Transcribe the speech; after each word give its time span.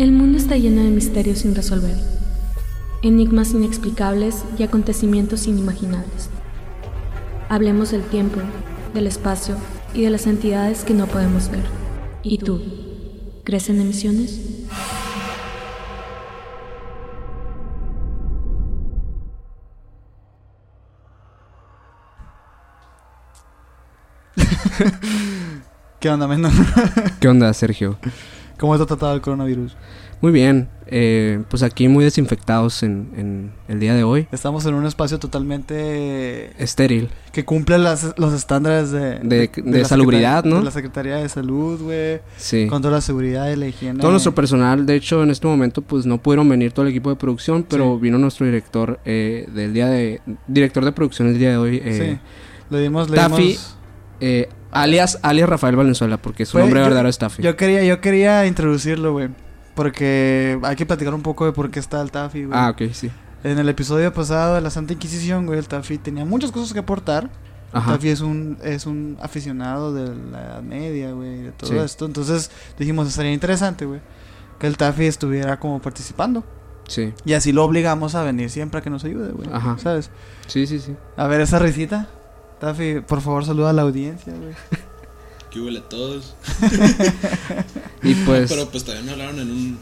El 0.00 0.12
mundo 0.12 0.38
está 0.38 0.56
lleno 0.56 0.82
de 0.82 0.88
misterios 0.88 1.40
sin 1.40 1.54
resolver, 1.54 1.94
enigmas 3.02 3.50
inexplicables 3.50 4.46
y 4.56 4.62
acontecimientos 4.62 5.46
inimaginables. 5.46 6.30
Hablemos 7.50 7.90
del 7.90 8.02
tiempo, 8.04 8.40
del 8.94 9.06
espacio 9.06 9.56
y 9.92 10.00
de 10.00 10.08
las 10.08 10.26
entidades 10.26 10.84
que 10.84 10.94
no 10.94 11.06
podemos 11.06 11.50
ver. 11.50 11.64
¿Y 12.22 12.38
tú? 12.38 12.62
¿Crees 13.44 13.68
en 13.68 13.82
emisiones? 13.82 14.40
¿Qué 26.00 26.08
onda, 26.08 26.26
Mendo? 26.26 26.48
¿Qué 27.20 27.28
onda, 27.28 27.52
Sergio? 27.52 27.98
¿Cómo 28.60 28.74
está 28.74 28.86
tratado 28.86 29.14
el 29.14 29.20
coronavirus? 29.22 29.74
Muy 30.20 30.32
bien, 30.32 30.68
eh, 30.86 31.42
pues 31.48 31.62
aquí 31.62 31.88
muy 31.88 32.04
desinfectados 32.04 32.82
en, 32.82 33.08
en 33.16 33.52
el 33.68 33.80
día 33.80 33.94
de 33.94 34.04
hoy. 34.04 34.28
Estamos 34.32 34.66
en 34.66 34.74
un 34.74 34.84
espacio 34.84 35.18
totalmente 35.18 36.52
Estéril. 36.62 37.08
que 37.32 37.44
cumple 37.46 37.78
las- 37.78 38.12
los 38.18 38.34
estándares 38.34 38.90
de, 38.90 39.18
De- 39.20 39.50
de 39.64 39.78
la 39.80 39.84
salubridad, 39.88 40.44
¿no? 40.44 40.56
De 40.58 40.64
la 40.64 40.70
Secretaría 40.70 41.16
de 41.16 41.28
Salud, 41.30 41.80
güey. 41.80 42.20
Sí. 42.36 42.66
Con 42.66 42.82
toda 42.82 42.94
la 42.94 43.00
seguridad 43.00 43.50
y 43.50 43.56
la 43.56 43.66
higiene. 43.68 44.00
Todo 44.00 44.10
nuestro 44.10 44.34
personal, 44.34 44.84
de 44.84 44.94
hecho, 44.96 45.22
en 45.22 45.30
este 45.30 45.46
momento, 45.46 45.80
pues 45.80 46.04
no 46.04 46.18
pudieron 46.18 46.46
venir 46.48 46.72
todo 46.72 46.84
el 46.84 46.90
equipo 46.90 47.08
de 47.08 47.16
producción, 47.16 47.64
pero 47.66 47.94
Sí. 47.94 48.02
vino 48.02 48.18
nuestro 48.18 48.44
director 48.44 49.00
eh, 49.06 49.48
del 49.54 49.72
día 49.72 49.86
de... 49.86 50.20
Director 50.46 50.84
de 50.84 50.92
producción 50.92 51.28
el 51.28 51.38
día 51.38 51.48
de 51.50 51.56
hoy, 51.56 51.80
eh, 51.82 52.18
Sí. 52.20 52.74
Le 52.74 52.80
dimos, 52.82 53.08
le 53.08 53.16
Taffy. 53.16 53.42
dimos- 53.42 53.76
eh, 54.20 54.48
alias, 54.72 55.18
alias 55.22 55.48
Rafael 55.48 55.76
Valenzuela, 55.76 56.16
porque 56.16 56.46
su 56.46 56.58
nombre 56.58 56.80
yo- 56.80 56.84
verdadero 56.84 57.08
es 57.08 57.18
Taffy. 57.18 57.42
Yo 57.42 57.56
quería, 57.56 57.82
yo 57.84 58.00
quería 58.00 58.46
introducirlo, 58.46 59.12
güey. 59.12 59.28
Porque 59.74 60.58
hay 60.62 60.76
que 60.76 60.84
platicar 60.86 61.14
un 61.14 61.22
poco 61.22 61.46
de 61.46 61.52
por 61.52 61.70
qué 61.70 61.78
está 61.80 62.00
el 62.02 62.10
Taffy, 62.10 62.44
güey. 62.44 62.58
Ah, 62.58 62.70
ok, 62.70 62.92
sí. 62.92 63.10
En 63.44 63.58
el 63.58 63.68
episodio 63.68 64.12
pasado 64.12 64.54
de 64.56 64.60
la 64.60 64.68
Santa 64.70 64.92
Inquisición, 64.92 65.46
güey, 65.46 65.58
el 65.58 65.68
Taffy 65.68 65.96
tenía 65.98 66.24
muchas 66.24 66.52
cosas 66.52 66.72
que 66.72 66.80
aportar. 66.80 67.30
Ajá. 67.72 67.92
Taffy 67.92 68.08
es 68.08 68.20
un, 68.20 68.58
es 68.62 68.84
un 68.86 69.16
aficionado 69.22 69.94
de 69.94 70.14
la 70.32 70.40
Edad 70.44 70.62
Media, 70.62 71.12
güey, 71.12 71.38
de 71.44 71.52
todo 71.52 71.70
Sí. 71.70 71.78
esto. 71.78 72.04
Entonces 72.04 72.50
dijimos, 72.78 73.08
estaría 73.08 73.32
interesante, 73.32 73.86
güey, 73.86 74.00
que 74.58 74.66
el 74.66 74.76
Taffy 74.76 75.06
estuviera 75.06 75.58
como 75.58 75.80
participando. 75.80 76.44
Sí, 76.88 77.14
Y 77.24 77.34
así 77.34 77.52
lo 77.52 77.64
obligamos 77.64 78.16
a 78.16 78.24
venir 78.24 78.50
siempre 78.50 78.80
a 78.80 78.82
que 78.82 78.90
nos 78.90 79.04
ayude, 79.04 79.30
güey. 79.30 79.48
Ajá. 79.52 79.78
¿Sabes? 79.78 80.10
sí, 80.48 80.66
sí, 80.66 80.80
sí. 80.80 80.96
A 81.16 81.28
ver 81.28 81.40
esa 81.40 81.60
risita. 81.60 82.08
Taffy, 82.60 83.00
por 83.00 83.20
favor, 83.20 83.44
saluda 83.44 83.70
a 83.70 83.72
la 83.72 83.82
audiencia, 83.82 84.32
güey. 84.34 84.54
Que 85.50 85.60
huele 85.60 85.80
a 85.80 85.88
todos. 85.88 86.36
Y 88.02 88.14
pues... 88.24 88.50
Pero 88.50 88.68
pues 88.70 88.84
también 88.84 89.04
me 89.06 89.12
hablaron 89.12 89.40
en 89.40 89.50
un, 89.50 89.78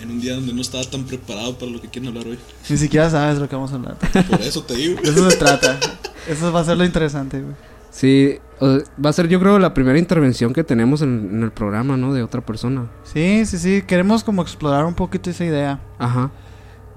en 0.00 0.10
un 0.10 0.20
día 0.20 0.34
donde 0.34 0.52
no 0.52 0.60
estaba 0.60 0.82
tan 0.84 1.04
preparado 1.04 1.56
para 1.58 1.70
lo 1.70 1.80
que 1.80 1.88
quieren 1.88 2.08
hablar 2.08 2.26
hoy. 2.26 2.38
Ni 2.68 2.76
siquiera 2.76 3.08
sabes 3.08 3.38
lo 3.38 3.48
que 3.48 3.54
vamos 3.54 3.70
a 3.72 3.76
hablar. 3.76 3.96
Por 4.28 4.40
eso 4.40 4.62
te 4.64 4.74
digo. 4.74 5.00
De 5.00 5.08
eso 5.10 5.30
se 5.30 5.36
trata. 5.36 5.78
Eso 6.28 6.52
va 6.52 6.60
a 6.60 6.64
ser 6.64 6.76
lo 6.76 6.84
interesante, 6.84 7.40
güey. 7.40 7.54
Sí, 7.90 8.38
o- 8.60 8.78
va 9.04 9.10
a 9.10 9.12
ser 9.12 9.26
yo 9.28 9.40
creo 9.40 9.58
la 9.58 9.74
primera 9.74 9.98
intervención 9.98 10.52
que 10.52 10.62
tenemos 10.62 11.02
en, 11.02 11.28
en 11.32 11.42
el 11.42 11.50
programa, 11.50 11.96
¿no? 11.96 12.12
De 12.14 12.22
otra 12.22 12.40
persona. 12.40 12.88
Sí, 13.02 13.44
sí, 13.44 13.58
sí. 13.58 13.82
Queremos 13.86 14.22
como 14.22 14.40
explorar 14.42 14.84
un 14.84 14.94
poquito 14.94 15.30
esa 15.30 15.44
idea. 15.44 15.80
Ajá. 15.98 16.30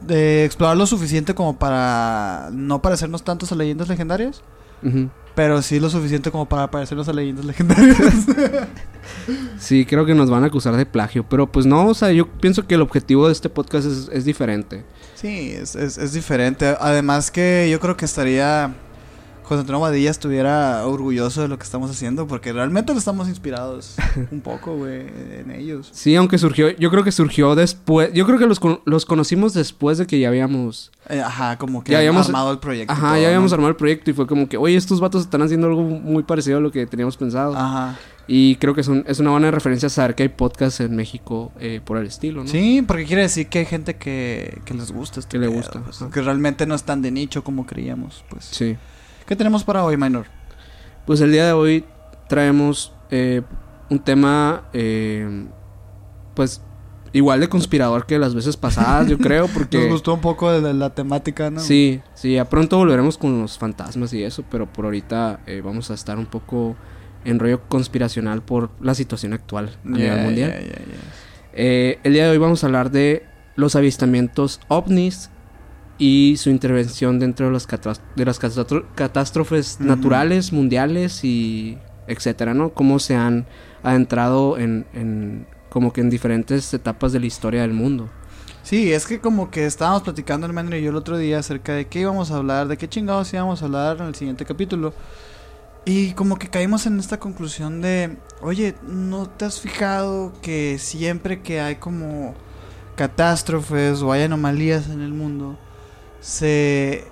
De 0.01 0.45
explorar 0.45 0.77
lo 0.77 0.85
suficiente 0.85 1.33
como 1.33 1.57
para 1.57 2.49
no 2.53 2.81
parecernos 2.83 3.23
tantos 3.23 3.51
a 3.51 3.55
leyendas 3.55 3.87
legendarias. 3.87 4.41
Ujú. 4.83 5.09
Pero 5.35 5.61
sí 5.61 5.79
lo 5.79 5.89
suficiente 5.89 6.31
como 6.31 6.47
para 6.47 6.71
parecernos 6.71 7.07
a 7.09 7.13
leyendas 7.13 7.45
legendarias. 7.45 7.97
Sí, 9.59 9.85
creo 9.85 10.05
que 10.05 10.15
nos 10.15 10.29
van 10.29 10.43
a 10.43 10.47
acusar 10.47 10.75
de 10.75 10.85
plagio, 10.85 11.23
pero 11.27 11.51
pues 11.51 11.65
no, 11.65 11.87
o 11.87 11.93
sea, 11.93 12.11
yo 12.11 12.27
pienso 12.27 12.67
que 12.67 12.75
el 12.75 12.81
objetivo 12.81 13.27
de 13.27 13.33
este 13.33 13.49
podcast 13.49 13.87
es, 13.87 14.09
es 14.11 14.25
diferente. 14.25 14.83
sí, 15.15 15.51
es, 15.51 15.75
es, 15.75 15.97
es 15.97 16.13
diferente. 16.13 16.75
Además 16.79 17.31
que 17.31 17.67
yo 17.71 17.79
creo 17.79 17.95
que 17.97 18.05
estaría... 18.05 18.75
José 19.45 19.61
Antonio 19.61 19.79
Badilla 19.79 20.11
estuviera 20.11 20.85
orgulloso 20.85 21.41
de 21.41 21.47
lo 21.47 21.57
que 21.57 21.63
estamos 21.63 21.89
haciendo. 21.91 22.27
Porque 22.27 22.51
realmente 22.51 22.91
lo 22.93 22.99
estamos 22.99 23.27
inspirados 23.29 23.95
un 24.31 24.41
poco, 24.41 24.75
güey, 24.75 25.01
en 25.39 25.51
ellos. 25.51 25.89
Sí, 25.93 26.15
aunque 26.15 26.37
surgió, 26.37 26.69
yo 26.71 26.89
creo 26.91 27.03
que 27.03 27.11
surgió 27.11 27.55
después, 27.55 28.11
yo 28.13 28.25
creo 28.25 28.37
que 28.39 28.47
los, 28.47 28.59
los 28.85 29.05
conocimos 29.05 29.53
después 29.53 29.97
de 29.97 30.07
que 30.07 30.19
ya 30.19 30.27
habíamos, 30.29 30.91
Eh, 31.09 31.21
ajá, 31.21 31.57
como 31.57 31.83
que 31.83 31.91
Ya 31.91 31.99
habíamos- 31.99 32.27
armado 32.27 32.51
el 32.51 32.59
proyecto. 32.59 32.91
ajá, 32.91 33.09
todo, 33.13 33.21
ya 33.21 33.27
habíamos 33.27 33.51
¿no? 33.51 33.55
armado 33.55 33.69
el 33.69 33.75
proyecto 33.75 34.09
y 34.11 34.13
fue 34.13 34.25
como 34.27 34.49
que, 34.49 34.57
oye, 34.57 34.75
estos 34.75 34.99
vatos 34.99 35.21
están 35.21 35.41
haciendo 35.43 35.67
algo 35.67 35.81
muy 35.83 36.23
parecido 36.23 36.57
a 36.57 36.61
lo 36.61 36.71
que 36.71 36.85
teníamos 36.87 37.15
pensado. 37.17 37.55
Ajá. 37.55 37.97
Y 38.27 38.55
creo 38.55 38.73
que 38.73 38.81
es, 38.81 38.87
un- 38.87 39.03
es 39.07 39.19
una 39.19 39.29
buena 39.29 39.51
referencia 39.51 39.87
saber 39.87 40.15
que 40.15 40.23
hay 40.23 40.29
podcasts 40.29 40.79
en 40.79 40.95
México 40.95 41.51
eh, 41.59 41.79
por 41.85 41.97
el 41.97 42.07
estilo, 42.07 42.41
¿no? 42.43 42.49
Sí, 42.49 42.83
porque 42.87 43.05
quiere 43.05 43.21
decir 43.21 43.47
que 43.47 43.59
hay 43.59 43.65
gente 43.65 43.97
que, 43.97 44.61
que 44.65 44.73
les 44.73 44.91
gusta 44.91 45.19
este 45.19 45.37
Que 45.37 45.45
le 45.45 45.47
gusta, 45.47 45.79
pues, 45.81 45.99
que 46.11 46.21
realmente 46.23 46.65
no 46.65 46.73
es 46.73 46.81
tan 46.83 47.03
de 47.03 47.11
nicho 47.11 47.43
como 47.43 47.67
creíamos, 47.67 48.23
pues. 48.29 48.45
Sí. 48.45 48.75
¿Qué 49.25 49.35
tenemos 49.35 49.63
para 49.63 49.83
hoy, 49.83 49.97
Minor? 49.97 50.27
Pues 51.05 51.19
el 51.21 51.31
día 51.31 51.47
de 51.47 51.51
hoy 51.53 51.83
traemos 52.27 52.93
eh, 53.09 53.41
un 53.89 53.99
tema, 53.99 54.65
eh, 54.71 55.47
pues, 56.35 56.61
igual 57.11 57.39
de 57.39 57.49
conspirador 57.49 58.05
que 58.05 58.19
las 58.19 58.35
veces 58.35 58.55
pasadas, 58.55 59.07
yo 59.07 59.17
creo, 59.17 59.47
porque... 59.53 59.79
Nos 59.79 59.89
gustó 59.89 60.13
un 60.13 60.21
poco 60.21 60.51
de 60.51 60.61
la, 60.61 60.73
la 60.73 60.93
temática, 60.93 61.49
¿no? 61.49 61.59
Sí, 61.59 62.01
sí, 62.13 62.33
ya 62.33 62.45
pronto 62.45 62.77
volveremos 62.77 63.17
con 63.17 63.41
los 63.41 63.57
fantasmas 63.57 64.13
y 64.13 64.23
eso, 64.23 64.43
pero 64.49 64.71
por 64.71 64.85
ahorita 64.85 65.39
eh, 65.47 65.61
vamos 65.63 65.89
a 65.89 65.95
estar 65.95 66.19
un 66.19 66.27
poco 66.27 66.75
en 67.23 67.39
rollo 67.39 67.61
conspiracional 67.67 68.43
por 68.43 68.69
la 68.79 68.93
situación 68.93 69.33
actual 69.33 69.75
a 69.85 69.89
nivel 69.89 70.23
mundial. 70.23 70.53
Eh, 71.53 71.99
el 72.03 72.13
día 72.13 72.25
de 72.25 72.29
hoy 72.29 72.37
vamos 72.37 72.63
a 72.63 72.67
hablar 72.67 72.91
de 72.91 73.25
los 73.55 73.75
avistamientos 73.75 74.59
ovnis 74.67 75.31
y 75.97 76.35
su 76.37 76.49
intervención 76.49 77.19
dentro 77.19 77.49
de, 77.49 77.57
catás- 77.57 78.01
de 78.15 78.25
las 78.25 78.39
catástrofes 78.39 79.79
naturales, 79.79 80.51
mundiales 80.51 81.23
y 81.23 81.77
etcétera, 82.07 82.53
¿no? 82.53 82.69
Cómo 82.73 82.99
se 82.99 83.15
han 83.15 83.45
adentrado 83.83 84.57
en, 84.57 84.85
en 84.93 85.47
como 85.69 85.93
que 85.93 86.01
en 86.01 86.09
diferentes 86.09 86.73
etapas 86.73 87.11
de 87.13 87.19
la 87.19 87.25
historia 87.25 87.61
del 87.61 87.73
mundo. 87.73 88.09
Sí, 88.63 88.91
es 88.91 89.05
que 89.05 89.19
como 89.19 89.51
que 89.51 89.65
estábamos 89.65 90.01
platicando, 90.01 90.47
hermano, 90.47 90.75
y 90.75 90.81
yo 90.81 90.89
el 90.89 90.95
otro 90.95 91.17
día 91.17 91.39
acerca 91.39 91.73
de 91.73 91.85
qué 91.85 91.99
íbamos 91.99 92.31
a 92.31 92.37
hablar, 92.37 92.67
de 92.67 92.77
qué 92.77 92.89
chingados 92.89 93.31
íbamos 93.33 93.61
a 93.61 93.65
hablar 93.65 93.97
en 93.99 94.07
el 94.07 94.15
siguiente 94.15 94.43
capítulo. 94.43 94.93
Y 95.85 96.13
como 96.13 96.39
que 96.39 96.47
caímos 96.47 96.87
en 96.87 96.97
esta 96.99 97.19
conclusión 97.19 97.79
de, 97.81 98.17
oye, 98.41 98.73
¿no 98.87 99.27
te 99.29 99.45
has 99.45 99.59
fijado 99.61 100.33
que 100.41 100.77
siempre 100.79 101.41
que 101.41 101.61
hay 101.61 101.75
como 101.75 102.33
catástrofes 102.95 104.01
o 104.01 104.11
hay 104.11 104.23
anomalías 104.23 104.89
en 104.89 105.01
el 105.01 105.13
mundo, 105.13 105.59
se 106.25 107.03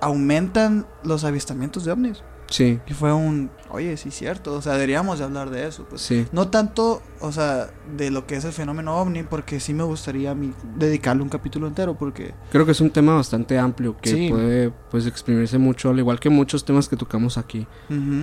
aumentan 0.00 0.86
los 1.02 1.24
avistamientos 1.24 1.84
de 1.84 1.90
ovnis? 1.92 2.22
Sí, 2.50 2.78
Y 2.86 2.92
fue 2.92 3.12
un, 3.12 3.50
oye, 3.70 3.96
sí, 3.96 4.10
cierto, 4.12 4.52
o 4.54 4.62
sea, 4.62 4.74
deberíamos 4.74 5.18
de 5.18 5.24
hablar 5.24 5.50
de 5.50 5.66
eso, 5.66 5.86
pues. 5.88 6.02
sí. 6.02 6.26
No 6.30 6.48
tanto, 6.50 7.02
o 7.20 7.32
sea, 7.32 7.70
de 7.96 8.10
lo 8.12 8.26
que 8.26 8.36
es 8.36 8.44
el 8.44 8.52
fenómeno 8.52 8.96
ovni, 8.96 9.24
porque 9.24 9.58
sí 9.58 9.74
me 9.74 9.82
gustaría 9.82 10.30
a 10.30 10.34
mí 10.36 10.52
dedicarle 10.76 11.22
un 11.24 11.30
capítulo 11.30 11.66
entero, 11.66 11.94
porque... 11.98 12.32
Creo 12.52 12.64
que 12.64 12.72
es 12.72 12.80
un 12.80 12.90
tema 12.90 13.14
bastante 13.14 13.58
amplio 13.58 13.96
que 14.00 14.10
Sí. 14.10 14.28
puede 14.28 14.70
pues 14.90 15.06
exprimirse 15.06 15.58
mucho, 15.58 15.88
al 15.90 15.98
igual 15.98 16.20
que 16.20 16.28
muchos 16.30 16.64
temas 16.64 16.88
que 16.88 16.96
tocamos 16.96 17.38
aquí. 17.38 17.66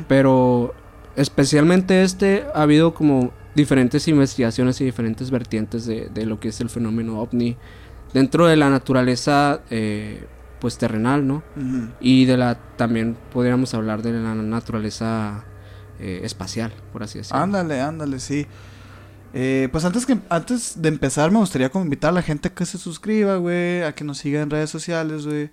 Pero 0.08 0.74
especialmente 1.18 2.04
este 2.04 2.46
ha 2.54 2.62
habido 2.62 2.94
como 2.94 3.32
diferentes 3.56 4.08
investigaciones 4.08 4.80
y 4.80 4.86
diferentes 4.86 5.30
vertientes 5.30 5.86
de, 5.86 6.10
de 6.14 6.26
lo 6.26 6.40
que 6.40 6.50
es 6.50 6.62
el 6.62 6.70
fenómeno 6.70 7.20
ovni 7.20 7.58
dentro 8.14 8.48
de 8.48 8.56
la 8.56 8.70
naturaleza 8.70 9.62
eh, 9.70 10.26
pues 10.60 10.78
terrenal, 10.78 11.28
¿no? 11.28 11.44
Y 12.00 12.26
de 12.26 12.38
la 12.38 12.56
también 12.78 13.18
podríamos 13.34 13.74
hablar 13.74 14.02
de 14.04 14.14
la 14.14 14.36
naturaleza 14.36 15.44
eh, 16.00 16.22
espacial, 16.24 16.72
por 16.94 17.04
así 17.04 17.18
decirlo. 17.20 17.42
Ándale, 17.42 17.82
ándale, 17.82 18.20
sí. 18.20 18.46
Eh, 19.34 19.70
pues 19.72 19.86
antes 19.86 20.06
que 20.06 20.18
antes 20.30 20.82
de 20.82 20.90
empezar 20.90 21.32
me 21.32 21.40
gustaría 21.40 21.70
como 21.70 21.86
invitar 21.86 22.10
a 22.10 22.14
la 22.14 22.22
gente 22.22 22.50
a 22.50 22.54
que 22.54 22.66
se 22.66 22.78
suscriba, 22.78 23.38
güey, 23.38 23.82
a 23.84 23.96
que 23.96 24.04
nos 24.04 24.18
siga 24.18 24.42
en 24.42 24.50
redes 24.50 24.70
sociales, 24.70 25.26
güey. 25.26 25.50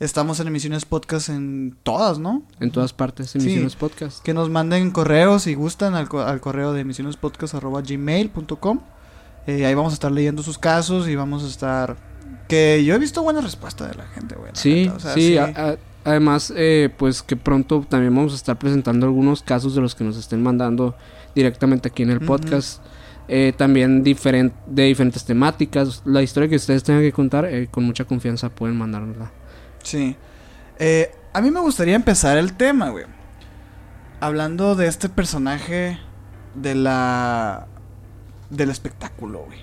Estamos 0.00 0.40
en 0.40 0.46
emisiones 0.48 0.84
podcast 0.86 1.28
en 1.28 1.76
todas, 1.82 2.18
¿no? 2.18 2.42
En 2.58 2.70
todas 2.70 2.92
partes, 2.94 3.34
en 3.36 3.42
Sí. 3.42 3.66
Podcast. 3.78 4.22
Que 4.24 4.32
nos 4.34 4.48
manden 4.48 4.90
correos 4.92 5.42
si 5.42 5.52
gustan 5.54 5.94
al, 5.94 6.08
co- 6.08 6.22
al 6.22 6.40
correo 6.40 6.72
de 6.72 6.80
emisionespodcast.gmail.com 6.80 8.80
eh, 9.46 9.66
Ahí 9.66 9.74
vamos 9.74 9.92
a 9.92 9.94
estar 9.94 10.10
leyendo 10.12 10.42
sus 10.42 10.58
casos 10.58 11.08
y 11.08 11.16
vamos 11.16 11.44
a 11.44 11.46
estar... 11.48 11.96
Que 12.48 12.84
yo 12.84 12.94
he 12.94 12.98
visto 12.98 13.22
buena 13.22 13.40
respuesta 13.40 13.86
de 13.86 13.94
la 13.94 14.06
gente, 14.08 14.34
güey. 14.34 14.50
Sí, 14.54 14.84
neta, 14.86 14.96
o 14.96 15.00
sea, 15.00 15.14
sí, 15.14 15.38
a- 15.38 15.44
a- 15.56 15.76
además, 16.04 16.52
eh, 16.56 16.90
pues 16.96 17.22
que 17.22 17.36
pronto 17.36 17.86
también 17.88 18.14
vamos 18.14 18.32
a 18.32 18.36
estar 18.36 18.58
presentando 18.58 19.06
algunos 19.06 19.42
casos 19.42 19.74
de 19.76 19.80
los 19.80 19.94
que 19.94 20.02
nos 20.02 20.16
estén 20.16 20.42
mandando 20.42 20.96
directamente 21.34 21.88
aquí 21.88 22.02
en 22.02 22.10
el 22.10 22.20
podcast. 22.20 22.82
Eh, 23.28 23.52
también 23.56 24.02
diferen- 24.02 24.52
de 24.66 24.82
diferentes 24.84 25.24
temáticas. 25.24 26.02
La 26.04 26.22
historia 26.22 26.48
que 26.48 26.56
ustedes 26.56 26.82
tengan 26.82 27.02
que 27.02 27.12
contar, 27.12 27.44
eh, 27.44 27.68
con 27.70 27.84
mucha 27.84 28.04
confianza 28.04 28.48
pueden 28.48 28.76
mandárnosla. 28.76 29.30
Sí. 29.84 30.16
Eh, 30.80 31.12
a 31.32 31.40
mí 31.40 31.52
me 31.52 31.60
gustaría 31.60 31.94
empezar 31.94 32.36
el 32.36 32.54
tema, 32.54 32.88
güey. 32.90 33.04
Hablando 34.18 34.74
de 34.74 34.88
este 34.88 35.08
personaje 35.08 35.98
de 36.56 36.74
la... 36.74 37.68
del 38.50 38.70
espectáculo, 38.70 39.44
güey. 39.46 39.58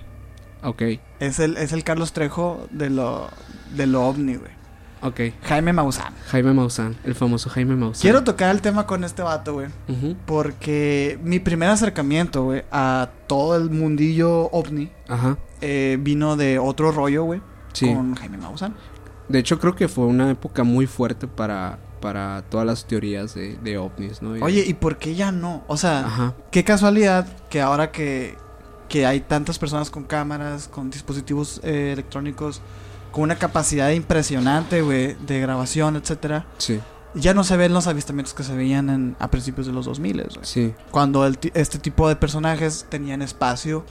Ok, 0.64 0.82
Es 1.20 1.38
el, 1.38 1.56
es 1.56 1.72
el 1.72 1.84
Carlos 1.84 2.12
Trejo 2.12 2.66
de 2.72 2.90
lo, 2.90 3.28
de 3.76 3.86
lo 3.86 4.04
ovni, 4.08 4.34
güey. 4.34 4.50
ok. 5.02 5.20
Jaime 5.44 5.72
Maussan. 5.72 6.12
Jaime 6.26 6.52
Maussan, 6.52 6.96
el 7.04 7.14
famoso 7.14 7.48
Jaime 7.50 7.76
Maussan. 7.76 8.02
Quiero 8.02 8.24
tocar 8.24 8.50
el 8.50 8.60
tema 8.60 8.84
con 8.86 9.04
este 9.04 9.22
vato, 9.22 9.52
güey. 9.54 9.68
Porque 10.26 11.18
mi 11.22 11.38
primer 11.38 11.70
acercamiento, 11.70 12.44
güey, 12.44 12.64
a 12.72 13.08
todo 13.26 13.56
el 13.56 13.70
mundillo 13.70 14.50
ovni 14.50 14.90
Ajá, 15.08 15.38
eh, 15.60 15.96
vino 16.00 16.36
de 16.36 16.58
otro 16.58 16.92
rollo, 16.92 17.24
güey. 17.24 17.40
sí. 17.72 17.92
Con 17.94 18.14
Jaime 18.16 18.38
Maussan. 18.38 18.74
De 19.28 19.38
hecho, 19.38 19.58
creo 19.60 19.74
que 19.76 19.88
fue 19.88 20.06
una 20.06 20.30
época 20.30 20.64
muy 20.64 20.86
fuerte 20.86 21.26
para, 21.28 21.78
para 22.00 22.42
todas 22.48 22.66
las 22.66 22.86
teorías 22.86 23.34
de, 23.34 23.56
de 23.58 23.78
ovnis, 23.78 24.22
¿no? 24.22 24.36
Y- 24.36 24.42
Oye, 24.42 24.64
¿y 24.66 24.74
por 24.74 24.96
qué 24.98 25.14
ya 25.14 25.30
no? 25.32 25.62
O 25.68 25.76
sea, 25.76 26.00
Ajá, 26.06 26.34
qué 26.50 26.64
casualidad 26.64 27.26
que 27.50 27.60
ahora 27.60 27.90
que, 27.92 28.36
que 28.88 29.06
hay 29.06 29.20
tantas 29.20 29.58
personas 29.58 29.90
con 29.90 30.04
cámaras, 30.04 30.68
con 30.68 30.90
dispositivos 30.90 31.60
eh, 31.62 31.90
electrónicos, 31.92 32.60
con 33.12 33.24
una 33.24 33.36
capacidad 33.36 33.90
impresionante, 33.90 34.82
güey, 34.82 35.16
de 35.26 35.40
grabación, 35.40 35.96
etcétera, 35.96 36.46
sí, 36.58 36.80
ya 37.14 37.32
no 37.34 37.42
se 37.44 37.56
ven 37.56 37.72
los 37.72 37.86
avistamientos 37.86 38.34
que 38.34 38.42
se 38.44 38.54
veían 38.54 38.90
en- 38.90 39.16
a 39.18 39.30
principios 39.30 39.66
de 39.66 39.72
los 39.72 39.86
2000, 39.86 40.16
güey. 40.22 40.30
sí, 40.42 40.74
Cuando 40.90 41.26
el 41.26 41.38
este 41.54 41.78
tipo 41.78 42.08
de 42.08 42.16
personajes 42.16 42.86
tenían 42.88 43.22
espacio 43.22 43.84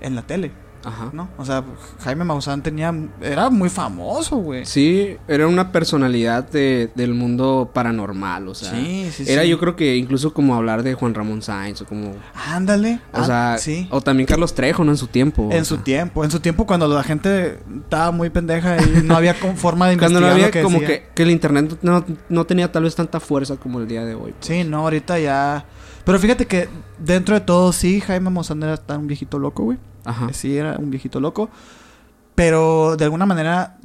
en 0.00 0.14
la 0.16 0.22
tele, 0.22 0.52
ajá. 0.84 1.10
¿no? 1.12 1.28
O 1.38 1.44
sea, 1.44 1.64
Jaime 2.00 2.24
Maussan 2.24 2.62
tenía... 2.62 2.94
Era 3.20 3.50
muy 3.50 3.68
famoso, 3.68 4.36
güey. 4.36 4.64
Sí, 4.66 5.16
era 5.28 5.46
una 5.46 5.72
personalidad 5.72 6.48
de- 6.48 6.90
del 6.94 7.14
mundo 7.14 7.70
paranormal, 7.72 8.48
o 8.48 8.54
sea. 8.54 8.70
sí, 8.70 9.10
sí, 9.12 9.24
Era 9.26 9.42
sí. 9.42 9.48
yo 9.48 9.58
creo 9.58 9.76
que 9.76 9.96
incluso 9.96 10.32
como 10.34 10.54
hablar 10.54 10.82
de 10.82 10.94
Juan 10.94 11.14
Ramón 11.14 11.42
Sáenz 11.42 11.82
o 11.82 11.86
como... 11.86 12.14
Ándale. 12.48 13.00
O 13.12 13.18
ah, 13.18 13.24
sea, 13.24 13.56
sí. 13.58 13.88
o 13.90 14.00
también 14.00 14.26
Carlos 14.26 14.54
Trejo, 14.54 14.84
¿no? 14.84 14.92
En 14.92 14.98
su 14.98 15.06
tiempo. 15.06 15.48
En 15.52 15.64
su 15.64 15.76
sea. 15.76 15.84
tiempo, 15.84 16.24
en 16.24 16.30
su 16.30 16.40
tiempo 16.40 16.66
cuando 16.66 16.88
la 16.88 17.02
gente 17.02 17.58
estaba 17.82 18.10
muy 18.10 18.30
pendeja 18.30 18.76
y 18.82 19.02
no 19.02 19.16
había 19.16 19.34
forma 19.56 19.88
de 19.88 19.96
Cuando 19.98 20.18
investigar 20.18 20.22
no 20.22 20.26
había 20.28 20.46
lo 20.46 20.52
que 20.52 20.62
como 20.62 20.80
que, 20.80 21.08
que 21.14 21.22
el 21.22 21.30
internet 21.30 21.78
no, 21.82 22.04
no 22.28 22.44
tenía 22.46 22.70
tal 22.70 22.84
vez 22.84 22.94
tanta 22.94 23.20
fuerza 23.20 23.56
como 23.56 23.80
el 23.80 23.88
día 23.88 24.04
de 24.04 24.14
hoy. 24.14 24.32
pues. 24.32 24.46
Sí, 24.46 24.64
no, 24.64 24.78
ahorita 24.80 25.18
ya... 25.18 25.64
Pero 26.04 26.18
fíjate 26.18 26.46
que 26.46 26.68
dentro 26.98 27.34
de 27.34 27.40
todo 27.40 27.72
sí, 27.72 28.00
Jaime 28.00 28.30
Maussan 28.30 28.62
era 28.62 28.76
tan 28.76 29.00
un 29.00 29.06
viejito 29.06 29.38
loco, 29.38 29.64
güey. 29.64 29.78
Ajá. 30.04 30.32
Sí, 30.32 30.56
era 30.56 30.76
un 30.78 30.90
viejito 30.90 31.20
loco. 31.20 31.50
Pero 32.34 32.96
de 32.96 33.04
alguna 33.04 33.26
manera 33.26 33.78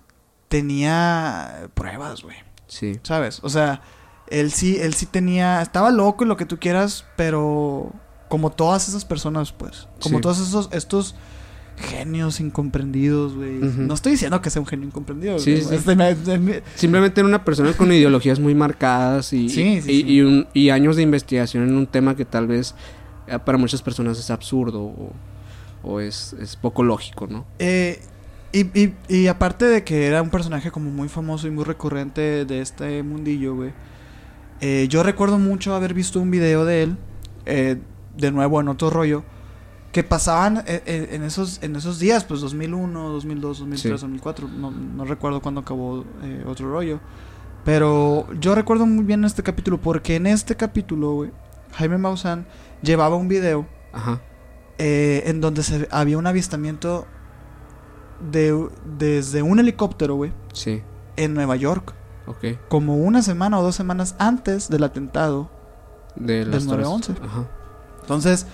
tenía 0.47 1.67
pruebas, 1.73 2.23
güey. 2.23 2.37
Sí. 2.67 2.99
¿Sabes? 3.03 3.39
O 3.43 3.49
sea, 3.49 3.81
él 4.27 4.51
sí, 4.51 4.77
él 4.79 4.93
sí 4.93 5.05
tenía... 5.05 5.61
Estaba 5.61 5.91
loco 5.91 6.23
y 6.23 6.27
lo 6.27 6.37
que 6.37 6.45
tú 6.45 6.57
quieras, 6.59 7.05
pero... 7.15 7.91
Como 8.27 8.51
todas 8.51 8.87
esas 8.87 9.05
personas, 9.05 9.51
pues. 9.51 9.87
Como 10.01 10.17
Sí. 10.17 10.21
todos 10.21 10.39
esos... 10.39 10.69
Estos 10.71 11.15
genios 11.77 12.41
incomprendidos, 12.41 13.35
güey. 13.35 13.53
No 13.53 13.93
estoy 13.93 14.11
diciendo 14.11 14.41
que 14.41 14.49
sea 14.49 14.61
un 14.61 14.67
genio 14.67 14.85
incomprendido. 14.87 15.39
Sí, 15.39 15.51
güey. 15.53 15.63
sí. 15.63 15.75
Este 15.75 15.95
me- 15.95 16.09
este 16.11 16.37
me- 16.37 16.61
Simplemente 16.75 17.21
era 17.21 17.27
una 17.29 17.45
persona 17.45 17.71
con 17.73 17.89
ideologías 17.91 18.37
muy 18.39 18.53
marcadas 18.53 19.31
y, 19.31 19.47
Sí, 19.49 19.61
y, 19.77 19.81
sí. 19.81 20.03
y 20.05 20.21
un- 20.21 20.47
y 20.53 20.71
años 20.71 20.97
de 20.97 21.03
investigación 21.03 21.63
en 21.69 21.77
un 21.77 21.87
tema 21.87 22.15
que 22.17 22.25
tal 22.25 22.47
vez 22.47 22.75
eh, 23.27 23.39
para 23.39 23.57
muchas 23.57 23.81
personas 23.81 24.19
es 24.19 24.29
absurdo 24.29 24.81
o, 24.83 25.13
o 25.83 25.99
es, 25.99 26.33
es 26.39 26.55
poco 26.55 26.83
lógico, 26.83 27.27
¿no? 27.27 27.45
Eh, 27.59 28.01
y, 28.51 28.61
y, 28.79 28.93
y 29.07 29.27
aparte 29.27 29.65
de 29.65 29.83
que 29.83 30.07
era 30.07 30.21
un 30.21 30.29
personaje 30.29 30.71
como 30.71 30.89
muy 30.89 31.07
famoso 31.09 31.47
y 31.47 31.51
muy 31.51 31.63
recurrente 31.63 32.45
de 32.45 32.61
este 32.61 33.03
mundillo, 33.03 33.55
güey. 33.55 33.71
eh, 34.61 34.87
yo 34.89 35.03
recuerdo 35.03 35.37
mucho 35.37 35.75
haber 35.75 35.93
visto 35.93 36.19
un 36.19 36.31
video 36.31 36.65
de 36.65 36.83
él, 36.83 36.97
eh, 37.45 37.77
de 38.17 38.31
nuevo 38.31 38.59
en 38.59 38.67
otro 38.67 38.89
rollo, 38.89 39.23
que 39.91 40.03
pasaban 40.03 40.57
eh, 40.67 40.83
eh, 40.85 41.09
en, 41.13 41.23
esos, 41.23 41.63
en 41.63 41.75
esos 41.75 41.97
días, 41.99 42.23
pues 42.25 42.41
2001, 42.41 43.09
2002, 43.09 43.59
2003, 43.59 43.81
Sí. 43.81 43.89
2004, 43.89 44.47
no, 44.47 44.69
no 44.71 45.05
recuerdo 45.05 45.41
cuándo 45.41 45.61
acabó 45.61 46.03
eh, 46.23 46.43
otro 46.47 46.71
rollo. 46.71 46.99
Pero 47.65 48.27
yo 48.39 48.55
recuerdo 48.55 48.85
muy 48.85 49.03
bien 49.03 49.23
este 49.25 49.43
capítulo, 49.43 49.79
porque 49.79 50.15
en 50.15 50.27
este 50.27 50.55
capítulo, 50.55 51.13
güey, 51.13 51.31
Jaime 51.73 51.97
Maussan 51.97 52.45
llevaba 52.81 53.15
un 53.15 53.27
video 53.27 53.67
Ajá. 53.91 54.21
Eh, 54.79 55.23
en 55.27 55.41
donde 55.41 55.61
se, 55.61 55.87
había 55.91 56.17
un 56.17 56.25
avistamiento 56.25 57.05
de, 58.31 58.67
desde 58.97 59.41
un 59.41 59.59
helicóptero, 59.59 60.15
güey, 60.15 60.33
Sí. 60.53 60.81
en 61.15 61.33
Nueva 61.33 61.55
York, 61.55 61.93
Ok. 62.27 62.45
como 62.67 62.95
una 62.97 63.21
semana 63.21 63.59
o 63.59 63.63
dos 63.63 63.75
semanas 63.75 64.15
antes 64.19 64.69
del 64.69 64.83
atentado. 64.83 65.49
De 66.15 66.43
Del 66.45 66.65
torres. 66.67 66.87
9/11. 66.87 67.15
Ajá. 67.23 67.45
Entonces, 68.01 68.45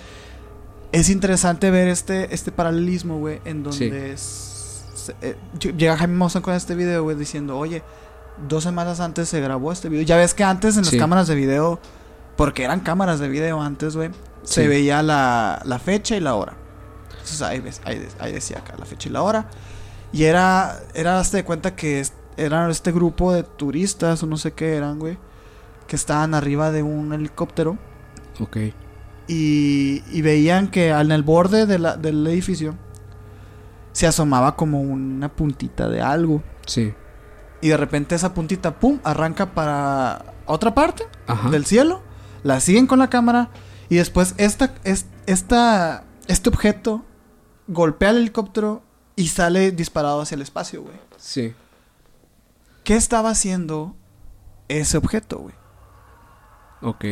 es 0.92 1.08
interesante 1.10 1.70
ver 1.70 1.88
este, 1.88 2.32
este 2.34 2.52
paralelismo, 2.52 3.18
güey, 3.18 3.40
en 3.44 3.62
donde 3.62 3.78
Sí. 3.78 3.90
es- 4.12 4.84
se- 4.94 5.16
eh, 5.22 5.36
ll- 5.58 5.76
llega 5.76 5.96
Jaime 5.96 6.14
Maussan 6.14 6.42
con 6.42 6.54
este 6.54 6.74
video, 6.74 7.02
güey, 7.02 7.16
diciendo, 7.16 7.56
oye, 7.58 7.82
dos 8.48 8.62
semanas 8.64 9.00
antes 9.00 9.28
se 9.28 9.40
grabó 9.40 9.72
este 9.72 9.88
video. 9.88 10.04
Ya 10.04 10.16
ves 10.16 10.34
que 10.34 10.44
antes 10.44 10.76
en 10.76 10.82
las 10.82 10.90
Sí. 10.90 10.98
cámaras 10.98 11.26
de 11.26 11.34
video, 11.34 11.80
porque 12.36 12.64
eran 12.64 12.80
cámaras 12.80 13.18
de 13.18 13.28
video 13.28 13.60
antes, 13.62 13.96
güey, 13.96 14.10
se 14.46 14.62
Sí. 14.62 14.68
veía 14.68 15.02
la, 15.02 15.60
la 15.64 15.78
fecha 15.78 16.16
y 16.16 16.20
la 16.20 16.34
hora. 16.34 16.54
Entonces 17.10 17.42
ahí, 17.42 17.60
ves, 17.60 17.80
ahí, 17.84 18.06
ahí 18.18 18.32
decía 18.32 18.58
acá 18.58 18.74
la 18.78 18.86
fecha 18.86 19.08
y 19.08 19.12
la 19.12 19.22
hora. 19.22 19.48
Y 20.12 20.24
era, 20.24 20.80
era 20.94 21.18
hazte 21.20 21.36
de 21.38 21.44
cuenta 21.44 21.76
que 21.76 22.00
es- 22.00 22.14
era 22.38 22.70
este 22.70 22.92
grupo 22.92 23.32
de 23.32 23.42
turistas 23.42 24.22
o 24.22 24.26
no 24.26 24.36
sé 24.38 24.52
qué 24.52 24.76
eran, 24.76 24.98
güey, 24.98 25.18
que 25.86 25.96
estaban 25.96 26.34
arriba 26.34 26.70
de 26.70 26.82
un 26.82 27.12
helicóptero 27.12 27.76
Ok. 28.40 28.56
y, 29.26 30.02
y 30.12 30.22
veían 30.22 30.68
que 30.68 30.90
en 30.90 31.10
el 31.12 31.22
borde 31.22 31.66
de 31.66 31.78
la- 31.78 31.96
del 31.96 32.26
edificio 32.26 32.74
se 33.92 34.06
asomaba 34.06 34.56
como 34.56 34.80
una 34.80 35.28
puntita 35.34 35.88
de 35.88 36.00
algo. 36.02 36.42
Sí. 36.66 36.94
Y 37.62 37.68
de 37.68 37.76
repente 37.76 38.14
esa 38.14 38.34
puntita, 38.34 38.78
¡pum!, 38.78 39.00
arranca 39.02 39.54
para 39.54 40.34
otra 40.44 40.74
parte 40.74 41.04
Ajá. 41.26 41.48
del 41.50 41.64
cielo. 41.64 42.02
La 42.42 42.60
siguen 42.60 42.86
con 42.86 42.98
la 42.98 43.08
cámara. 43.08 43.48
Y 43.88 43.96
después 43.96 44.34
esta, 44.38 44.74
es- 44.84 45.06
esta, 45.26 46.04
este 46.26 46.48
objeto 46.48 47.04
golpea 47.68 48.10
el 48.10 48.18
helicóptero 48.18 48.82
y 49.16 49.28
sale 49.28 49.70
disparado 49.72 50.20
hacia 50.20 50.34
el 50.36 50.42
espacio, 50.42 50.82
güey. 50.82 50.96
Sí. 51.16 51.54
¿Qué 52.84 52.94
estaba 52.96 53.30
haciendo 53.30 53.94
ese 54.68 54.96
objeto, 54.96 55.38
güey? 55.38 55.54
Ok. 56.82 57.04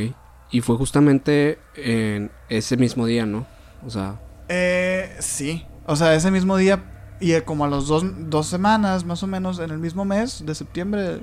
Y 0.51 0.61
fue 0.61 0.77
justamente 0.77 1.59
en 1.75 2.31
ese 2.49 2.77
mismo 2.77 3.07
día, 3.07 3.27
¿no? 3.27 3.47
O 3.85 3.91
sea, 3.91 4.21
Eh, 4.49 5.17
sí. 5.21 5.67
O 5.87 5.97
sea, 5.97 6.15
ese 6.15 6.31
mismo 6.31 6.57
día 6.57 6.91
y 7.21 7.33
eh, 7.33 7.43
como 7.45 7.65
a 7.65 7.69
los 7.69 7.89
dos, 7.89 8.05
dos 8.31 8.47
semanas, 8.47 9.05
más 9.05 9.23
o 9.23 9.27
menos, 9.27 9.59
en 9.59 9.71
el 9.71 9.79
mismo 9.79 10.05
mes 10.05 10.45
de 10.45 10.55
septiembre, 10.55 11.21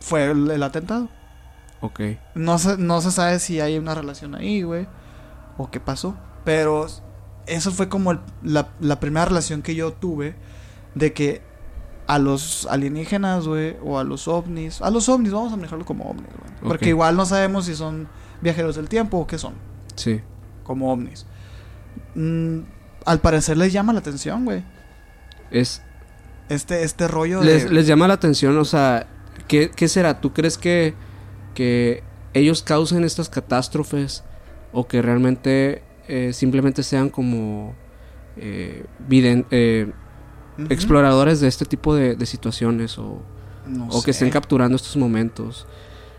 fue 0.00 0.30
el, 0.30 0.50
el 0.50 0.62
atentado. 0.62 1.08
Ok. 1.82 2.00
No 2.34 2.58
se, 2.58 2.78
no 2.78 3.00
se 3.02 3.10
sabe 3.10 3.38
si 3.38 3.60
hay 3.60 3.76
una 3.76 3.94
relación 3.94 4.34
ahí, 4.34 4.62
güey, 4.62 4.86
o 5.58 5.70
qué 5.70 5.78
pasó. 5.80 6.16
Pero 6.44 6.86
eso 7.46 7.70
fue 7.70 7.88
como 7.90 8.12
el- 8.12 8.20
la, 8.42 8.70
la 8.80 8.98
primera 9.00 9.26
relación 9.26 9.60
que 9.62 9.74
yo 9.74 9.92
tuve 9.92 10.34
de 10.94 11.12
que 11.12 11.42
a 12.06 12.18
los 12.18 12.66
alienígenas, 12.70 13.46
güey, 13.46 13.76
o 13.84 13.98
a 13.98 14.04
los 14.04 14.26
ovnis, 14.28 14.80
a 14.82 14.90
los 14.90 15.08
ovnis, 15.08 15.32
vamos 15.32 15.52
a 15.52 15.56
manejarlo 15.56 15.84
como 15.84 16.04
ovnis, 16.04 16.26
güey. 16.26 16.52
Porque 16.68 16.88
igual 16.88 17.16
no 17.16 17.26
sabemos 17.26 17.66
si 17.66 17.74
son 17.74 18.08
viajeros 18.40 18.76
del 18.76 18.88
tiempo 18.88 19.18
o 19.18 19.26
qué 19.26 19.38
son 19.38 19.54
Sí. 19.94 20.20
como 20.64 20.92
ovnis. 20.92 21.26
Mm, 22.14 22.60
al 23.06 23.20
parecer 23.20 23.56
les 23.56 23.72
llama 23.72 23.92
la 23.92 24.00
atención, 24.00 24.44
güey. 24.44 24.64
Es, 25.50 25.82
Este, 26.48 26.82
este 26.82 27.08
rollo 27.08 27.42
les, 27.42 27.64
de... 27.64 27.70
les 27.70 27.86
llama 27.86 28.08
la 28.08 28.14
atención, 28.14 28.56
o 28.58 28.64
sea, 28.64 29.06
¿qué, 29.48 29.70
qué 29.74 29.88
será? 29.88 30.20
¿Tú 30.20 30.32
crees 30.32 30.58
que, 30.58 30.94
que 31.54 32.02
ellos 32.34 32.62
causen 32.62 33.04
estas 33.04 33.28
catástrofes 33.28 34.24
o 34.72 34.86
que 34.88 35.02
realmente 35.02 35.82
eh, 36.08 36.32
simplemente 36.32 36.82
sean 36.82 37.10
como 37.10 37.74
eh, 38.36 38.84
viden- 39.08 39.46
eh, 39.50 39.92
exploradores 40.70 41.40
de 41.40 41.48
este 41.48 41.64
tipo 41.64 41.94
de, 41.94 42.14
de 42.16 42.26
situaciones 42.26 42.98
o, 42.98 43.22
No 43.66 43.88
o 43.88 44.02
que 44.02 44.10
estén 44.12 44.30
capturando 44.30 44.76
estos 44.76 44.96
momentos? 44.96 45.66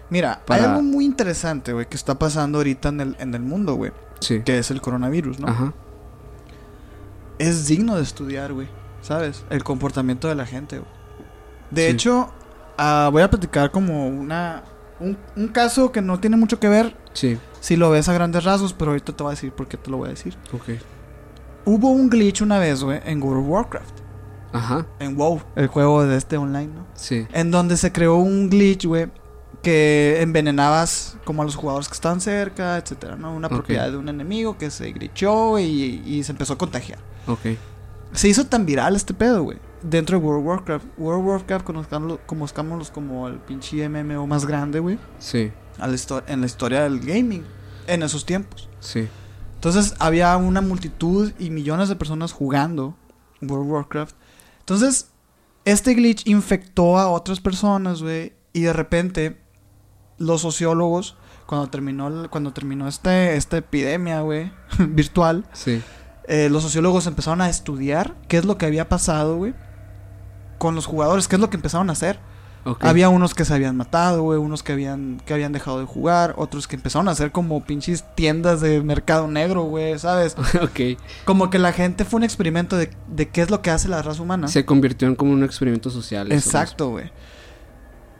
Mira, 0.09 0.41
hay 0.47 0.61
algo 0.61 0.81
muy 0.83 1.05
interesante, 1.05 1.73
güey, 1.73 1.87
que 1.87 1.95
está 1.97 2.19
pasando 2.19 2.59
ahorita 2.59 2.89
en 2.89 2.99
el, 3.01 3.15
en 3.19 3.33
el 3.33 3.41
mundo, 3.41 3.73
güey. 3.75 3.91
Sí. 4.19 4.41
Que 4.45 4.59
es 4.59 4.69
el 4.69 4.79
coronavirus, 4.81 5.39
¿no? 5.39 5.47
Ajá. 5.47 5.73
Es 7.39 7.67
digno 7.67 7.95
de 7.95 8.03
estudiar, 8.03 8.53
güey. 8.53 8.67
¿Sabes? 9.01 9.43
El 9.49 9.63
comportamiento 9.63 10.27
de 10.29 10.35
la 10.35 10.45
gente, 10.45 10.77
güey. 10.79 10.89
De 11.71 11.87
Sí. 11.87 11.91
hecho, 11.93 12.31
ah, 12.77 13.09
voy 13.11 13.21
a 13.23 13.29
platicar 13.29 13.71
como 13.71 14.07
una... 14.07 14.63
Un, 15.03 15.17
un 15.35 15.47
caso 15.49 15.91
que 15.91 16.01
no 16.01 16.19
tiene 16.19 16.37
mucho 16.37 16.59
que 16.59 16.69
ver 16.69 16.95
Sí. 17.13 17.37
si 17.59 17.75
lo 17.75 17.89
ves 17.89 18.07
a 18.09 18.13
grandes 18.13 18.43
rasgos, 18.43 18.73
pero 18.73 18.91
ahorita 18.91 19.15
te 19.15 19.23
voy 19.23 19.31
a 19.31 19.35
decir 19.35 19.51
por 19.51 19.67
qué 19.67 19.77
te 19.77 19.91
lo 19.91 19.97
voy 19.97 20.07
a 20.07 20.11
decir. 20.11 20.35
Ok. 20.53 20.79
Hubo 21.65 21.89
un 21.91 22.09
glitch 22.09 22.41
una 22.41 22.59
vez, 22.59 22.83
güey, 22.83 22.99
en 23.05 23.21
World 23.21 23.43
of 23.43 23.49
Warcraft. 23.49 23.99
Ajá. 24.51 24.85
En 24.99 25.15
WoW, 25.17 25.41
el 25.55 25.67
juego 25.67 26.05
de 26.05 26.15
este 26.17 26.37
online, 26.37 26.67
¿no? 26.67 26.85
Sí. 26.93 27.25
En 27.33 27.49
donde 27.51 27.75
se 27.77 27.91
creó 27.91 28.17
un 28.17 28.49
glitch, 28.49 28.85
güey, 28.85 29.07
que 29.63 30.21
envenenabas 30.21 31.17
como 31.25 31.41
a 31.41 31.45
los 31.45 31.55
jugadores 31.55 31.87
que 31.87 31.93
estaban 31.95 32.21
cerca, 32.21 32.77
etcétera, 32.77 33.15
¿no? 33.15 33.33
Una 33.33 33.49
propiedad 33.49 33.89
de 33.89 33.97
un 33.97 34.09
enemigo 34.09 34.57
que 34.57 34.69
se 34.69 34.91
glitchó 34.91 35.57
y, 35.57 36.03
y 36.05 36.23
se 36.23 36.33
empezó 36.33 36.53
a 36.53 36.57
contagiar. 36.57 36.99
Ok. 37.27 37.57
Se 38.11 38.27
hizo 38.27 38.45
tan 38.45 38.65
viral 38.65 38.95
este 38.95 39.13
pedo, 39.13 39.41
güey. 39.43 39.57
Dentro 39.83 40.17
de 40.19 40.25
World 40.25 40.41
of 40.41 40.47
Warcraft. 40.47 40.85
World 40.97 41.21
of 41.21 41.27
Warcraft 41.27 41.65
conozcámoslo, 41.65 42.19
conozcámoslos 42.25 42.89
como 42.91 43.27
el 43.27 43.35
pinche 43.39 43.87
MMO 43.89 44.25
más 44.27 44.45
grande, 44.45 44.79
güey. 44.79 44.97
Sí, 45.19 45.51
a 45.79 45.87
la 45.87 45.93
histo- 45.93 46.23
En 46.27 46.39
la 46.41 46.45
historia 46.45 46.83
del 46.83 46.99
gaming. 46.99 47.43
En 47.87 48.01
esos 48.03 48.25
tiempos. 48.25 48.69
sí. 48.79 49.07
Entonces 49.55 49.93
había 49.99 50.35
una 50.35 50.59
multitud 50.59 51.31
y 51.39 51.49
millones 51.49 51.87
de 51.87 51.95
personas 51.95 52.33
jugando 52.33 52.97
World 53.41 53.65
of 53.65 53.71
Warcraft. 53.71 54.15
Entonces, 54.59 55.07
este 55.63 55.93
glitch 55.93 56.27
infectó 56.27 56.97
a 56.99 57.07
otras 57.09 57.39
personas, 57.39 58.01
güey. 58.01 58.33
Y 58.51 58.63
de 58.63 58.73
repente, 58.73 59.39
los 60.17 60.41
sociólogos, 60.41 61.15
cuando 61.45 61.69
terminó, 61.69 62.29
cuando 62.29 62.51
terminó 62.51 62.89
este, 62.89 63.37
esta 63.37 63.55
epidemia, 63.55 64.19
güey, 64.19 64.51
virtual, 64.79 65.45
Sí. 65.53 65.81
eh, 66.27 66.49
los 66.49 66.61
sociólogos 66.63 67.07
empezaron 67.07 67.39
a 67.39 67.49
estudiar 67.49 68.15
qué 68.27 68.35
es 68.37 68.43
lo 68.43 68.57
que 68.57 68.65
había 68.65 68.89
pasado, 68.89 69.37
güey, 69.37 69.53
con 70.63 70.75
los 70.75 70.85
jugadores, 70.85 71.27
qué 71.27 71.35
es 71.35 71.41
lo 71.41 71.49
que 71.49 71.57
empezaron 71.57 71.89
a 71.89 71.91
hacer. 71.91 72.17
Había 72.79 73.09
unos 73.09 73.35
que 73.35 73.43
se 73.43 73.53
habían 73.53 73.75
matado, 73.75 74.23
güey, 74.23 74.39
unos 74.39 74.63
que 74.63 74.71
habían, 74.71 75.21
que 75.25 75.33
habían 75.33 75.51
dejado 75.51 75.81
de 75.81 75.85
jugar, 75.85 76.35
otros 76.37 76.69
que 76.69 76.77
empezaron 76.77 77.09
a 77.09 77.11
hacer 77.11 77.33
como 77.33 77.65
pinches 77.65 78.05
tiendas 78.15 78.61
de 78.61 78.81
mercado 78.81 79.27
negro, 79.27 79.63
güey, 79.63 79.99
¿sabes? 79.99 80.37
ok. 80.61 80.97
Como 81.25 81.49
que 81.49 81.59
la 81.59 81.73
gente 81.73 82.05
fue 82.05 82.19
un 82.19 82.23
experimento 82.23 82.77
de, 82.77 82.89
de 83.09 83.27
qué 83.27 83.41
es 83.41 83.49
lo 83.49 83.61
que 83.61 83.71
hace 83.71 83.89
la 83.89 84.01
raza 84.01 84.21
humana. 84.21 84.47
Se 84.47 84.63
convirtió 84.63 85.09
en 85.09 85.15
como 85.15 85.33
un 85.33 85.43
experimento 85.43 85.89
social. 85.89 86.31
Exacto, 86.31 86.91
güey. 86.91 87.11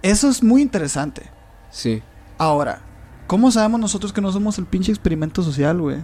Eso 0.01 0.27
es 0.27 0.43
muy 0.43 0.61
interesante. 0.61 1.31
Sí. 1.71 2.03
Ahora, 2.37 2.81
¿cómo 3.27 3.49
sabemos 3.49 3.79
nosotros 3.79 4.11
que 4.11 4.19
no 4.19 4.29
somos 4.33 4.57
el 4.57 4.65
pinche 4.65 4.91
experimento 4.91 5.41
social, 5.41 5.79
güey? 5.79 5.99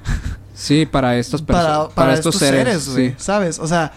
Sí, 0.53 0.85
para 0.85 1.17
estas 1.17 1.41
Para, 1.41 1.59
personas. 1.59 1.93
para, 1.93 2.13
estos, 2.13 2.35
seres, 2.37 2.87
güey. 2.89 3.09
sí. 3.09 3.15
¿Sabes? 3.17 3.59
O 3.59 3.67
sea, 3.67 3.91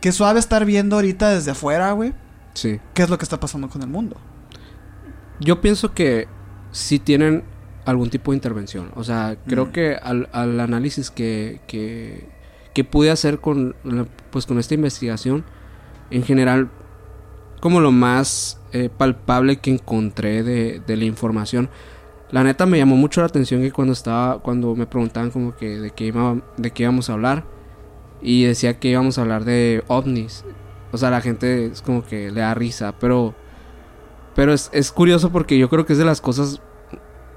qué 0.00 0.12
suave 0.12 0.38
estar 0.40 0.64
viendo 0.64 0.96
ahorita 0.96 1.30
desde 1.30 1.50
afuera, 1.52 1.92
güey, 1.92 2.12
sí. 2.54 2.80
qué 2.94 3.02
es 3.02 3.10
lo 3.10 3.18
que 3.18 3.24
está 3.24 3.38
pasando 3.40 3.68
con 3.68 3.82
el 3.82 3.88
mundo. 3.88 4.16
Yo 5.40 5.60
pienso 5.60 5.94
que 5.94 6.26
sí 6.72 6.98
tienen 6.98 7.44
algún 7.84 8.10
tipo 8.10 8.32
de 8.32 8.36
intervención. 8.36 8.90
O 8.96 9.04
sea, 9.04 9.36
creo 9.46 9.66
Mm. 9.66 9.72
que 9.72 9.96
al, 10.02 10.28
al 10.32 10.58
análisis 10.60 11.10
que, 11.10 11.60
que, 11.66 12.28
que 12.74 12.84
pude 12.84 13.10
hacer 13.10 13.38
con, 13.40 13.76
la- 13.84 14.06
pues, 14.30 14.46
con 14.46 14.58
esta 14.58 14.74
investigación, 14.74 15.44
en 16.10 16.22
general, 16.24 16.68
como 17.60 17.80
lo 17.80 17.92
más 17.92 18.60
eh, 18.72 18.90
palpable 18.94 19.56
que 19.56 19.70
encontré 19.72 20.42
de, 20.42 20.80
de 20.86 20.96
la 20.96 21.04
información, 21.04 21.70
la 22.30 22.44
neta 22.44 22.66
me 22.66 22.76
llamó 22.76 22.96
mucho 22.96 23.20
la 23.22 23.26
atención 23.28 23.62
que 23.62 23.72
cuando 23.72 23.92
estaba, 23.94 24.40
cuando 24.40 24.74
me 24.76 24.86
preguntaban 24.86 25.30
como 25.30 25.56
que 25.56 25.78
de 25.78 25.90
qué, 25.92 26.06
iba, 26.06 26.36
de 26.58 26.70
qué 26.72 26.82
íbamos 26.82 27.08
a 27.08 27.14
hablar, 27.14 27.44
y 28.22 28.44
decía 28.44 28.78
que 28.78 28.88
íbamos 28.88 29.18
a 29.18 29.22
hablar 29.22 29.44
de 29.44 29.82
ovnis. 29.88 30.44
O 30.92 30.98
sea, 30.98 31.10
la 31.10 31.20
gente 31.20 31.66
es 31.66 31.82
como 31.82 32.04
que 32.04 32.30
le 32.30 32.40
da 32.40 32.54
risa, 32.54 32.94
pero... 32.98 33.34
Pero 34.34 34.52
es, 34.52 34.70
es 34.72 34.92
curioso 34.92 35.30
porque 35.30 35.58
yo 35.58 35.68
creo 35.68 35.84
que 35.84 35.92
es 35.94 35.98
de 35.98 36.04
las 36.04 36.20
cosas 36.20 36.60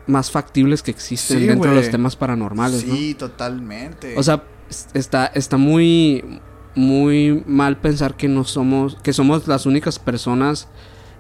más 0.08 0.30
factibles 0.32 0.84
que 0.84 0.92
existen 0.92 1.40
Sí, 1.40 1.48
dentro 1.48 1.72
de 1.72 1.78
los 1.78 1.90
temas 1.90 2.16
paranormales, 2.16 2.86
¿no? 2.86 2.96
sí, 2.96 3.14
totalmente. 3.16 4.16
O 4.18 4.24
sea, 4.24 4.44
es- 4.70 4.88
está, 4.94 5.26
está 5.28 5.58
muy, 5.58 6.40
muy 6.76 7.44
mal 7.48 7.78
pensar 7.78 8.16
que 8.16 8.28
no 8.28 8.44
somos, 8.44 8.98
que 9.02 9.14
somos 9.14 9.48
las 9.48 9.66
únicas 9.66 9.98
personas 10.00 10.68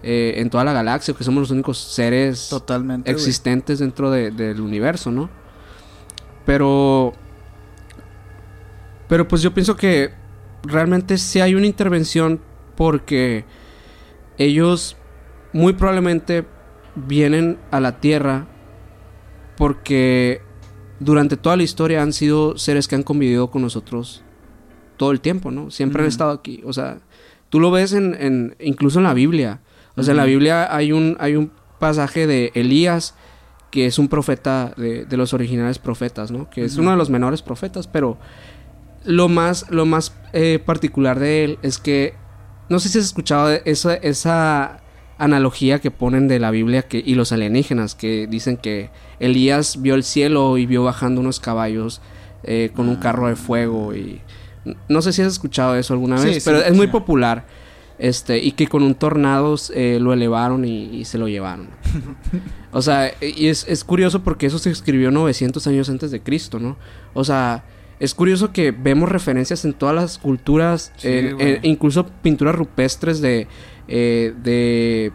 eh, 0.03 0.33
en 0.37 0.49
toda 0.49 0.63
la 0.63 0.73
galaxia, 0.73 1.13
que 1.15 1.23
somos 1.23 1.41
los 1.41 1.51
únicos 1.51 1.77
seres 1.79 2.47
totalmente. 2.49 3.09
existentes 3.11 3.79
dentro 3.79 4.09
de- 4.11 4.31
del 4.31 4.61
universo, 4.61 5.11
¿no? 5.11 5.29
Pero, 6.45 7.13
pero 9.11 9.27
pues 9.27 9.41
yo 9.41 9.53
pienso 9.53 9.75
que 9.75 10.11
realmente 10.63 11.17
sí 11.17 11.41
hay 11.41 11.53
una 11.53 11.65
intervención 11.67 12.39
porque 12.77 13.43
ellos 14.37 14.95
muy 15.51 15.73
probablemente 15.73 16.45
vienen 16.95 17.57
a 17.71 17.81
la 17.81 17.99
Tierra 17.99 18.47
porque 19.57 20.41
durante 21.01 21.35
toda 21.35 21.57
la 21.57 21.63
historia 21.63 22.01
han 22.01 22.13
sido 22.13 22.57
seres 22.57 22.87
que 22.87 22.95
han 22.95 23.03
convivido 23.03 23.51
con 23.51 23.61
nosotros 23.61 24.23
todo 24.95 25.11
el 25.11 25.19
tiempo, 25.19 25.51
¿no? 25.51 25.71
Siempre 25.71 26.03
han 26.03 26.07
estado 26.07 26.31
aquí. 26.31 26.61
O 26.65 26.71
sea, 26.71 26.99
tú 27.49 27.59
lo 27.59 27.69
ves 27.69 27.91
en, 27.91 28.15
en- 28.17 28.55
incluso 28.61 28.99
en 28.99 29.03
la 29.03 29.13
Biblia. 29.13 29.59
O 29.97 30.03
sea, 30.03 30.11
en 30.13 30.17
la. 30.19 30.23
Biblia 30.25 30.73
hay 30.73 30.93
un, 30.93 31.17
hay 31.19 31.35
un 31.35 31.51
pasaje 31.79 32.27
de 32.27 32.51
Elías 32.55 33.15
que 33.71 33.87
es 33.87 33.99
un 33.99 34.07
profeta 34.09 34.73
de, 34.77 35.05
de 35.05 35.17
los 35.17 35.33
originales 35.33 35.79
profetas, 35.79 36.31
¿no? 36.31 36.49
Que 36.49 36.63
es 36.63 36.77
uno 36.77 36.91
de 36.91 36.97
los 36.97 37.09
menores 37.09 37.41
profetas, 37.41 37.87
pero 37.87 38.17
lo 39.03 39.29
más, 39.29 39.65
lo 39.69 39.85
más 39.85 40.13
eh, 40.33 40.59
particular 40.63 41.19
de 41.19 41.43
él 41.43 41.59
es 41.61 41.77
que 41.77 42.15
no 42.69 42.79
sé 42.79 42.89
si 42.89 42.99
has 42.99 43.05
escuchado 43.05 43.49
esa, 43.65 43.95
esa 43.95 44.81
analogía 45.17 45.79
que 45.79 45.91
ponen 45.91 46.27
de 46.27 46.39
la 46.39 46.51
Biblia 46.51 46.83
que, 46.83 47.01
y 47.05 47.15
los 47.15 47.31
alienígenas, 47.31 47.95
que 47.95 48.27
dicen 48.27 48.57
que 48.57 48.89
Elías 49.19 49.81
vio 49.81 49.95
el 49.95 50.03
cielo 50.03 50.57
y 50.57 50.65
vio 50.65 50.83
bajando 50.83 51.21
unos 51.21 51.39
caballos 51.39 52.01
eh, 52.43 52.71
con 52.75 52.89
un 52.89 52.95
carro 52.95 53.27
de 53.27 53.35
fuego 53.35 53.93
y 53.95 54.21
no 54.87 55.01
sé 55.01 55.11
si 55.11 55.21
has 55.21 55.27
escuchado 55.27 55.75
eso 55.75 55.93
alguna 55.93 56.15
vez, 56.15 56.35
sí, 56.35 56.41
pero 56.43 56.59
es 56.59 56.75
muy 56.75 56.87
popular. 56.87 57.45
Este, 57.99 58.39
y 58.39 58.53
que 58.53 58.65
con 58.65 58.81
un 58.81 58.95
tornado 58.95 59.55
eh, 59.75 59.99
lo 60.01 60.11
elevaron 60.11 60.65
y, 60.65 60.85
y 60.85 61.05
se 61.05 61.19
lo 61.19 61.27
llevaron. 61.27 61.69
o 62.71 62.81
sea, 62.81 63.13
y 63.21 63.45
es, 63.45 63.63
es 63.67 63.83
curioso 63.83 64.23
porque 64.23 64.47
eso 64.47 64.57
se 64.57 64.71
escribió 64.71 65.11
900 65.11 65.67
años 65.67 65.87
antes 65.87 66.09
de 66.09 66.19
Cristo, 66.19 66.59
¿no? 66.59 66.77
O 67.13 67.23
sea, 67.23 67.63
es 68.01 68.13
curioso 68.15 68.51
que 68.51 68.71
vemos 68.71 69.07
referencias 69.09 69.63
en 69.63 69.73
todas 69.73 69.95
las 69.95 70.17
culturas, 70.17 70.91
Sí, 70.97 71.07
en- 71.07 71.35
güey. 71.35 71.51
en- 71.53 71.59
incluso 71.65 72.07
pinturas 72.21 72.55
rupestres 72.55 73.21
de, 73.21 73.47
eh, 73.87 74.33
de, 74.43 75.11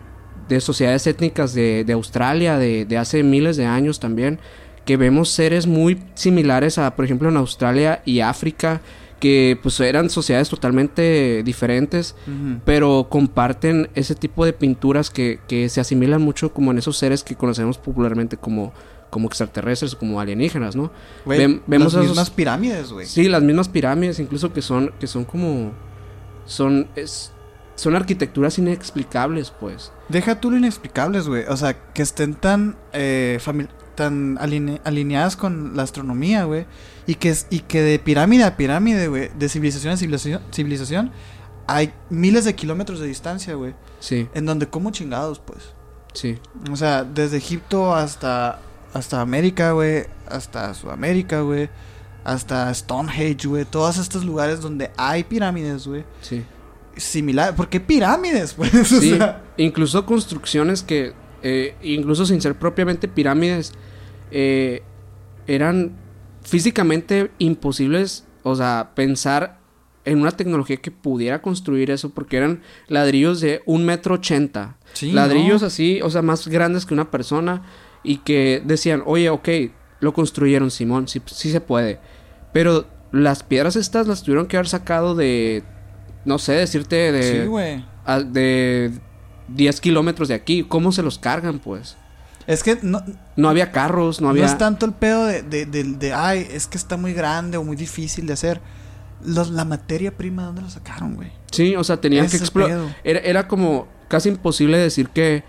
de 0.48 0.60
sociedades 0.60 1.06
étnicas 1.06 1.52
de, 1.52 1.84
de 1.84 1.92
Australia, 1.92 2.56
de, 2.58 2.84
de 2.84 2.96
hace 2.98 3.22
miles 3.22 3.56
de 3.56 3.66
años 3.66 4.00
también, 4.00 4.38
que 4.84 4.96
vemos 4.96 5.30
seres 5.30 5.66
muy 5.66 5.98
similares 6.14 6.78
a, 6.78 6.94
por 6.94 7.04
ejemplo, 7.04 7.28
en 7.28 7.36
Australia 7.36 8.02
y 8.04 8.20
África, 8.20 8.80
que 9.18 9.58
pues 9.62 9.80
eran 9.80 10.10
sociedades 10.10 10.48
totalmente 10.50 11.42
diferentes, 11.42 12.14
pero 12.66 13.08
comparten 13.08 13.88
ese 13.94 14.14
tipo 14.14 14.44
de 14.44 14.52
pinturas 14.52 15.10
que, 15.10 15.40
que 15.48 15.68
se 15.70 15.80
asimilan 15.80 16.20
mucho 16.22 16.52
como 16.52 16.70
en 16.70 16.78
esos 16.78 16.98
seres 16.98 17.24
que 17.24 17.34
conocemos 17.34 17.78
popularmente 17.78 18.36
como, 18.36 18.72
como 19.10 19.28
extraterrestres 19.28 19.94
o 19.94 19.98
como 19.98 20.20
alienígenas, 20.20 20.76
¿no? 20.76 20.90
Vemos 21.24 21.62
las 21.94 21.94
esos- 21.94 22.08
mismas 22.08 22.30
pirámides, 22.30 22.92
güey. 22.92 23.06
Sí, 23.06 23.28
las 23.28 23.42
mismas 23.42 23.68
pirámides, 23.68 24.18
incluso 24.18 24.52
que 24.52 24.62
son, 24.62 24.92
que 25.00 25.06
son 25.06 25.24
como. 25.24 25.72
Son. 26.44 26.88
Es, 26.96 27.32
son 27.74 27.94
arquitecturas 27.94 28.58
inexplicables, 28.58 29.50
pues. 29.50 29.92
Deja 30.08 30.40
tú 30.40 30.50
lo 30.50 30.56
inexplicables, 30.56 31.28
güey. 31.28 31.44
O 31.48 31.56
sea, 31.56 31.74
que 31.92 32.00
estén 32.02 32.34
tan, 32.34 32.76
eh, 32.94 33.38
tan 33.94 34.38
aline- 34.38 34.80
alineadas 34.84 35.36
con 35.36 35.76
la 35.76 35.82
astronomía, 35.82 36.44
güey. 36.44 36.66
Y 37.06 37.16
que, 37.16 37.28
es- 37.30 37.46
y 37.50 37.60
que 37.60 37.82
de 37.82 37.98
pirámide 37.98 38.44
a 38.44 38.56
pirámide, 38.56 39.08
güey, 39.08 39.30
de 39.38 39.48
civilización 39.48 39.92
a 39.92 39.96
civilización, 39.96 40.40
civilización, 40.52 41.12
hay 41.66 41.92
miles 42.10 42.44
de 42.44 42.54
kilómetros 42.54 42.98
de 43.00 43.06
distancia, 43.08 43.54
güey. 43.54 43.74
Sí, 44.00 44.28
En 44.34 44.46
donde 44.46 44.68
como 44.68 44.90
chingados, 44.90 45.38
pues. 45.40 45.74
sí. 46.14 46.38
O 46.70 46.76
sea, 46.76 47.04
desde 47.04 47.36
Egipto 47.36 47.94
hasta, 47.94 48.60
hasta 48.96 49.20
América, 49.20 49.72
güey. 49.72 50.04
Hasta 50.28 50.72
Sudamérica, 50.74 51.40
güey. 51.42 51.68
Hasta 52.24 52.72
Stonehenge, 52.74 53.46
güey. 53.46 53.64
Todos 53.64 53.98
estos 53.98 54.24
lugares 54.24 54.60
donde 54.60 54.90
hay 54.96 55.24
pirámides, 55.24 55.86
güey. 55.86 56.04
Sí. 56.20 56.42
Similar. 56.96 57.54
¿Por 57.54 57.68
qué 57.68 57.78
pirámides, 57.80 58.54
pues? 58.56 58.74
O 58.74 59.00
Sí, 59.00 59.16
sea, 59.16 59.42
incluso 59.56 60.04
construcciones 60.06 60.82
que, 60.82 61.12
eh, 61.42 61.74
incluso 61.82 62.26
sin 62.26 62.40
ser 62.40 62.58
propiamente 62.58 63.06
pirámides, 63.08 63.72
eh, 64.30 64.82
eran 65.46 65.92
físicamente 66.42 67.30
imposibles, 67.38 68.24
o 68.42 68.54
sea, 68.56 68.92
pensar 68.94 69.58
en 70.04 70.20
una 70.20 70.30
tecnología 70.30 70.76
que 70.76 70.90
pudiera 70.92 71.42
construir 71.42 71.90
eso, 71.90 72.10
porque 72.10 72.36
eran 72.36 72.62
ladrillos 72.86 73.40
de 73.40 73.62
un 73.66 73.84
metro 73.84 74.14
ochenta, 74.14 74.76
sí, 74.92 75.10
ladrillos 75.10 75.62
¿no? 75.62 75.66
así, 75.66 76.00
o 76.02 76.10
sea, 76.10 76.22
más 76.22 76.46
grandes 76.46 76.86
que 76.86 76.94
una 76.94 77.10
persona, 77.10 77.62
y 78.02 78.18
que 78.18 78.62
decían, 78.64 79.02
oye, 79.06 79.30
ok, 79.30 79.48
lo 80.00 80.12
construyeron, 80.12 80.70
Simón, 80.70 81.08
sí, 81.08 81.20
sí 81.26 81.50
se 81.50 81.60
puede, 81.60 81.98
pero 82.52 82.86
las 83.12 83.42
piedras 83.42 83.76
estas 83.76 84.06
las 84.06 84.22
tuvieron 84.22 84.46
que 84.46 84.56
haber 84.56 84.68
sacado 84.68 85.14
de, 85.14 85.62
no 86.24 86.38
sé, 86.38 86.52
decirte 86.52 87.12
de 87.12 87.42
Sí, 87.42 87.46
güey. 87.48 87.84
de 88.26 88.92
10 89.48 89.80
kilómetros 89.80 90.28
de 90.28 90.34
aquí. 90.34 90.64
¿Cómo 90.64 90.92
se 90.92 91.02
los 91.02 91.18
cargan, 91.18 91.58
pues? 91.58 91.96
Es 92.46 92.62
que 92.62 92.78
no, 92.82 93.02
No 93.36 93.48
había 93.48 93.72
carros, 93.72 94.20
no 94.20 94.26
no, 94.26 94.30
había... 94.30 94.44
es 94.46 94.58
tanto 94.58 94.86
el 94.86 94.92
pedo 94.92 95.24
de, 95.26 95.42
de, 95.42 95.66
de- 95.66 95.82
de, 95.84 96.12
ay, 96.12 96.46
es 96.50 96.66
que 96.66 96.76
está 96.78 96.96
muy 96.96 97.12
grande 97.12 97.56
o 97.56 97.64
muy 97.64 97.76
difícil 97.76 98.26
de 98.26 98.32
hacer. 98.34 98.60
Los, 99.24 99.50
la 99.50 99.64
materia 99.64 100.16
prima, 100.16 100.44
¿dónde 100.44 100.62
la 100.62 100.70
sacaron, 100.70 101.14
güey? 101.16 101.32
Sí, 101.50 101.74
o 101.74 101.82
sea, 101.82 101.96
tenían 102.00 102.26
Ese 102.26 102.38
que 102.38 102.50
pedo. 102.50 102.88
Era, 103.02 103.20
era 103.20 103.48
como 103.48 103.88
casi 104.08 104.28
imposible 104.28 104.78
decir 104.78 105.08
que 105.08 105.42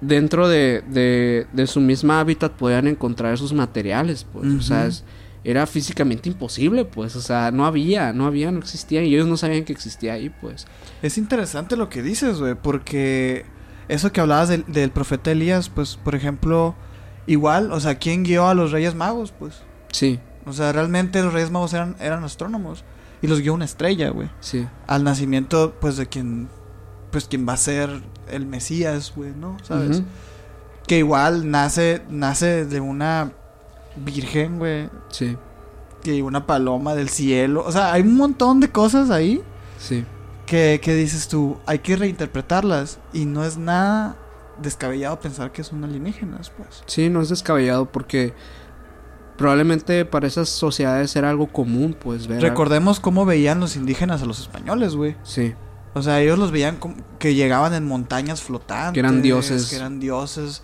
dentro 0.00 0.48
de, 0.48 0.82
de, 0.88 1.46
de 1.52 1.66
su 1.66 1.80
misma 1.80 2.20
hábitat 2.20 2.52
podían 2.52 2.86
encontrar 2.86 3.34
esos 3.34 3.52
materiales, 3.52 4.26
pues. 4.32 4.52
O 4.54 4.60
sea, 4.62 4.86
es, 4.86 5.04
era 5.42 5.66
físicamente 5.66 6.28
imposible, 6.28 6.84
pues, 6.84 7.16
o 7.16 7.20
sea, 7.22 7.50
no 7.50 7.64
había, 7.64 8.12
no 8.12 8.26
había, 8.26 8.50
no 8.52 8.58
existía 8.58 9.02
y 9.02 9.14
ellos 9.14 9.26
no 9.26 9.36
sabían 9.36 9.64
que 9.64 9.72
existía 9.72 10.14
ahí, 10.14 10.28
pues. 10.28 10.66
Es 11.02 11.16
interesante 11.18 11.76
lo 11.76 11.88
que 11.88 12.02
dices, 12.02 12.38
güey, 12.40 12.54
porque 12.54 13.46
eso 13.88 14.12
que 14.12 14.20
hablabas 14.20 14.48
del, 14.50 14.64
del 14.66 14.90
profeta 14.90 15.30
Elías, 15.30 15.68
pues, 15.70 15.96
por 15.96 16.14
ejemplo, 16.14 16.74
igual, 17.26 17.72
o 17.72 17.80
sea, 17.80 17.96
¿quién 17.96 18.22
guió 18.22 18.48
a 18.48 18.54
los 18.54 18.70
Reyes 18.70 18.94
Magos? 18.94 19.32
Pues, 19.32 19.62
Sí, 19.92 20.20
o 20.46 20.52
sea, 20.52 20.72
realmente 20.72 21.22
los 21.22 21.32
Reyes 21.32 21.50
Magos 21.50 21.72
eran, 21.74 21.96
eran 22.00 22.22
astrónomos 22.22 22.84
y 23.22 23.26
los 23.26 23.40
guió 23.40 23.54
una 23.54 23.64
estrella, 23.64 24.10
güey. 24.10 24.28
sí, 24.40 24.66
Al 24.86 25.04
nacimiento, 25.04 25.74
pues, 25.80 25.96
de 25.96 26.06
quien, 26.06 26.48
pues, 27.10 27.26
quien 27.26 27.48
va 27.48 27.54
a 27.54 27.56
ser 27.56 28.02
el 28.32 28.46
Mesías, 28.46 29.12
güey, 29.14 29.32
¿no? 29.32 29.56
¿Sabes? 29.62 30.02
Que 30.86 30.98
igual 30.98 31.50
nace, 31.50 32.02
nace 32.08 32.64
de 32.64 32.80
una 32.80 33.32
virgen, 33.96 34.58
güey, 34.58 34.88
sí, 35.08 35.36
que 36.02 36.22
una 36.22 36.46
paloma 36.46 36.94
del 36.94 37.08
cielo. 37.08 37.62
O 37.64 37.72
sea, 37.72 37.92
hay 37.92 38.02
un 38.02 38.16
montón 38.16 38.60
de 38.60 38.70
cosas 38.70 39.10
ahí 39.10 39.42
sí, 39.78 40.04
que, 40.46 40.80
que 40.82 40.94
dices 40.94 41.28
tú, 41.28 41.58
hay 41.66 41.80
que 41.80 41.96
reinterpretarlas. 41.96 42.98
Y 43.12 43.26
no 43.26 43.44
es 43.44 43.56
nada 43.56 44.16
descabellado 44.60 45.18
pensar 45.20 45.52
que 45.52 45.64
son 45.64 45.84
alienígenas, 45.84 46.50
pues. 46.50 46.82
sí, 46.86 47.08
no 47.08 47.22
es 47.22 47.28
descabellado 47.28 47.86
porque 47.86 48.34
probablemente 49.36 50.04
para 50.04 50.26
esas 50.26 50.50
sociedades 50.50 51.16
era 51.16 51.30
algo 51.30 51.46
común, 51.46 51.96
pues, 51.98 52.26
ver. 52.26 52.42
Recordemos 52.42 53.00
cómo 53.00 53.24
veían 53.24 53.58
los 53.58 53.74
indígenas 53.76 54.22
a 54.22 54.26
los 54.26 54.38
españoles, 54.38 54.96
güey. 54.96 55.16
Sí, 55.22 55.54
O 55.94 56.02
sea, 56.02 56.20
ellos 56.20 56.38
los 56.38 56.50
veían 56.52 56.76
como 56.76 56.94
que 57.18 57.34
llegaban 57.34 57.74
en 57.74 57.86
montañas 57.86 58.42
flotantes. 58.42 58.94
Que 58.94 59.00
eran 59.00 59.22
dioses. 59.22 59.66
Que 59.70 59.76
eran 59.76 59.98
dioses. 60.00 60.62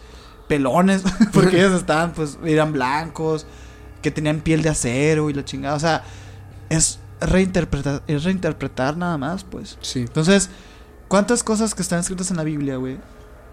Pelones. 0.48 1.02
porque 1.32 1.56
ellos 1.58 1.72
estaban, 1.72 2.12
pues, 2.12 2.38
eran 2.44 2.72
blancos. 2.72 3.46
Que 4.02 4.10
tenían 4.10 4.40
piel 4.40 4.62
de 4.62 4.68
acero 4.68 5.28
y 5.30 5.34
la 5.34 5.44
chingada. 5.44 5.74
O 5.74 5.80
sea, 5.80 6.04
es 6.68 7.00
reinterpretar, 7.20 8.02
es 8.06 8.24
reinterpretar 8.24 8.96
nada 8.96 9.18
más, 9.18 9.42
pues. 9.42 9.78
sí, 9.80 10.00
Entonces, 10.00 10.50
¿cuántas 11.08 11.42
cosas 11.42 11.74
que 11.74 11.82
están 11.82 12.00
escritas 12.00 12.30
en 12.30 12.36
la 12.36 12.44
Biblia, 12.44 12.76
güey? 12.76 12.98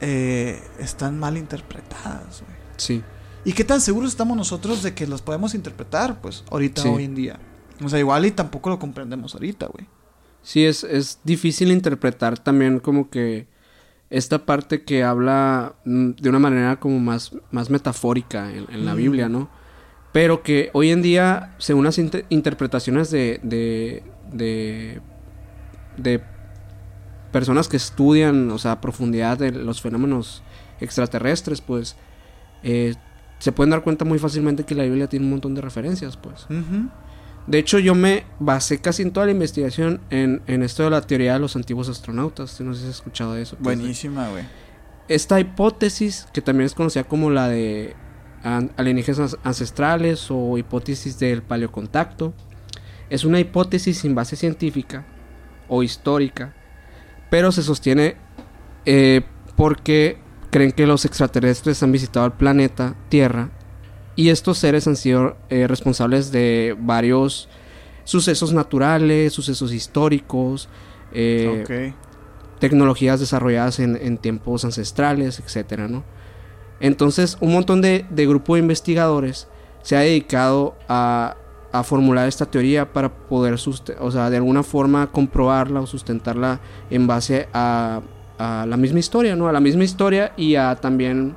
eh, 0.02 0.62
están 0.80 1.18
mal 1.18 1.38
interpretadas, 1.38 2.42
güey. 2.42 2.58
sí, 2.76 3.02
¿Y 3.46 3.54
qué 3.54 3.64
tan 3.64 3.80
seguros 3.80 4.10
estamos 4.10 4.36
nosotros 4.36 4.84
de 4.84 4.94
que 4.94 5.08
las 5.08 5.22
podemos 5.22 5.54
interpretar, 5.56 6.20
pues, 6.22 6.44
ahorita, 6.52 6.82
Sí. 6.82 6.88
hoy 6.90 7.06
en 7.06 7.16
día? 7.16 7.40
O 7.84 7.88
sea, 7.90 8.00
igual 8.00 8.26
y 8.26 8.32
tampoco 8.32 8.70
lo 8.70 8.80
comprendemos 8.80 9.34
ahorita, 9.34 9.68
güey. 9.68 9.88
Sí, 10.44 10.66
es, 10.66 10.84
es 10.84 11.20
difícil 11.24 11.72
interpretar 11.72 12.38
también 12.38 12.80
como 12.80 13.10
que 13.10 13.48
esta 14.10 14.46
parte 14.46 14.84
que 14.84 15.04
habla 15.04 15.74
mm, 15.86 16.12
de 16.12 16.30
una 16.30 16.40
manera 16.40 16.80
como 16.80 17.00
más, 17.00 17.32
más 17.52 17.70
metafórica 17.70 18.52
en, 18.52 18.66
en 18.72 18.86
la 18.86 18.94
Mm. 18.94 18.98
Biblia, 18.98 19.30
¿no? 19.30 19.50
Pero 20.12 20.44
que 20.44 20.70
hoy 20.74 20.92
en 20.92 21.02
día, 21.02 21.56
según 21.58 21.86
las 21.86 21.98
inter- 21.98 22.26
interpretaciones 22.30 23.10
de, 23.10 23.40
de, 23.42 24.04
de, 24.32 25.02
de 25.98 26.22
personas 27.32 27.68
que 27.68 27.78
estudian, 27.78 28.52
o 28.52 28.60
sea, 28.60 28.74
a 28.74 28.82
profundidad 28.82 29.38
de 29.40 29.52
los 29.52 29.82
fenómenos 29.82 30.44
extraterrestres, 30.80 31.62
pues, 31.62 31.96
eh, 32.62 32.94
se 33.40 33.52
pueden 33.52 33.72
dar 33.72 33.82
cuenta 33.84 34.06
muy 34.06 34.20
fácilmente 34.20 34.64
que 34.66 34.76
la 34.76 34.84
Biblia 34.84 35.08
tiene 35.08 35.26
un 35.26 35.32
montón 35.32 35.56
de 35.56 35.62
referencias, 35.62 36.16
pues. 36.18 36.46
De 37.48 37.60
hecho, 37.60 37.80
yo 37.80 37.94
me 37.94 38.24
basé 38.40 38.80
casi 38.80 39.04
en 39.04 39.12
toda 39.12 39.26
la 39.26 39.32
investigación 39.34 40.00
en, 40.10 40.42
en 40.48 40.64
esto 40.64 40.84
de 40.84 40.90
la 40.90 41.02
teoría 41.02 41.34
de 41.34 41.40
los 41.40 41.56
antiguos 41.56 41.90
astronautas. 41.90 42.60
No 42.62 42.74
sé 42.74 42.82
si 42.82 42.88
has 42.88 42.96
escuchado 42.96 43.34
de 43.34 43.42
eso. 43.42 43.58
Buenísima, 43.60 44.30
güey. 44.30 44.44
Esta 45.10 45.40
hipótesis, 45.40 46.28
que 46.32 46.42
también 46.42 46.66
es 46.66 46.74
conocida 46.74 47.04
como 47.04 47.30
la 47.30 47.50
de 47.50 47.96
alienígenas 48.78 49.38
ancestrales 49.44 50.28
o 50.30 50.58
hipótesis 50.58 51.20
del 51.20 51.42
paleocontacto, 51.42 52.34
es 53.10 53.26
una 53.26 53.40
hipótesis 53.40 54.00
sin 54.00 54.16
base 54.16 54.36
científica 54.36 55.06
o 55.68 55.84
histórica, 55.84 56.54
pero 57.30 57.52
se 57.52 57.64
sostiene 57.64 58.16
eh, 58.86 59.22
porque 59.56 60.18
creen 60.50 60.72
que 60.72 60.88
los 60.88 61.06
extraterrestres 61.06 61.84
han 61.84 61.92
visitado 61.92 62.26
el 62.26 62.34
planeta 62.34 62.96
Tierra 63.10 63.50
y 64.16 64.30
estos 64.30 64.58
seres 64.58 64.88
han 64.88 64.96
sido 64.96 65.36
eh, 65.50 65.68
responsables 65.68 66.32
de 66.32 66.76
varios 66.80 67.50
sucesos 68.04 68.54
naturales, 68.54 69.34
sucesos 69.34 69.74
históricos, 69.74 70.70
eh, 71.14 71.94
tecnologías 72.60 73.20
desarrolladas 73.20 73.80
en, 73.80 73.98
en 73.98 74.18
tiempos 74.18 74.66
ancestrales, 74.66 75.40
etcétera, 75.40 75.88
¿no? 75.88 76.04
Entonces, 76.80 77.38
un 77.40 77.54
montón 77.54 77.82
de, 77.82 78.06
de 78.10 78.28
grupo 78.28 78.56
de 78.56 78.62
investigadores 78.62 79.48
se 79.82 79.96
ha 79.96 80.00
dedicado 80.00 80.76
a, 80.88 81.38
a 81.72 81.84
formular 81.84 82.28
esta 82.28 82.46
teoría 82.46 82.92
para 82.92 83.10
poder, 83.10 83.56
o 84.00 84.12
sea, 84.12 84.30
de 84.30 84.38
alguna 84.38 84.64
forma 84.64 85.08
comprobarla 85.12 85.82
o 85.82 85.88
sustentarla 85.88 86.60
en 86.90 87.08
base 87.08 87.48
a, 87.54 88.02
a 88.38 88.66
la 88.68 88.78
misma 88.78 89.00
historia, 89.00 89.36
¿no? 89.36 89.48
A 89.48 89.52
la 89.52 89.60
misma 89.60 89.84
historia 89.84 90.34
y 90.38 90.56
a 90.56 90.76
también, 90.76 91.36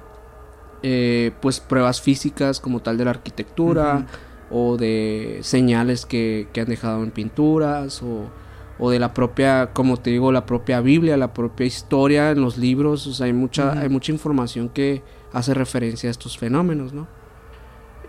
eh, 0.83 1.33
pues, 1.41 1.61
pruebas 1.61 2.01
físicas 2.01 2.61
como 2.61 2.81
tal 2.81 2.97
de 2.99 3.05
la 3.05 3.11
arquitectura 3.11 4.07
o 4.51 4.77
de 4.77 5.39
señales 5.43 6.07
que, 6.07 6.49
que 6.53 6.61
han 6.61 6.69
dejado 6.69 7.03
en 7.03 7.11
pinturas 7.11 8.03
o, 8.03 8.31
o 8.79 8.91
de 8.91 8.99
la 8.99 9.15
propia, 9.15 9.71
como 9.73 9.97
te 9.97 10.11
digo, 10.11 10.33
la 10.33 10.47
propia 10.47 10.81
Biblia, 10.81 11.17
la 11.17 11.33
propia 11.33 11.67
historia 11.67 12.31
en 12.31 12.41
los 12.41 12.59
libros, 12.59 13.07
o 13.07 13.13
sea, 13.13 13.27
hay 13.27 13.33
mucha, 13.33 13.73
hay 13.73 13.89
mucha 13.89 14.13
información 14.13 14.69
que 14.69 15.03
hace 15.33 15.55
referencia 15.55 16.09
a 16.09 16.13
estos 16.13 16.39
fenómenos, 16.39 16.93
¿no? 16.93 17.09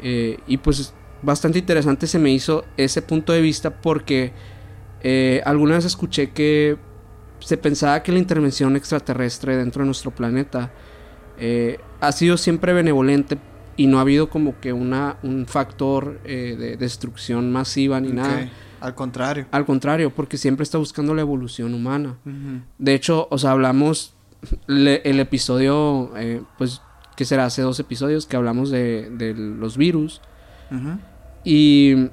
Eh, 0.02 0.40
y 0.48 0.58
pues 0.58 0.80
es 0.80 0.94
bastante 1.22 1.60
interesante 1.60 2.06
se 2.06 2.20
me 2.20 2.30
hizo 2.30 2.64
ese 2.78 3.02
punto 3.02 3.34
de 3.34 3.42
vista 3.42 3.82
porque 3.82 4.34
eh, 5.02 5.42
alguna 5.46 5.76
vez 5.76 5.86
escuché 5.86 6.32
que 6.32 6.78
se 7.40 7.58
pensaba 7.58 8.04
que 8.04 8.12
la 8.12 8.20
intervención 8.20 8.76
extraterrestre 8.76 9.58
dentro 9.58 9.82
de 9.82 9.88
nuestro 9.88 10.12
planeta 10.12 10.72
eh, 11.40 11.80
ha 12.02 12.12
sido 12.12 12.38
siempre 12.38 12.74
benevolente 12.74 13.38
y 13.76 13.88
no 13.88 13.98
ha 14.00 14.02
habido 14.02 14.30
como 14.30 14.60
que 14.60 14.74
una, 14.74 15.18
un 15.24 15.46
factor 15.46 16.20
eh, 16.26 16.56
de 16.58 16.78
destrucción 16.78 17.52
masiva 17.52 18.00
ni 18.00 18.10
nada. 18.10 18.44
Ok. 18.44 18.50
Al 18.80 18.96
contrario. 18.96 19.46
Al 19.52 19.66
contrario, 19.66 20.12
porque 20.16 20.38
siempre 20.38 20.64
está 20.64 20.78
buscando 20.78 21.14
la 21.16 21.22
evolución 21.22 21.74
humana. 21.74 22.18
De 22.78 22.94
hecho, 22.94 23.28
o 23.32 23.38
sea, 23.38 23.52
hablamos 23.52 24.14
le- 24.68 25.02
el 25.04 25.20
episodio, 25.20 26.12
eh, 26.16 26.42
pues, 26.60 26.82
que 27.16 27.26
será 27.26 27.46
hace 27.46 27.64
dos 27.64 27.80
episodios 27.80 28.28
que 28.28 28.36
hablamos 28.36 28.70
de, 28.70 29.10
de 29.10 29.34
los 29.34 29.78
virus. 29.78 30.22
Y, 31.44 32.10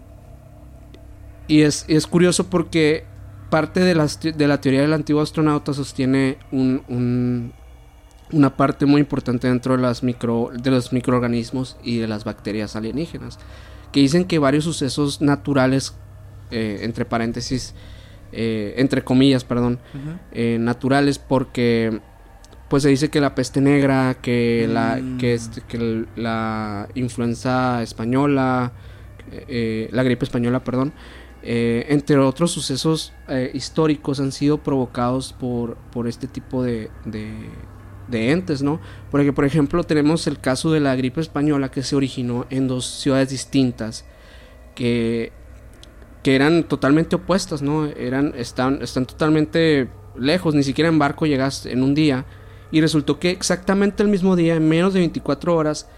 y 1.48 1.60
es, 1.62 1.84
es 1.88 2.06
curioso 2.06 2.48
porque 2.48 3.04
parte 3.50 3.80
de, 3.80 3.94
las 3.94 4.20
de 4.20 4.48
la 4.48 4.60
teoría 4.60 4.80
del 4.80 4.92
antiguo 4.94 5.20
astronauta 5.20 5.74
sostiene 5.74 6.38
un, 6.50 6.82
un- 6.88 7.52
una 8.32 8.56
parte 8.56 8.86
muy 8.86 9.00
importante 9.00 9.48
dentro 9.48 9.76
de, 9.76 9.82
las 9.82 10.02
micro, 10.02 10.50
de 10.54 10.70
los 10.70 10.92
microorganismos 10.92 11.76
y 11.82 11.98
de 11.98 12.08
las 12.08 12.24
bacterias 12.24 12.76
alienígenas. 12.76 13.38
Que 13.92 14.00
dicen 14.00 14.24
que 14.24 14.38
varios 14.38 14.64
sucesos 14.64 15.20
naturales, 15.20 15.94
eh, 16.50 16.80
entre 16.82 17.04
paréntesis, 17.04 17.74
eh, 18.32 18.74
entre 18.78 19.04
comillas, 19.04 19.44
perdón, 19.44 19.78
eh, 20.32 20.58
naturales 20.60 21.18
porque 21.18 22.00
pues 22.68 22.82
se 22.82 22.88
dice 22.88 23.08
que 23.10 23.20
la 23.20 23.34
peste 23.34 23.60
negra, 23.60 24.16
que 24.20 24.66
la 24.68 24.96
Mm. 24.96 25.18
que, 25.18 25.34
este, 25.34 25.60
que 25.60 26.06
la 26.16 26.88
influenza 26.94 27.82
española, 27.82 28.72
la 29.48 30.02
gripe 30.02 30.24
española, 30.24 30.64
perdón, 30.64 30.92
eh, 31.46 31.84
entre 31.90 32.16
otros 32.16 32.52
sucesos 32.52 33.12
eh, 33.28 33.50
históricos 33.52 34.18
han 34.18 34.32
sido 34.32 34.62
provocados 34.62 35.34
por, 35.34 35.76
por 35.92 36.08
este 36.08 36.26
tipo 36.26 36.62
de, 36.62 36.90
de, 37.04 37.34
de 38.08 38.30
entes, 38.30 38.62
¿no? 38.62 38.80
Porque, 39.10 39.32
por 39.32 39.44
ejemplo, 39.44 39.82
tenemos 39.84 40.26
el 40.26 40.38
caso 40.38 40.72
de 40.72 40.80
la 40.80 40.94
gripe 40.96 41.20
española 41.20 41.70
que 41.70 41.82
se 41.82 41.96
originó 41.96 42.46
en 42.50 42.68
dos 42.68 42.86
ciudades 42.86 43.30
distintas, 43.30 44.04
que, 44.74 45.32
que 46.22 46.34
eran 46.34 46.64
totalmente 46.64 47.16
opuestas, 47.16 47.62
¿no? 47.62 47.86
Eran, 47.86 48.34
están, 48.36 48.82
están 48.82 49.06
totalmente 49.06 49.88
lejos, 50.16 50.54
ni 50.54 50.62
siquiera 50.62 50.88
en 50.88 50.98
barco 50.98 51.26
llegas 51.26 51.66
en 51.66 51.82
un 51.82 51.94
día. 51.94 52.24
Y 52.70 52.80
resultó 52.80 53.18
que 53.18 53.30
exactamente 53.30 54.02
el 54.02 54.08
mismo 54.08 54.36
día, 54.36 54.56
en 54.56 54.68
menos 54.68 54.94
de 54.94 55.00
24 55.00 55.54
horas, 55.54 55.88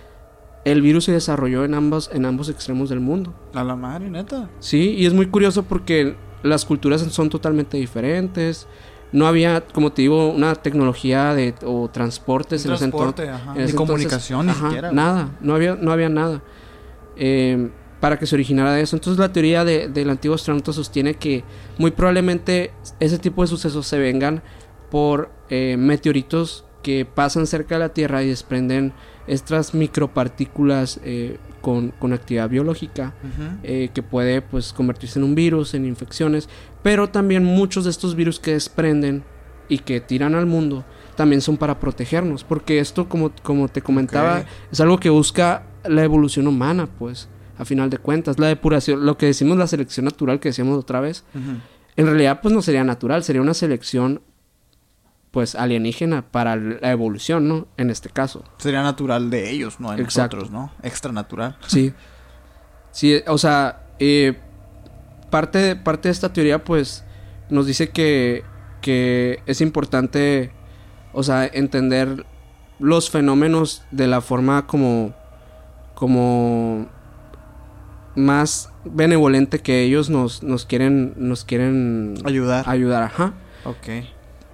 el 0.64 0.82
virus 0.82 1.04
se 1.04 1.12
desarrolló 1.12 1.64
en 1.64 1.74
ambos, 1.74 2.10
en 2.12 2.26
ambos 2.26 2.48
extremos 2.48 2.88
del 2.88 3.00
mundo. 3.00 3.32
A 3.54 3.64
la 3.64 3.76
madre, 3.76 4.10
neta. 4.10 4.50
Sí, 4.58 4.94
y 4.98 5.06
es 5.06 5.14
muy 5.14 5.26
curioso 5.26 5.62
porque 5.62 6.16
las 6.42 6.64
culturas 6.64 7.00
son 7.02 7.30
totalmente 7.30 7.76
diferentes. 7.76 8.66
No 9.12 9.26
había, 9.26 9.60
como 9.62 9.92
te 9.92 10.02
digo, 10.02 10.30
una 10.30 10.54
tecnología 10.56 11.34
de, 11.34 11.54
o 11.64 11.88
transportes 11.88 12.64
en 12.66 12.72
ese 12.72 12.84
entonces. 12.84 13.14
transporte, 13.14 13.30
ajá. 13.30 13.52
en 13.52 13.58
Ni 13.58 13.62
ese 13.64 13.70
entonces- 13.70 13.76
comunicación, 13.76 14.46
ni 14.46 14.52
ajá, 14.52 14.66
siquiera. 14.66 14.92
Nada, 14.92 15.30
no 15.40 15.54
había, 15.54 15.74
no 15.76 15.92
había 15.92 16.08
nada. 16.08 16.42
eh, 17.16 17.70
para 18.00 18.18
que 18.18 18.26
se 18.26 18.34
originara 18.34 18.72
de 18.74 18.82
eso. 18.82 18.94
Entonces 18.94 19.18
la 19.18 19.32
teoría 19.32 19.64
de- 19.64 19.88
del 19.88 20.10
antiguo 20.10 20.34
astronauta 20.34 20.70
sostiene 20.72 21.14
que 21.14 21.44
muy 21.78 21.90
probablemente 21.92 22.70
ese 23.00 23.18
tipo 23.18 23.40
de 23.40 23.48
sucesos 23.48 23.86
se 23.86 23.98
vengan 23.98 24.42
por 24.90 25.30
eh, 25.48 25.76
meteoritos 25.78 26.64
que 26.82 27.06
pasan 27.06 27.46
cerca 27.46 27.76
de 27.76 27.78
la 27.78 27.88
Tierra 27.88 28.22
y 28.22 28.28
desprenden 28.28 28.92
estas 29.26 29.72
micropartículas 29.74 31.00
eh, 31.04 31.38
con, 31.66 31.90
con 31.90 32.12
actividad 32.12 32.48
biológica 32.48 33.12
eh, 33.64 33.88
que 33.92 34.00
puede 34.00 34.40
pues 34.40 34.72
convertirse 34.72 35.18
en 35.18 35.24
un 35.24 35.34
virus, 35.34 35.74
en 35.74 35.84
infecciones, 35.84 36.48
pero 36.84 37.08
también 37.08 37.44
muchos 37.44 37.82
de 37.82 37.90
estos 37.90 38.14
virus 38.14 38.38
que 38.38 38.52
desprenden 38.52 39.24
y 39.68 39.78
que 39.78 40.00
tiran 40.00 40.36
al 40.36 40.46
mundo 40.46 40.84
también 41.16 41.40
son 41.40 41.56
para 41.56 41.80
protegernos, 41.80 42.44
porque 42.44 42.78
esto 42.78 43.08
como, 43.08 43.32
como 43.42 43.66
te 43.66 43.82
comentaba 43.82 44.44
es 44.70 44.80
algo 44.80 45.00
que 45.00 45.10
busca 45.10 45.66
la 45.84 46.04
evolución 46.04 46.46
humana, 46.46 46.86
pues 46.86 47.28
a 47.58 47.64
final 47.64 47.90
de 47.90 47.98
cuentas, 47.98 48.38
la 48.38 48.46
depuración, 48.46 49.04
lo 49.04 49.18
que 49.18 49.26
decimos 49.26 49.58
la 49.58 49.66
selección 49.66 50.04
natural 50.04 50.38
que 50.38 50.50
decíamos 50.50 50.78
otra 50.78 51.00
vez, 51.00 51.24
en 51.96 52.06
realidad 52.06 52.38
pues 52.40 52.54
no 52.54 52.62
sería 52.62 52.84
natural, 52.84 53.24
sería 53.24 53.42
una 53.42 53.54
selección 53.54 54.20
pues 55.30 55.54
alienígena 55.54 56.22
para 56.30 56.56
la 56.56 56.90
evolución, 56.90 57.46
¿no? 57.48 57.66
En 57.76 57.90
este 57.90 58.08
caso. 58.08 58.42
Sería 58.58 58.82
natural 58.82 59.28
de 59.30 59.50
ellos, 59.50 59.80
no 59.80 59.92
de 59.92 60.02
Exacto. 60.02 60.36
nosotros, 60.36 60.50
¿no? 60.50 60.72
Extra 60.82 61.12
natural. 61.12 61.56
Sí. 61.66 61.92
Sí, 62.90 63.20
o 63.26 63.36
sea, 63.36 63.82
eh, 63.98 64.38
parte, 65.30 65.58
de- 65.58 65.76
parte 65.76 66.08
de 66.08 66.12
esta 66.12 66.32
teoría, 66.32 66.64
pues, 66.64 67.04
nos 67.50 67.66
dice 67.66 67.90
que, 67.90 68.44
que 68.80 69.40
es 69.46 69.60
importante, 69.60 70.52
o 71.12 71.22
sea, 71.22 71.44
entender 71.46 72.24
los 72.78 73.10
fenómenos 73.10 73.82
de 73.90 74.06
la 74.06 74.20
forma 74.22 74.66
como, 74.66 75.14
como 75.94 76.86
más 78.14 78.70
benevolente 78.84 79.60
que 79.60 79.82
ellos 79.82 80.08
nos, 80.08 80.42
nos 80.42 80.64
quieren, 80.64 81.12
nos 81.16 81.44
quieren 81.44 82.14
Ayudar. 82.24 82.64
ayudar, 82.68 83.02
ajá. 83.02 83.34
Ok. 83.64 84.06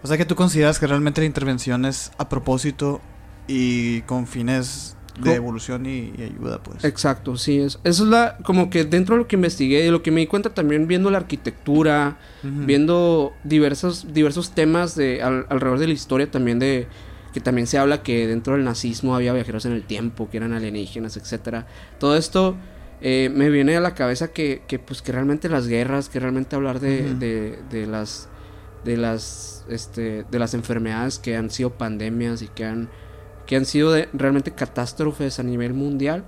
O 0.03 0.07
sea 0.07 0.17
que 0.17 0.25
tú 0.25 0.35
consideras 0.35 0.79
que 0.79 0.87
realmente 0.87 1.21
la 1.21 1.27
intervención 1.27 1.85
es 1.85 2.11
a 2.19 2.29
propósito 2.29 3.01
y 3.47 4.01
con 4.03 4.27
fines 4.27 4.97
de 5.23 5.35
evolución 5.35 5.85
y, 5.87 6.12
y 6.17 6.23
ayuda, 6.23 6.62
pues. 6.62 6.85
Exacto, 6.85 7.37
sí, 7.37 7.59
es, 7.59 7.79
eso 7.85 8.05
es 8.05 8.09
la, 8.09 8.37
como 8.45 8.71
que 8.71 8.85
dentro 8.85 9.15
de 9.15 9.23
lo 9.23 9.29
que 9.29 9.37
investigué 9.37 9.87
y 9.87 9.91
lo 9.91 10.03
que 10.03 10.11
me 10.11 10.21
di 10.21 10.27
cuenta 10.27 10.51
también 10.55 10.87
viendo 10.88 11.11
la 11.11 11.19
arquitectura, 11.19 12.17
viendo 12.43 13.33
diversos, 13.45 14.12
diversos 14.12 14.53
temas 14.55 14.95
de, 14.97 15.23
al- 15.23 15.47
alrededor 15.51 15.79
de 15.79 15.87
la 15.88 15.93
historia 15.93 16.31
también 16.31 16.59
de 16.59 16.88
que 17.33 17.41
también 17.41 17.67
se 17.67 17.79
habla 17.79 18.03
que 18.03 18.27
dentro 18.27 18.55
del 18.55 18.65
nazismo 18.65 19.15
había 19.15 19.33
viajeros 19.33 19.65
en 19.67 19.73
el 19.73 19.83
tiempo, 19.85 20.29
que 20.31 20.37
eran 20.38 20.53
alienígenas, 20.53 21.17
etcétera. 21.17 21.67
Todo 21.99 22.17
esto 22.17 22.57
eh, 23.01 23.31
me 23.35 23.49
viene 23.51 23.77
a 23.77 23.81
la 23.81 23.95
cabeza 23.95 24.29
que, 24.33 24.62
que, 24.69 24.79
pues 24.79 25.01
que 25.03 25.12
realmente 25.12 25.49
las 25.49 25.67
guerras, 25.67 26.09
que 26.09 26.21
realmente 26.21 26.57
hablar 26.57 26.79
de, 26.81 27.15
de, 27.15 27.59
de 27.71 27.87
las 27.87 28.29
de 28.85 28.97
las 28.97 29.64
este 29.68 30.25
de 30.31 30.38
las 30.38 30.55
enfermedades 30.55 31.18
que 31.18 31.37
han 31.37 31.51
sido 31.51 31.71
pandemias 31.71 32.42
y 32.42 32.49
que 32.49 32.64
han 32.64 32.88
que 33.47 33.57
han 33.57 33.64
sido 33.64 33.92
de- 33.92 34.09
realmente 34.12 34.53
catástrofes 34.53 35.38
a 35.38 35.42
nivel 35.42 35.75
mundial 35.75 36.25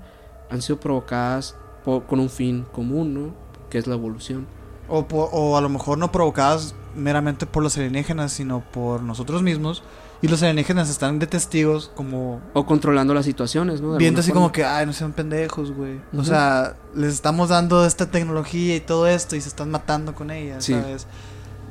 han 0.51 0.63
sido 0.63 0.79
provocadas 0.81 1.57
po- 1.85 2.03
con 2.05 2.21
un 2.21 2.31
fin 2.31 2.65
común, 2.73 3.15
¿no? 3.15 3.35
Que 3.71 3.79
es 3.79 3.87
la 3.87 3.95
evolución. 3.95 4.47
O, 4.89 5.07
po- 5.09 5.31
o 5.33 5.57
a 5.57 5.61
lo 5.61 5.69
mejor 5.69 5.99
no 5.99 6.13
provocadas 6.13 6.75
meramente 6.95 7.47
por 7.47 7.63
los 7.63 7.77
alienígenas, 7.77 8.33
sino 8.33 8.61
por 8.73 9.03
nosotros 9.03 9.43
mismos. 9.43 9.83
Y 10.23 10.29
los 10.29 10.43
alienígenas 10.43 10.89
están 10.91 11.19
de 11.19 11.27
testigos 11.27 11.91
como... 11.95 12.41
O 12.55 12.65
controlando 12.67 13.13
las 13.15 13.25
situaciones, 13.27 13.81
¿no? 13.81 13.97
Viendo 13.97 14.21
así 14.21 14.31
forma. 14.31 14.43
como 14.43 14.53
que, 14.53 14.65
ay, 14.65 14.87
no 14.87 14.93
sean 14.93 15.13
pendejos, 15.13 15.73
güey. 15.73 16.01
O 16.17 16.25
sea, 16.25 16.77
les 16.95 17.13
estamos 17.13 17.49
dando 17.51 17.85
esta 17.85 18.11
tecnología 18.11 18.77
y 18.77 18.81
todo 18.81 19.07
esto 19.07 19.37
y 19.37 19.41
se 19.41 19.49
están 19.49 19.71
matando 19.71 20.15
con 20.15 20.31
ella, 20.31 20.61
Sí. 20.61 20.73
¿sabes? 20.73 21.07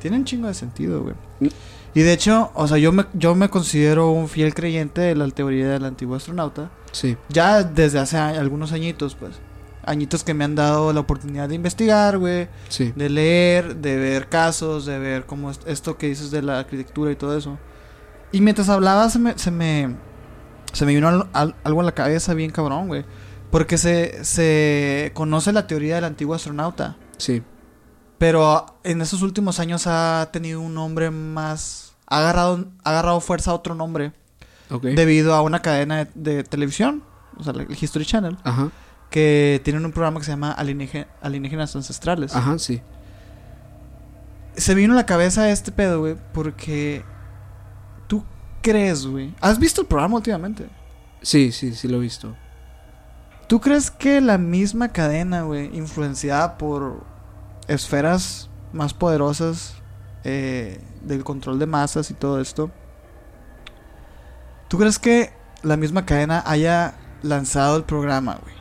Tiene 0.03 0.17
un 0.17 0.25
chingo 0.25 0.47
de 0.49 0.53
sentido, 0.53 1.01
güey. 1.01 1.15
Mm. 1.39 1.47
Y 1.95 2.01
de 2.01 2.11
hecho, 2.13 2.51
o 2.55 2.67
sea, 2.67 2.77
yo 2.77 2.91
me, 2.91 3.05
yo 3.13 3.35
me 3.35 3.49
considero 3.49 4.11
un 4.11 4.27
fiel 4.27 4.53
creyente 4.53 4.99
de 5.01 5.15
la 5.15 5.27
teoría 5.29 5.69
del 5.69 5.85
antiguo 5.85 6.15
astronauta. 6.15 6.69
Sí, 6.91 7.15
Ya 7.29 7.63
desde 7.63 7.99
hace 7.99 8.17
a- 8.17 8.27
algunos 8.39 8.73
añitos, 8.73 9.15
pues. 9.15 9.31
Añitos 9.85 10.23
que 10.25 10.33
me 10.33 10.43
han 10.43 10.55
dado 10.55 10.91
la 10.91 10.99
oportunidad 10.99 11.47
de 11.47 11.55
investigar, 11.55 12.17
güey. 12.17 12.49
sí. 12.67 12.91
De 12.95 13.09
leer, 13.09 13.77
de 13.77 13.95
ver 13.97 14.27
casos, 14.27 14.85
de 14.85 14.99
ver 14.99 15.25
cómo 15.25 15.49
es 15.51 15.59
esto 15.65 15.97
que 15.97 16.07
dices 16.07 16.31
de 16.31 16.41
la 16.41 16.59
arquitectura 16.59 17.11
y 17.11 17.15
todo 17.15 17.37
eso. 17.37 17.57
Y 18.33 18.41
mientras 18.41 18.67
hablaba 18.69 19.09
se 19.09 19.19
me, 19.19 19.37
se 19.37 19.51
me, 19.51 19.95
se 20.73 20.85
me 20.85 20.93
vino 20.95 21.07
al- 21.07 21.27
al- 21.33 21.55
algo 21.63 21.79
en 21.81 21.85
la 21.85 21.91
cabeza 21.93 22.33
bien 22.33 22.51
cabrón, 22.51 22.87
güey. 22.89 23.05
Porque 23.51 23.77
se, 23.77 24.23
se 24.25 25.11
conoce 25.13 25.53
la 25.53 25.67
teoría 25.67 25.95
del 25.95 26.05
antiguo 26.05 26.33
astronauta. 26.33 26.97
Sí, 27.17 27.43
Pero 28.23 28.77
en 28.85 29.01
esos 29.01 29.21
últimos 29.21 29.59
años 29.59 29.83
ha 29.85 30.29
tenido 30.31 30.61
un 30.61 30.73
nombre 30.73 31.11
más... 31.11 31.91
Ha 32.07 32.19
agarrado, 32.19 32.67
ha 32.85 32.89
agarrado 32.91 33.19
fuerza 33.19 33.51
a 33.51 33.53
otro 33.53 33.75
nombre. 33.75 34.13
ok. 34.69 34.83
Debido 34.85 35.33
a 35.33 35.41
una 35.41 35.61
cadena 35.61 36.05
de, 36.05 36.07
de 36.15 36.43
televisión. 36.45 37.03
O 37.37 37.43
sea, 37.43 37.51
el 37.51 37.67
History 37.69 38.05
Channel. 38.05 38.37
Ajá, 38.45 38.69
Que 39.09 39.59
tienen 39.65 39.83
un 39.83 39.91
programa 39.91 40.19
que 40.21 40.25
se 40.25 40.31
llama 40.31 40.55
Alieníge- 40.55 41.07
Alienígenas 41.21 41.75
Ancestrales. 41.75 42.33
ajá, 42.33 42.57
sí. 42.59 42.81
Se 44.55 44.73
vino 44.73 44.93
a 44.93 44.95
la 44.95 45.05
cabeza 45.05 45.49
este 45.49 45.73
pedo, 45.73 45.99
güey, 45.99 46.15
porque 46.33 47.03
tú 48.07 48.23
crees, 48.61 49.05
güey. 49.05 49.33
¿Has 49.41 49.59
visto 49.59 49.81
el 49.81 49.87
programa 49.87 50.15
últimamente? 50.15 50.69
Sí, 51.23 51.51
sí, 51.51 51.73
sí 51.75 51.89
lo 51.89 51.97
he 51.97 51.99
visto. 51.99 52.33
¿Tú 53.47 53.59
crees 53.59 53.91
que 53.91 54.21
la 54.21 54.37
misma 54.37 54.89
cadena, 54.93 55.41
güey, 55.41 55.75
influenciada 55.75 56.57
por 56.57 57.11
esferas 57.67 58.49
más 58.71 58.93
poderosas 58.93 59.75
eh, 60.23 60.79
del 61.01 61.23
control 61.23 61.59
de 61.59 61.65
masas 61.65 62.09
y 62.11 62.13
todo 62.13 62.39
esto, 62.39 62.71
¿tú 64.67 64.77
crees 64.77 64.99
que 64.99 65.33
la 65.61 65.77
misma 65.77 66.05
cadena 66.05 66.43
haya 66.45 66.95
lanzado 67.21 67.77
el 67.77 67.83
programa, 67.83 68.39
güey? 68.41 68.53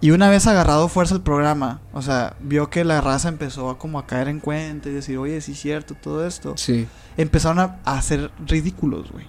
Y 0.00 0.10
una 0.10 0.28
vez 0.28 0.46
agarrado 0.46 0.88
fuerza 0.88 1.14
el 1.14 1.22
programa, 1.22 1.80
o 1.92 2.02
sea, 2.02 2.36
vio 2.40 2.68
que 2.68 2.84
la 2.84 3.00
raza 3.00 3.28
empezó 3.28 3.70
a 3.70 3.78
como 3.78 3.98
a 3.98 4.06
caer 4.06 4.28
en 4.28 4.40
cuenta 4.40 4.90
y 4.90 4.92
decir, 4.92 5.16
oye, 5.16 5.40
sí 5.40 5.52
es 5.52 5.60
cierto, 5.60 5.94
todo 5.94 6.26
esto. 6.26 6.54
Sí. 6.56 6.86
Empezaron 7.16 7.58
a, 7.58 7.80
a 7.84 7.96
hacer 7.96 8.30
ridículos, 8.46 9.10
güey. 9.10 9.26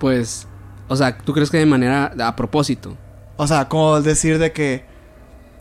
Pues, 0.00 0.48
o 0.88 0.96
sea, 0.96 1.18
¿tú 1.18 1.34
crees 1.34 1.50
que 1.50 1.58
de 1.58 1.66
manera 1.66 2.14
a 2.26 2.36
propósito? 2.36 2.96
O 3.36 3.46
sea, 3.46 3.68
como 3.68 4.00
decir 4.00 4.38
de 4.38 4.52
que... 4.52 4.95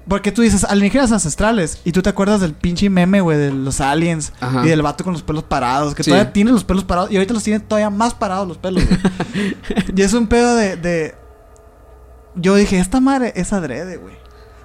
Porque 0.07 0.31
tú 0.31 0.43
dices 0.43 0.63
alienígenas 0.63 1.11
ancestrales 1.11 1.81
y 1.83 1.91
tú 1.91 2.01
te 2.03 2.09
acuerdas 2.09 2.39
del 2.39 2.53
pinche 2.53 2.89
meme, 2.91 3.21
güey, 3.21 3.37
de 3.39 3.51
los 3.51 3.81
aliens 3.81 4.33
Ajá. 4.39 4.63
y 4.65 4.69
del 4.69 4.83
vato 4.83 5.03
con 5.03 5.13
los 5.13 5.23
pelos 5.23 5.43
parados, 5.43 5.95
que 5.95 6.03
Sí. 6.03 6.11
todavía 6.11 6.31
tiene 6.31 6.51
los 6.51 6.63
pelos 6.63 6.83
parados 6.83 7.11
y 7.11 7.15
ahorita 7.15 7.33
los 7.33 7.43
tiene 7.43 7.59
todavía 7.59 7.89
más 7.89 8.13
parados 8.13 8.47
los 8.47 8.57
pelos, 8.59 8.83
güey. 8.85 8.99
y 9.95 10.01
es 10.01 10.13
un 10.13 10.27
pedo 10.27 10.55
de, 10.55 10.75
de... 10.77 11.15
Yo 12.35 12.53
dije, 12.55 12.77
esta 12.79 12.99
madre 12.99 13.33
es 13.35 13.51
adrede, 13.53 13.97
güey. 13.97 14.13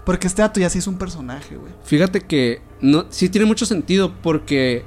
Porque 0.04 0.26
este 0.26 0.42
dato 0.42 0.60
ya 0.60 0.68
sí 0.68 0.78
es 0.78 0.86
un 0.86 0.98
personaje, 0.98 1.56
güey. 1.56 1.72
Fíjate 1.84 2.20
que 2.20 2.60
no, 2.80 3.06
sí 3.10 3.28
tiene 3.28 3.46
mucho 3.46 3.64
sentido 3.64 4.12
porque 4.22 4.84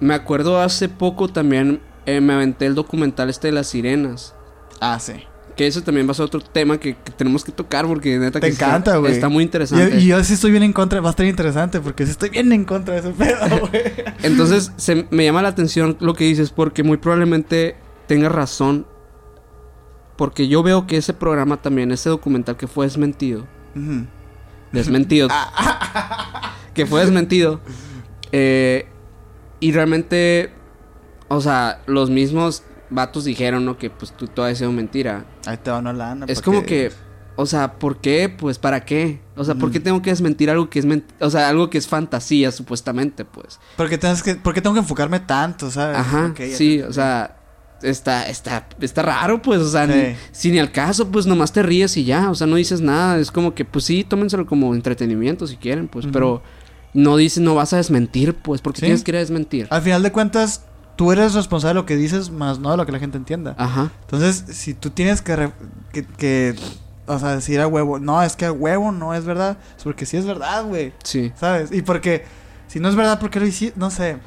me 0.00 0.14
acuerdo 0.14 0.60
hace 0.60 0.88
poco 0.88 1.28
también 1.28 1.80
eh, 2.06 2.20
me 2.20 2.32
aventé 2.34 2.66
el 2.66 2.74
documental 2.74 3.28
este 3.30 3.48
de 3.48 3.52
las 3.52 3.68
sirenas. 3.68 4.34
Ah, 4.80 4.98
sí. 5.00 5.14
Que 5.56 5.66
eso 5.66 5.82
también 5.82 6.06
va 6.06 6.12
a 6.12 6.14
ser 6.14 6.24
otro 6.26 6.40
tema 6.40 6.78
que, 6.78 6.94
que 6.96 7.12
tenemos 7.12 7.44
que 7.44 7.52
tocar 7.52 7.86
porque 7.86 8.18
neta 8.18 8.40
Te 8.40 8.46
que 8.46 8.52
está- 8.52 8.66
encanta, 8.68 8.96
güey. 8.96 9.12
Está 9.12 9.28
muy 9.28 9.44
interesante. 9.44 9.98
Y, 9.98 10.04
y 10.04 10.06
yo 10.06 10.22
sí 10.24 10.34
estoy 10.34 10.50
bien 10.50 10.62
en 10.62 10.72
contra, 10.72 11.00
va 11.00 11.08
a 11.08 11.10
estar 11.10 11.26
interesante 11.26 11.80
porque 11.80 12.04
sí 12.06 12.12
estoy 12.12 12.30
bien 12.30 12.52
en 12.52 12.64
contra 12.64 12.94
de 12.94 13.00
ese 13.00 13.10
pedo, 13.10 13.38
güey. 13.68 13.82
Entonces 14.22 14.72
se, 14.76 15.06
me 15.10 15.24
llama 15.24 15.42
la 15.42 15.48
atención 15.48 15.96
lo 16.00 16.14
que 16.14 16.24
dices 16.24 16.50
porque 16.50 16.82
muy 16.82 16.96
probablemente 16.96 17.76
tengas 18.06 18.32
razón. 18.32 18.86
Porque 20.16 20.48
yo 20.48 20.62
veo 20.62 20.86
que 20.86 20.96
ese 20.98 21.14
programa 21.14 21.56
también, 21.62 21.92
ese 21.92 22.08
documental 22.10 22.56
que 22.56 22.66
fue 22.66 22.86
desmentido. 22.86 23.46
Desmentido. 24.72 25.28
que 26.74 26.86
fue 26.86 27.00
desmentido. 27.00 27.60
eh, 28.32 28.86
y 29.62 29.72
realmente, 29.72 30.52
o 31.28 31.40
sea, 31.42 31.82
los 31.86 32.08
mismos 32.08 32.62
vatos 32.90 33.24
dijeron, 33.24 33.64
¿no? 33.64 33.78
Que 33.78 33.88
pues 33.90 34.12
tú 34.16 34.26
todo 34.26 34.46
ha 34.46 34.54
sido 34.54 34.72
mentira. 34.72 35.24
Ahí 35.46 35.56
te 35.56 35.70
va 35.70 35.78
una 35.78 35.92
lana. 35.92 36.26
Es 36.28 36.42
como 36.42 36.62
que, 36.64 36.90
o 37.36 37.46
sea, 37.46 37.74
¿por 37.78 38.00
qué? 38.00 38.28
Pues 38.28 38.58
para 38.58 38.84
qué. 38.84 39.20
O 39.36 39.44
sea, 39.44 39.54
¿por 39.54 39.70
qué 39.70 39.78
Ujú. 39.78 39.84
tengo 39.84 40.02
que 40.02 40.10
desmentir 40.10 40.50
algo 40.50 40.68
que 40.68 40.78
es 40.80 40.86
o 41.20 41.30
sea, 41.30 41.48
algo 41.48 41.70
que 41.70 41.78
es 41.78 41.86
fantasía 41.88 42.50
supuestamente, 42.52 43.24
pues? 43.24 43.58
Porque 43.76 43.96
tienes 43.98 44.22
que, 44.22 44.34
¿Por 44.34 44.52
qué 44.54 44.60
tengo 44.60 44.74
que 44.74 44.80
enfocarme 44.80 45.20
tanto, 45.20 45.70
sabes? 45.70 45.96
Ajá, 45.96 46.34
sí, 46.54 46.78
te- 46.78 46.84
o 46.84 46.92
sea, 46.92 47.36
está, 47.82 48.28
está, 48.28 48.68
está 48.80 49.02
raro, 49.02 49.40
pues, 49.40 49.60
o 49.60 49.70
sea, 49.70 49.86
Sí. 49.86 49.92
ni, 49.94 50.16
si 50.32 50.50
ni 50.50 50.58
al 50.58 50.70
caso, 50.72 51.10
pues 51.10 51.24
nomás 51.26 51.52
te 51.52 51.62
ríes 51.62 51.96
y 51.96 52.04
ya, 52.04 52.30
o 52.30 52.34
sea, 52.34 52.46
no 52.46 52.56
dices 52.56 52.82
nada, 52.82 53.18
es 53.18 53.30
como 53.30 53.54
que, 53.54 53.64
pues 53.64 53.86
sí, 53.86 54.04
tómenselo 54.04 54.44
como 54.46 54.74
entretenimiento 54.74 55.46
si 55.46 55.56
quieren, 55.56 55.88
pues, 55.88 56.06
pero 56.12 56.42
no 56.92 57.16
dices, 57.16 57.42
no 57.42 57.54
vas 57.54 57.72
a 57.72 57.78
desmentir, 57.78 58.34
pues, 58.34 58.60
porque 58.60 58.80
Sí. 58.80 58.86
tienes 58.86 59.02
que 59.02 59.12
ir 59.12 59.16
a 59.16 59.20
desmentir. 59.20 59.66
Al 59.70 59.80
final 59.80 60.02
de 60.02 60.12
cuentas, 60.12 60.64
tú 61.00 61.12
eres 61.12 61.32
responsable 61.32 61.70
de 61.70 61.80
lo 61.80 61.86
que 61.86 61.96
dices, 61.96 62.28
más 62.30 62.58
no 62.58 62.70
de 62.70 62.76
lo 62.76 62.84
que 62.84 62.92
la 62.92 62.98
gente 62.98 63.16
entienda. 63.16 63.54
Ajá, 63.56 63.90
Entonces, 64.02 64.44
si 64.54 64.74
tú 64.74 64.90
tienes 64.90 65.22
que, 65.22 65.34
re- 65.34 65.52
que, 65.94 66.04
que, 66.04 66.54
o 67.06 67.18
sea, 67.18 67.36
decir 67.36 67.58
a 67.58 67.66
huevo, 67.66 67.98
no, 67.98 68.22
es 68.22 68.36
que 68.36 68.44
a 68.44 68.52
huevo 68.52 68.92
no 68.92 69.14
es 69.14 69.24
verdad, 69.24 69.56
es 69.78 69.82
porque 69.82 70.04
sí 70.04 70.18
es 70.18 70.26
verdad, 70.26 70.66
güey, 70.66 70.92
sí, 71.02 71.32
¿sabes? 71.36 71.72
Y 71.72 71.80
porque, 71.80 72.26
si 72.66 72.80
no 72.80 72.88
es 72.90 72.96
verdad, 72.96 73.18
¿por 73.18 73.30
qué 73.30 73.40
lo 73.40 73.46
hiciste? 73.46 73.80
No 73.80 73.88
sé. 73.90 74.18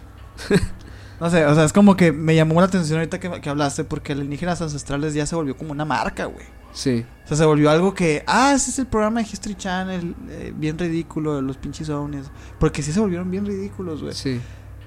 No 1.19 1.29
sé, 1.29 1.45
o 1.45 1.55
sea, 1.55 1.63
es 1.63 1.71
como 1.71 1.95
que 1.95 2.11
me 2.11 2.35
llamó 2.35 2.59
la 2.59 2.65
atención 2.65 2.97
ahorita 2.99 3.17
que, 3.19 3.39
que 3.39 3.49
hablaste 3.49 3.85
porque 3.85 4.11
alienígenas 4.11 4.61
ancestrales 4.61 5.13
ya 5.13 5.25
se 5.25 5.35
volvió 5.35 5.55
como 5.55 5.71
una 5.71 5.85
marca, 5.85 6.25
güey. 6.25 6.45
Sí. 6.73 7.05
O 7.23 7.27
sea, 7.27 7.37
se 7.37 7.45
volvió 7.45 7.69
algo 7.69 7.93
que, 7.93 8.23
ah, 8.27 8.51
ese 8.53 8.71
es 8.71 8.79
el 8.79 8.87
programa 8.87 9.21
de 9.21 9.27
History 9.31 9.55
Channel, 9.55 10.15
eh, 10.29 10.53
bien 10.57 10.77
ridículo, 10.77 11.39
los 11.41 11.55
pinches 11.55 11.87
ovnis. 11.89 12.25
Porque 12.59 12.81
sí 12.81 12.91
se 12.91 12.99
volvieron 12.99 13.29
bien 13.31 13.45
ridículos, 13.45 14.01
güey. 14.01 14.13
Sí. 14.13 14.41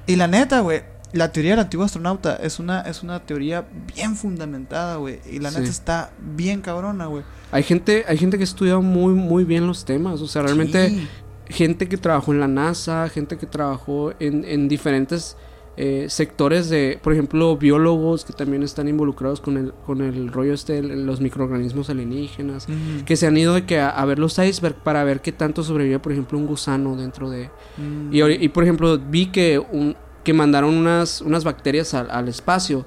Y 0.07 0.17
la 0.17 0.27
neta, 0.27 0.61
güey, 0.61 0.83
la 1.13 1.33
teoría 1.33 1.53
del 1.53 1.61
antiguo 1.61 1.85
astronauta 1.85 2.37
es 2.37 2.59
una, 2.59 2.83
es 2.83 3.03
una 3.03 3.21
teoría 3.21 3.67
bien 3.95 4.17
fundamentada, 4.17 4.97
güey. 4.97 5.21
Y 5.31 5.39
la 5.39 5.51
Sí. 5.51 5.59
neta 5.59 5.71
está 5.71 6.11
bien 6.21 6.61
cabrona, 6.61 7.07
güey. 7.07 7.23
Hay 7.53 7.63
gente, 7.63 8.05
hay 8.09 8.19
gente 8.19 8.39
que 8.39 8.45
estudia 8.45 8.79
muy, 8.79 9.15
muy 9.15 9.45
bien 9.45 9.67
los 9.67 9.85
temas. 9.85 10.21
O 10.21 10.27
sea, 10.27 10.43
realmente 10.43 10.91
Sí. 10.91 11.09
gente 11.49 11.89
que 11.89 11.97
trabajó 11.97 12.33
en 12.33 12.41
la 12.41 12.49
NASA, 12.49 13.09
gente 13.09 13.37
que 13.39 13.47
trabajó 13.47 14.13
en, 14.19 14.45
en 14.45 14.69
diferentes 14.69 15.37
eh, 15.79 16.07
sectores 16.09 16.71
de, 16.71 16.99
por 17.03 17.13
ejemplo, 17.13 17.55
biólogos 17.59 18.25
que 18.25 18.33
también 18.33 18.63
están 18.63 18.89
involucrados 18.89 19.43
con 19.43 19.59
el, 19.59 19.75
con 19.85 20.01
el 20.01 20.33
rollo 20.33 20.55
este 20.55 20.81
de 20.81 20.97
los 20.97 21.21
microorganismos 21.21 21.91
alienígenas. 21.91 22.67
Que 23.05 23.15
se 23.15 23.27
han 23.27 23.37
ido 23.37 23.53
de 23.53 23.67
que 23.67 23.79
a, 23.79 23.91
a 23.91 24.05
ver 24.07 24.19
los 24.19 24.39
iceberg 24.39 24.75
para 24.77 25.05
ver 25.05 25.21
qué 25.21 25.33
tanto 25.33 25.63
sobrevive, 25.63 25.99
por 25.99 26.13
ejemplo, 26.13 26.39
un 26.39 26.47
gusano 26.47 26.97
dentro 26.97 27.29
de... 27.29 27.51
Mm. 27.77 28.15
Y, 28.15 28.23
y, 28.45 28.49
por 28.49 28.63
ejemplo, 28.65 28.99
vi 28.99 29.27
que, 29.27 29.59
un, 29.59 29.95
que 30.27 30.33
mandaron 30.33 30.75
unas, 30.75 31.21
unas 31.21 31.45
bacterias 31.45 31.95
al, 31.95 32.11
al 32.11 32.27
espacio 32.27 32.85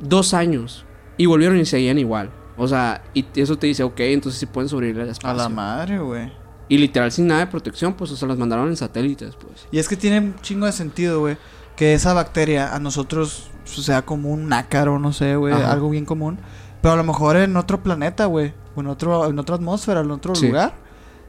dos 0.00 0.32
años 0.32 0.86
y 1.18 1.26
volvieron 1.26 1.58
y 1.58 1.66
seguían 1.66 1.98
igual. 1.98 2.30
O 2.56 2.66
sea, 2.66 3.02
y 3.12 3.26
eso 3.36 3.58
te 3.58 3.66
dice, 3.66 3.82
ok, 3.82 4.00
entonces 4.00 4.40
sí 4.40 4.46
pueden 4.46 4.70
sobrevivir 4.70 5.02
al 5.02 5.08
A 5.10 5.12
espacio. 5.12 5.36
la 5.36 5.48
madre, 5.50 5.98
güey. 5.98 6.32
Y 6.70 6.78
literal 6.78 7.12
sin 7.12 7.26
nada 7.26 7.40
de 7.40 7.46
protección, 7.48 7.92
pues, 7.92 8.10
o 8.10 8.16
sea, 8.16 8.26
las 8.26 8.38
mandaron 8.38 8.68
en 8.68 8.76
satélites, 8.78 9.36
pues. 9.36 9.66
Y 9.70 9.78
es 9.78 9.86
que 9.86 9.96
tiene 9.98 10.18
un 10.20 10.34
chingo 10.40 10.64
de 10.64 10.72
sentido, 10.72 11.20
güey. 11.20 11.36
Que 11.76 11.92
esa 11.92 12.14
bacteria 12.14 12.74
a 12.74 12.78
nosotros 12.78 13.50
pues, 13.64 13.84
sea 13.84 14.00
como 14.00 14.30
un 14.30 14.48
nácaro, 14.48 14.98
no 14.98 15.12
sé, 15.12 15.36
güey. 15.36 15.52
Algo 15.52 15.90
bien 15.90 16.06
común. 16.06 16.38
Pero 16.80 16.94
a 16.94 16.96
lo 16.96 17.04
mejor 17.04 17.36
en 17.36 17.54
otro 17.58 17.82
planeta, 17.82 18.24
güey. 18.24 18.54
O 18.74 18.80
en, 18.80 18.86
otro, 18.86 19.26
en 19.28 19.38
otra 19.38 19.56
atmósfera, 19.56 20.00
en 20.00 20.10
otro 20.10 20.34
Sí. 20.34 20.46
lugar. 20.48 20.72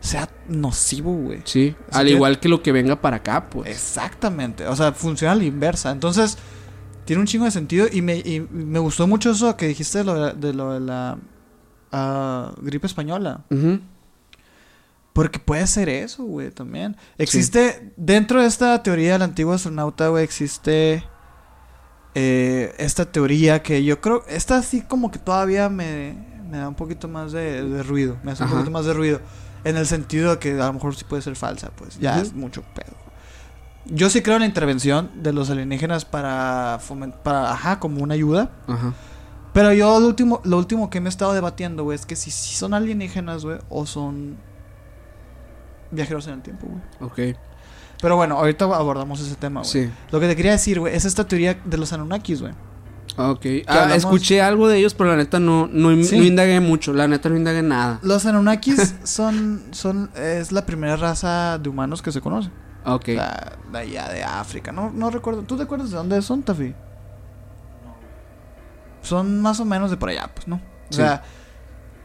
Sea 0.02 0.30
nocivo, 0.48 1.14
güey. 1.14 1.42
Sí, 1.44 1.76
al 1.92 2.06
que- 2.06 2.12
igual 2.14 2.40
que 2.40 2.48
lo 2.50 2.62
que 2.64 2.72
venga 2.72 3.02
para 3.02 3.18
acá, 3.18 3.50
pues. 3.50 3.70
Exactamente. 3.70 4.66
O 4.68 4.76
sea, 4.76 4.94
funciona 4.94 5.34
a 5.34 5.36
la 5.36 5.44
inversa. 5.44 5.92
Entonces, 5.92 6.38
tiene 7.06 7.20
un 7.22 7.28
chingo 7.28 7.46
de 7.46 7.52
sentido. 7.52 7.88
Y 7.92 8.02
me, 8.02 8.18
y 8.18 8.40
me 8.52 8.80
gustó 8.80 9.08
mucho 9.08 9.32
eso 9.32 9.56
que 9.58 9.68
dijiste 9.68 10.00
de 10.00 10.04
lo 10.06 10.14
de, 10.28 10.34
de 10.34 10.54
lo 10.54 10.74
de 10.74 10.80
la 10.80 11.18
ah, 11.92 12.54
gripe 12.62 12.88
española. 12.88 13.42
Porque 15.14 15.40
puede 15.40 15.68
ser 15.68 15.90
eso, 15.90 16.24
güey, 16.24 16.50
también. 16.52 16.96
Existe, 17.18 17.92
dentro 17.98 18.42
de 18.42 18.48
esta 18.48 18.82
teoría 18.84 19.14
del 19.14 19.24
antiguo 19.24 19.54
astronauta, 19.54 20.08
güey, 20.08 20.24
existe 20.24 21.04
eh, 22.16 22.74
esta 22.78 23.12
teoría 23.12 23.62
que 23.62 23.84
yo 23.84 24.00
creo, 24.00 24.24
esta 24.30 24.62
sí 24.64 24.82
como 24.82 25.12
que 25.12 25.20
todavía 25.20 25.68
me, 25.68 26.16
me 26.50 26.58
da 26.58 26.70
un 26.70 26.76
poquito 26.76 27.08
más 27.10 27.32
de, 27.34 27.64
de 27.68 27.84
ruido, 27.84 28.18
me 28.24 28.32
hace 28.32 28.44
un 28.44 28.50
poquito 28.50 28.72
más 28.72 28.86
de 28.86 28.94
ruido. 28.94 29.20
En 29.64 29.78
el 29.78 29.86
sentido 29.86 30.32
de 30.32 30.40
que 30.40 30.52
a 30.54 30.68
lo 30.68 30.74
mejor 30.74 30.96
sí 30.96 31.04
puede 31.04 31.22
ser 31.22 31.36
falsa, 31.36 31.72
pues 31.76 32.00
ya 32.00 32.20
es 32.20 32.34
mucho 32.34 32.64
pedo. 32.74 32.96
Yo 33.86 34.10
sí 34.10 34.22
creo 34.22 34.36
en 34.36 34.42
la 34.42 34.46
intervención 34.46 35.10
de 35.16 35.34
los 35.34 35.50
alienígenas 35.50 36.06
para 36.06 36.80
fomentar, 36.82 37.24
para, 37.24 37.52
ajá, 37.52 37.80
como 37.80 38.04
una 38.04 38.14
ayuda. 38.14 38.52
Ajá. 38.68 38.94
Pero 39.54 39.74
yo 39.74 40.00
lo 40.00 40.08
último, 40.08 40.42
lo 40.44 40.58
último 40.58 40.90
que 40.90 41.02
me 41.02 41.08
he 41.08 41.10
estado 41.10 41.34
debatiendo, 41.34 41.84
güey, 41.84 41.96
es 41.96 42.06
que 42.06 42.16
si, 42.16 42.30
si 42.32 42.56
son 42.56 42.74
alienígenas, 42.74 43.44
güey, 43.44 43.58
o 43.70 43.86
son 43.86 44.38
viajeros 45.92 46.28
en 46.28 46.34
el 46.36 46.42
tiempo, 46.42 46.68
güey. 46.68 47.32
Ok. 47.32 47.38
Pero 48.02 48.16
bueno, 48.16 48.38
ahorita 48.38 48.66
abordamos 48.66 49.20
ese 49.20 49.36
tema, 49.36 49.62
güey. 49.62 49.72
Sí. 49.72 49.92
Lo 50.12 50.20
que 50.20 50.28
te 50.28 50.36
quería 50.36 50.52
decir, 50.52 50.80
güey, 50.80 50.96
es 50.96 51.06
esta 51.06 51.28
teoría 51.28 51.60
de 51.66 51.78
los 51.78 51.92
Anunnakis, 51.92 52.42
güey. 52.42 52.54
Ok. 53.22 53.46
Ah, 53.68 53.90
escuché 53.96 54.42
algo 54.42 54.70
de 54.70 54.78
ellos, 54.78 54.94
pero 54.94 55.10
la 55.10 55.18
neta 55.18 55.40
no, 55.40 55.68
no, 55.72 55.92
in- 55.92 56.06
Sí. 56.06 56.18
no 56.18 56.24
indagué 56.24 56.60
mucho. 56.62 56.94
La 56.94 57.06
neta 57.08 57.28
no 57.28 57.36
indagué 57.36 57.62
nada. 57.62 58.00
Los 58.02 58.26
Anunnakis 58.26 58.96
son, 59.04 59.62
son, 59.72 60.10
es 60.16 60.54
la 60.54 60.66
primera 60.66 60.96
raza 60.96 61.58
de 61.58 61.68
humanos 61.68 62.02
que 62.02 62.12
se 62.14 62.22
conoce. 62.22 62.50
Ok. 62.86 63.10
O 63.10 63.12
sea, 63.12 63.58
de 63.74 63.78
allá 63.78 64.08
de 64.10 64.24
África. 64.24 64.72
No, 64.72 64.90
no 64.92 65.10
recuerdo. 65.10 65.42
¿Tú 65.44 65.58
te 65.58 65.64
acuerdas 65.64 65.90
de 65.92 65.98
dónde 65.98 66.22
son, 66.22 66.44
Tafi? 66.44 66.74
Son 69.02 69.42
más 69.42 69.60
o 69.60 69.66
menos 69.66 69.92
de 69.92 69.98
por 69.98 70.10
allá, 70.10 70.30
pues, 70.34 70.48
¿no? 70.48 70.56
O 70.56 70.60
Sí. 70.92 70.98
sea, 70.98 71.24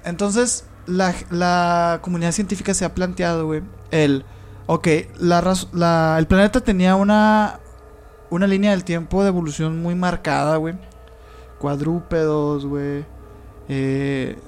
entonces 0.04 0.64
la, 0.86 1.14
la 1.30 1.98
comunidad 2.02 2.32
científica 2.32 2.74
se 2.74 2.84
ha 2.84 2.94
planteado, 2.94 3.46
güey, 3.46 3.62
el, 3.90 4.24
ok, 4.66 4.88
la, 5.18 5.40
raz- 5.40 5.68
la, 5.72 6.16
el 6.18 6.26
planeta 6.26 6.60
tenía 6.60 6.94
una, 6.96 7.60
una 8.30 8.46
línea 8.46 8.70
del 8.72 8.84
tiempo 8.84 9.22
de 9.22 9.28
evolución 9.28 9.80
muy 9.82 9.94
marcada, 9.94 10.56
güey. 10.56 10.74
Cuadrúpedos, 11.64 12.66
güey. 12.66 13.06
Eh, 13.70 14.38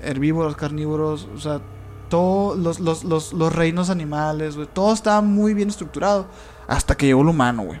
herbívoros, 0.00 0.56
carnívoros, 0.56 1.28
o 1.34 1.38
sea, 1.38 1.60
todos 2.08 2.58
los, 2.58 2.80
los, 2.80 3.04
los, 3.04 3.34
los 3.34 3.54
reinos 3.54 3.90
animales, 3.90 4.56
güey. 4.56 4.66
Todo 4.72 4.94
estaba 4.94 5.20
muy 5.20 5.52
bien 5.52 5.68
estructurado 5.68 6.26
hasta 6.66 6.96
que 6.96 7.04
llegó 7.04 7.20
el 7.20 7.28
humano, 7.28 7.64
güey. 7.64 7.80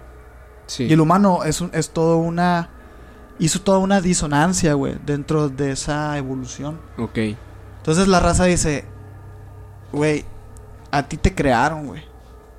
Sí. 0.66 0.84
Y 0.84 0.92
el 0.92 1.00
humano 1.00 1.44
es, 1.44 1.62
un- 1.62 1.70
es 1.72 1.88
todo 1.90 2.18
una... 2.18 2.68
Hizo 3.38 3.62
toda 3.62 3.78
una 3.78 4.02
disonancia, 4.02 4.74
güey, 4.74 4.98
dentro 5.06 5.48
de 5.48 5.70
esa 5.70 6.18
evolución. 6.18 6.78
Ok. 6.98 7.18
Entonces 7.78 8.06
la 8.06 8.20
raza 8.20 8.44
dice, 8.44 8.84
güey, 9.92 10.26
a 10.90 11.04
ti 11.04 11.16
te 11.16 11.34
crearon, 11.34 11.86
güey. 11.86 12.02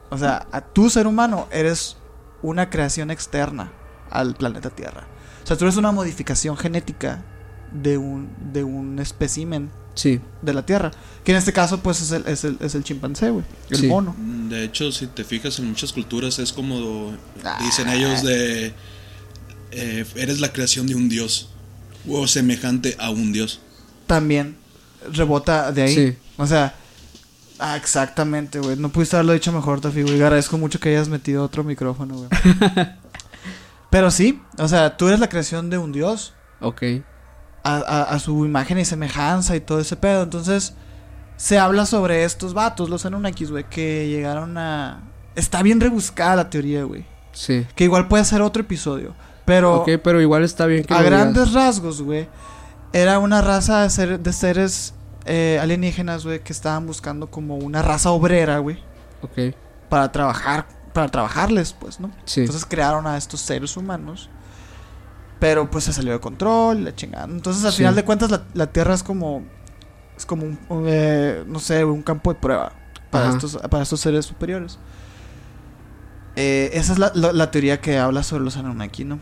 O 0.09 0.17
sea, 0.17 0.47
a 0.51 0.61
tu 0.61 0.89
ser 0.89 1.05
humano 1.05 1.47
eres 1.51 1.97
una 2.41 2.71
creación 2.71 3.11
externa 3.11 3.71
al 4.09 4.33
planeta 4.33 4.71
Tierra. 4.71 5.03
O 5.43 5.47
sea, 5.47 5.57
tú 5.57 5.65
eres 5.65 5.77
una 5.77 5.91
modificación 5.91 6.55
genética 6.57 7.23
de 7.71 7.97
un, 7.97 8.29
de 8.53 8.63
un 8.63 8.99
espécimen 8.99 9.69
Sí. 9.95 10.21
de 10.41 10.53
la 10.53 10.65
Tierra. 10.65 10.91
Que 11.23 11.31
en 11.33 11.37
este 11.37 11.51
caso, 11.51 11.79
pues, 11.81 12.01
es 12.01 12.11
el, 12.11 12.25
es 12.27 12.43
el, 12.45 12.57
es 12.61 12.73
el 12.75 12.83
chimpancé, 12.83 13.31
güey. 13.31 13.43
El 13.69 13.77
Sí. 13.79 13.87
mono. 13.87 14.15
De 14.49 14.63
hecho, 14.63 14.91
si 14.91 15.07
te 15.07 15.23
fijas 15.23 15.59
en 15.59 15.67
muchas 15.67 15.91
culturas 15.91 16.39
es 16.39 16.53
como 16.53 17.11
Ah. 17.43 17.57
dicen 17.61 17.89
ellos 17.89 18.23
de 18.23 18.73
eh, 19.71 20.05
eres 20.15 20.39
la 20.39 20.51
creación 20.53 20.87
de 20.87 20.95
un 20.95 21.09
dios 21.09 21.49
o 22.07 22.25
semejante 22.27 22.95
a 22.99 23.09
un 23.11 23.31
dios. 23.33 23.59
También 24.07 24.55
rebota 25.13 25.71
de 25.71 25.81
ahí. 25.83 25.95
Sí. 25.95 26.17
O 26.37 26.47
sea, 26.47 26.73
ah, 27.59 27.75
exactamente, 27.77 28.59
güey. 28.59 28.77
No 28.77 28.89
pudiste 28.89 29.15
haberlo 29.17 29.33
dicho 29.33 29.51
mejor, 29.51 29.81
Tafi, 29.81 30.01
güey. 30.03 30.15
Agradezco 30.15 30.57
mucho 30.57 30.79
que 30.79 30.89
hayas 30.89 31.09
metido 31.09 31.43
otro 31.43 31.63
micrófono, 31.63 32.15
güey. 32.15 32.29
Pero 33.89 34.11
sí, 34.11 34.41
o 34.57 34.67
sea, 34.67 34.97
tú 34.97 35.07
eres 35.07 35.19
la 35.19 35.29
creación 35.29 35.69
de 35.69 35.77
un 35.77 35.91
dios. 35.91 36.33
Ok. 36.61 36.83
A, 37.63 37.75
a- 37.77 38.03
a 38.03 38.19
su 38.19 38.45
imagen 38.45 38.77
y 38.79 38.85
semejanza 38.85 39.55
y 39.55 39.59
todo 39.61 39.79
ese 39.79 39.95
pedo. 39.95 40.23
Entonces, 40.23 40.75
se 41.37 41.57
habla 41.57 41.85
sobre 41.85 42.23
estos 42.23 42.53
vatos, 42.53 42.89
los 42.89 43.05
Anunnakis, 43.05 43.51
güey, 43.51 43.63
que 43.69 44.07
llegaron 44.07 44.57
a... 44.57 45.01
Está 45.35 45.63
bien 45.63 45.79
rebuscada 45.79 46.35
la 46.35 46.49
teoría, 46.49 46.83
güey. 46.83 47.05
Sí. 47.31 47.65
Que 47.75 47.85
igual 47.85 48.07
puede 48.07 48.25
ser 48.25 48.41
otro 48.41 48.61
episodio. 48.61 49.13
Pero... 49.45 49.81
Ok, 49.81 49.89
pero 50.03 50.21
igual 50.21 50.43
está 50.43 50.65
bien 50.67 50.83
que 50.83 50.93
a 50.93 51.01
grandes 51.01 51.53
rasgos, 51.53 52.01
güey, 52.01 52.27
era 52.93 53.19
una 53.19 53.41
raza 53.41 53.81
de, 53.83 53.89
ser- 53.89 54.19
de 54.19 54.33
seres 54.33 54.93
eh, 55.25 55.57
alienígenas, 55.61 56.25
güey, 56.25 56.43
que 56.43 56.53
estaban 56.53 56.85
buscando 56.85 57.27
como 57.31 57.55
una 57.55 57.81
raza 57.81 58.11
obrera, 58.11 58.59
güey, 58.59 58.77
Ok. 59.21 59.55
para 59.89 60.11
trabajar, 60.11 60.67
para 60.93 61.07
trabajarles, 61.09 61.73
pues, 61.73 61.99
¿no? 61.99 62.11
Sí. 62.25 62.41
Entonces 62.41 62.65
crearon 62.65 63.05
a 63.07 63.17
estos 63.17 63.41
seres 63.41 63.75
humanos, 63.77 64.29
pero 65.39 65.69
pues 65.69 65.83
se 65.85 65.93
salió 65.93 66.11
de 66.13 66.19
control, 66.19 66.83
la 66.83 66.95
chingada. 66.95 67.25
Entonces, 67.25 67.63
al 67.65 67.71
Sí. 67.71 67.77
final 67.77 67.95
de 67.95 68.03
cuentas, 68.03 68.29
la, 68.31 68.43
la 68.53 68.67
Tierra 68.67 68.93
es 68.93 69.03
como, 69.03 69.43
es 70.17 70.25
como 70.25 70.43
un, 70.43 70.59
un, 70.69 70.83
eh, 70.87 71.43
no 71.47 71.59
sé, 71.59 71.85
un 71.85 72.01
campo 72.01 72.33
de 72.33 72.39
prueba 72.39 72.73
para 73.11 73.27
Ajá. 73.29 73.35
estos, 73.37 73.57
para 73.69 73.83
estos 73.83 73.99
seres 74.01 74.25
superiores. 74.25 74.77
Eh, 76.35 76.69
esa 76.73 76.93
es 76.93 76.99
la, 76.99 77.11
la- 77.15 77.33
la 77.33 77.51
teoría 77.51 77.81
que 77.81 77.97
habla 77.97 78.23
sobre 78.23 78.43
los 78.43 78.57
Anunnaki, 78.57 79.05
¿no? 79.05 79.19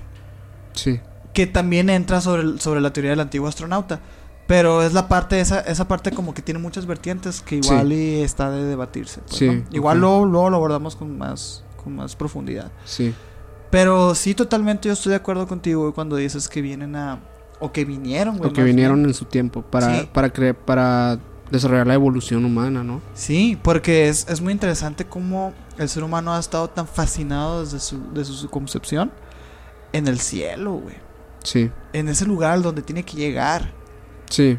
Sí. 0.73 0.99
que 1.33 1.45
también 1.47 1.89
entra 1.91 2.19
sobre, 2.21 2.59
sobre 2.59 2.81
la 2.81 2.91
teoría 2.93 3.11
del 3.11 3.19
antiguo 3.19 3.47
astronauta. 3.47 3.99
Pero 4.47 4.81
es 4.81 4.93
la 4.93 5.07
parte, 5.09 5.39
esa, 5.41 5.59
esa 5.59 5.87
parte 5.87 6.11
como 6.11 6.33
que 6.33 6.41
tiene 6.41 6.59
muchas 6.59 6.85
vertientes 6.85 7.41
que 7.41 7.61
Sí. 7.61 7.69
igual 7.69 7.91
y 7.91 8.21
está 8.21 8.49
de 8.49 8.63
debatirse. 8.63 9.19
pues, 9.21 9.35
Sí, 9.37 9.47
¿no? 9.49 9.63
Igual 9.71 9.99
luego, 9.99 10.25
luego 10.25 10.49
lo 10.49 10.55
abordamos 10.55 10.95
con 10.95 11.17
más, 11.17 11.63
con 11.83 11.95
más 11.95 12.15
profundidad. 12.15 12.71
Sí. 12.85 13.13
Pero 13.69 14.15
sí, 14.15 14.33
totalmente 14.33 14.87
yo 14.87 14.93
estoy 14.93 15.09
de 15.09 15.17
acuerdo 15.17 15.45
contigo 15.47 15.81
güey, 15.81 15.93
cuando 15.93 16.15
dices 16.15 16.47
que 16.47 16.61
vienen 16.61 16.95
a... 16.95 17.19
O 17.59 17.71
que 17.73 17.83
vinieron, 17.85 18.37
güey. 18.37 18.49
O 18.49 18.53
que 18.53 18.63
vinieron 18.63 18.97
bien. 18.99 19.09
en 19.09 19.13
su 19.13 19.25
tiempo 19.25 19.63
para, 19.63 19.99
Sí. 20.01 20.09
para, 20.13 20.31
cre- 20.31 20.53
para 20.55 21.19
desarrollar 21.51 21.87
la 21.87 21.95
evolución 21.95 22.45
humana, 22.45 22.83
¿no? 22.83 23.01
Sí, 23.15 23.57
porque 23.61 24.07
es, 24.07 24.27
es 24.29 24.39
muy 24.41 24.53
interesante 24.53 25.05
cómo 25.05 25.53
el 25.77 25.89
ser 25.89 26.03
humano 26.03 26.33
ha 26.33 26.39
estado 26.39 26.69
tan 26.69 26.87
fascinado 26.87 27.61
desde 27.63 27.79
su, 27.79 28.13
desde 28.13 28.31
su 28.33 28.49
concepción 28.49 29.11
en 29.91 30.07
el 30.07 30.19
cielo, 30.19 30.73
güey. 30.73 30.95
Sí. 31.43 31.69
En 31.93 32.07
ese 32.09 32.25
lugar 32.25 32.61
donde 32.61 32.81
tiene 32.81 33.03
que 33.03 33.17
llegar. 33.17 33.73
Sí. 34.29 34.57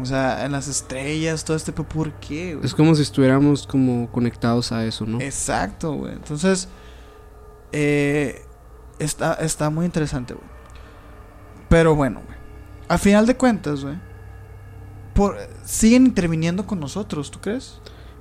O 0.00 0.06
sea, 0.06 0.44
en 0.44 0.52
las 0.52 0.68
estrellas, 0.68 1.44
todo 1.44 1.56
este... 1.56 1.72
pero 1.72 1.88
¿Por 1.88 2.12
qué, 2.14 2.54
güey? 2.54 2.64
Es 2.64 2.74
como 2.74 2.94
si 2.94 3.02
estuviéramos 3.02 3.66
como 3.66 4.10
conectados 4.10 4.72
a 4.72 4.84
eso, 4.86 5.04
¿no? 5.04 5.20
Exacto, 5.20 5.92
güey. 5.92 6.14
Entonces, 6.14 6.68
eh, 7.72 8.42
está, 8.98 9.34
está 9.34 9.68
muy 9.68 9.84
interesante, 9.84 10.34
güey. 10.34 10.46
Pero 11.68 11.94
bueno, 11.94 12.22
güey. 12.24 12.38
A 12.88 12.98
final 12.98 13.26
de 13.26 13.36
cuentas, 13.36 13.84
güey. 13.84 13.96
Por, 15.14 15.36
siguen 15.64 16.06
interviniendo 16.06 16.66
con 16.66 16.80
nosotros, 16.80 17.30
¿tú 17.30 17.40
crees? 17.40 17.78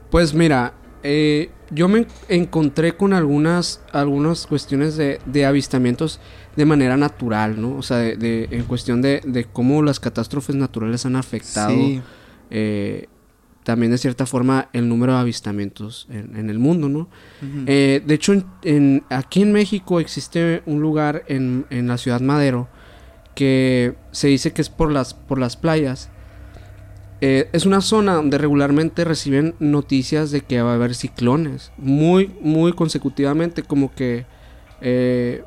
Pues 0.10 0.34
mira, 0.34 0.74
eh, 1.04 1.52
yo 1.70 1.88
me 1.88 2.06
encontré 2.28 2.96
con 2.98 3.14
algunas, 3.14 3.82
algunas 3.94 4.46
cuestiones 4.46 4.98
de, 4.98 5.22
de 5.26 5.46
avistamientos 5.46 6.20
de 6.56 6.66
manera 6.66 6.98
natural, 6.98 7.60
¿no? 7.62 7.78
O 7.78 7.82
sea, 7.82 7.98
de, 7.98 8.16
de- 8.18 8.48
en 8.52 8.64
cuestión 8.64 9.02
de, 9.02 9.22
de 9.26 9.46
cómo 9.46 9.82
las 9.84 10.00
catástrofes 10.00 10.56
naturales 10.56 11.06
han 11.06 11.16
afectado 11.16 11.72
Sí. 11.76 12.02
eh, 12.50 13.08
también 13.64 13.92
de 13.92 13.98
cierta 14.00 14.26
forma 14.26 14.70
el 14.74 14.90
número 14.90 15.14
de 15.14 15.20
avistamientos 15.20 16.08
en, 16.10 16.36
en 16.36 16.50
el 16.50 16.58
mundo, 16.60 16.90
¿no? 16.90 17.08
Eh, 17.68 18.02
de 18.06 18.14
hecho, 18.16 18.34
en, 18.34 18.46
en- 18.64 19.04
aquí 19.10 19.42
en 19.44 19.52
México 19.52 20.00
existe 20.00 20.64
un 20.66 20.82
lugar 20.82 21.24
en, 21.28 21.66
en 21.70 21.88
la 21.88 21.98
ciudad 21.98 22.22
Madero 22.22 22.68
que 23.36 23.96
se 24.12 24.28
dice 24.30 24.52
que 24.52 24.62
es 24.62 24.70
por 24.70 24.92
las, 24.92 25.14
por 25.14 25.38
las 25.40 25.56
playas. 25.58 26.10
Eh, 27.22 27.50
es 27.54 27.68
una 27.68 27.82
zona 27.82 28.16
donde 28.16 28.40
regularmente 28.40 29.06
reciben 29.06 29.54
noticias 29.60 30.32
de 30.32 30.42
que 30.42 30.62
va 30.64 30.72
a 30.72 30.76
haber 30.76 30.96
ciclones, 30.96 31.72
muy, 31.78 32.32
muy 32.42 32.74
consecutivamente, 32.74 33.62
como 33.62 33.94
que 33.94 34.26
eh, 34.82 35.44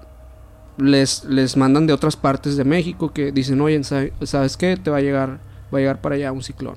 les, 0.76 1.24
les 1.24 1.56
mandan 1.56 1.86
de 1.86 1.92
otras 1.92 2.16
partes 2.16 2.56
de 2.56 2.64
México 2.64 3.12
que 3.12 3.30
dicen, 3.32 3.60
oye, 3.60 3.82
¿sabe- 3.84 4.12
¿sabes 4.22 4.56
qué? 4.56 4.76
Te 4.76 4.90
va 4.90 4.96
a 4.98 5.00
llegar, 5.00 5.38
va 5.72 5.78
a 5.78 5.80
llegar 5.80 6.00
para 6.00 6.14
allá 6.16 6.32
un 6.32 6.42
ciclón. 6.42 6.76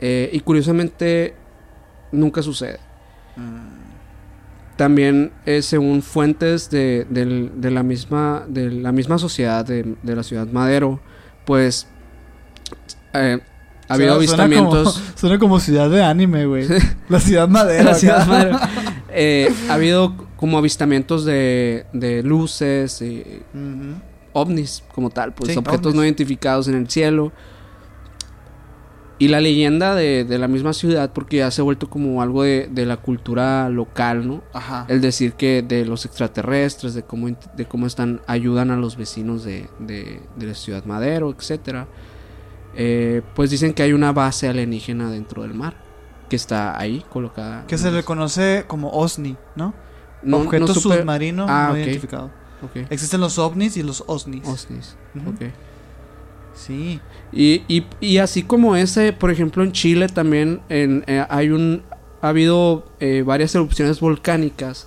Eh, 0.00 0.30
y 0.32 0.40
curiosamente 0.40 1.34
nunca 2.12 2.42
sucede. 2.42 2.78
También 4.76 5.30
eh, 5.46 5.62
según 5.62 6.02
fuentes 6.02 6.68
de, 6.68 7.06
del- 7.08 7.52
de 7.60 7.70
la 7.70 7.84
misma 7.84 8.44
de 8.48 8.70
la 8.72 8.90
misma 8.90 9.18
sociedad 9.18 9.64
de, 9.64 9.94
de 10.02 10.16
la 10.16 10.24
ciudad 10.24 10.48
Madero, 10.48 10.98
pues 11.44 11.86
eh, 13.12 13.38
ha 13.88 13.94
habido 13.94 14.14
avistamientos. 14.14 14.94
como- 14.98 15.16
Suena 15.16 15.38
como 15.38 15.60
ciudad 15.60 15.88
de 15.90 16.02
anime, 16.02 16.46
güey. 16.46 16.66
La 17.08 17.20
ciudad 17.20 17.46
madera. 17.48 17.84
la 17.84 17.94
ciudad. 17.94 18.68
Eh, 19.16 19.48
ha 19.70 19.74
habido 19.74 20.23
como 20.36 20.58
avistamientos 20.58 21.24
de, 21.24 21.86
de 21.92 22.22
luces, 22.22 23.00
y 23.02 23.42
ovnis 24.32 24.82
como 24.94 25.10
tal, 25.10 25.32
pues 25.34 25.52
Sí, 25.52 25.58
objetos 25.58 25.86
ovnis. 25.86 25.94
no 25.96 26.04
identificados 26.04 26.68
en 26.68 26.74
el 26.74 26.88
cielo. 26.88 27.32
Y 29.16 29.28
la 29.28 29.40
leyenda 29.40 29.94
de, 29.94 30.24
de 30.24 30.38
la 30.38 30.48
misma 30.48 30.72
ciudad, 30.72 31.12
porque 31.12 31.36
ya 31.36 31.50
se 31.52 31.60
ha 31.60 31.64
vuelto 31.64 31.88
como 31.88 32.20
algo 32.20 32.42
de, 32.42 32.68
de 32.70 32.84
la 32.84 32.96
cultura 32.96 33.68
local, 33.68 34.26
¿no? 34.26 34.42
Ajá. 34.52 34.86
El 34.88 35.00
decir 35.00 35.34
que 35.34 35.62
de 35.62 35.84
los 35.86 36.04
extraterrestres, 36.04 36.94
de 36.94 37.04
cómo, 37.04 37.28
de 37.56 37.64
cómo 37.66 37.86
están, 37.86 38.20
ayudan 38.26 38.72
a 38.72 38.76
los 38.76 38.96
vecinos 38.96 39.44
de, 39.44 39.68
de, 39.78 40.20
de 40.34 40.46
la 40.46 40.54
ciudad 40.54 40.84
Madero, 40.84 41.30
etcétera. 41.30 41.86
Eh, 42.74 43.22
pues 43.36 43.50
dicen 43.50 43.72
que 43.72 43.84
hay 43.84 43.92
una 43.92 44.10
base 44.12 44.48
alienígena 44.48 45.08
dentro 45.08 45.42
del 45.42 45.54
mar, 45.54 45.76
que 46.28 46.34
está 46.34 46.76
ahí 46.76 47.04
colocada. 47.08 47.64
Que 47.68 47.78
se 47.78 47.92
le 47.92 48.02
conoce 48.02 48.64
como 48.66 48.90
OSNI, 48.90 49.36
¿no? 49.54 49.74
No- 50.24 50.38
no 50.38 50.44
Objeto 50.44 50.74
supe- 50.74 50.98
submarino 50.98 51.46
Ah, 51.48 51.66
no 51.68 51.72
ok. 51.74 51.78
identificado. 51.78 52.30
Existen 52.88 53.20
los 53.20 53.38
ovnis 53.38 53.76
y 53.76 53.82
los 53.82 54.02
OSNIs. 54.06 54.46
OSNIs, 54.46 54.96
Ujú. 55.14 55.30
ok. 55.30 55.42
Sí. 56.54 57.00
Y, 57.32 57.62
y, 57.68 57.84
y 58.00 58.18
así 58.18 58.42
como 58.42 58.76
ese, 58.76 59.12
por 59.12 59.30
ejemplo, 59.30 59.62
en 59.64 59.72
Chile 59.72 60.08
también 60.08 60.60
en, 60.68 61.04
eh, 61.06 61.24
hay 61.28 61.50
un 61.50 61.82
ha 62.22 62.28
habido 62.28 62.86
eh, 63.00 63.22
varias 63.26 63.54
erupciones 63.54 64.00
volcánicas 64.00 64.86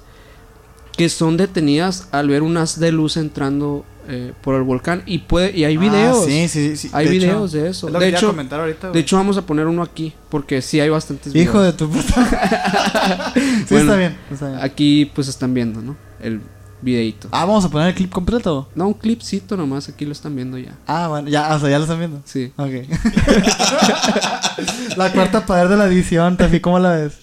que 0.97 1.07
son 1.09 1.37
detenidas 1.37 2.07
al 2.11 2.29
ver 2.29 2.41
un 2.41 2.57
haz 2.57 2.79
de 2.79 2.91
luz 2.91 3.15
entrando 3.15 3.85
eh, 4.07 4.33
por 4.41 4.55
el 4.55 4.63
volcán 4.63 5.03
y 5.05 5.19
puede 5.19 5.55
y 5.57 5.65
hay 5.65 5.75
Ah, 5.75 5.79
videos. 5.79 6.25
sí, 6.25 6.47
sí, 6.47 6.77
sí. 6.77 6.89
Hay 6.93 7.07
De 7.07 7.17
hecho, 7.17 7.25
videos 7.27 7.51
de 7.51 7.69
eso. 7.69 7.87
es 7.87 7.93
lo 7.93 7.99
De 7.99 8.09
que 8.11 8.15
hecho, 8.17 8.27
comentar 8.27 8.59
ahorita, 8.59 8.91
de 8.91 8.99
hecho 8.99 9.17
vamos 9.17 9.37
a 9.37 9.41
poner 9.45 9.67
uno 9.67 9.83
aquí 9.83 10.13
porque 10.29 10.61
sí 10.61 10.79
hay 10.79 10.89
bastantes 10.89 11.35
Hijo 11.35 11.59
videos. 11.59 11.65
de 11.65 11.73
tu 11.73 11.89
puta. 11.89 13.31
sí, 13.35 13.65
Bueno, 13.69 13.91
está 13.91 13.95
bien. 13.97 14.17
está 14.31 14.47
bien. 14.49 14.59
Aquí 14.61 15.11
pues 15.13 15.27
están 15.27 15.53
viendo, 15.53 15.81
¿no? 15.81 15.95
El 16.21 16.41
videito. 16.81 17.27
Ah, 17.31 17.45
vamos 17.45 17.65
a 17.65 17.69
poner 17.69 17.89
el 17.89 17.95
clip 17.95 18.11
completo. 18.11 18.69
No, 18.75 18.87
un 18.87 18.93
clipcito 18.93 19.57
nomás, 19.57 19.89
aquí 19.89 20.05
lo 20.05 20.11
están 20.11 20.35
viendo 20.35 20.57
ya. 20.57 20.77
Ah, 20.87 21.07
bueno, 21.07 21.27
ya, 21.27 21.53
o 21.55 21.59
sea, 21.59 21.69
ya 21.69 21.77
lo 21.77 21.83
están 21.85 21.99
viendo. 21.99 22.21
Sí. 22.25 22.51
Ok. 22.55 22.69
la 24.97 25.11
cuarta 25.11 25.45
poder 25.45 25.67
de 25.69 25.77
la 25.77 25.85
edición, 25.85 26.37
Tafi, 26.37 26.59
¿cómo 26.59 26.79
la 26.79 26.91
ves? 26.95 27.17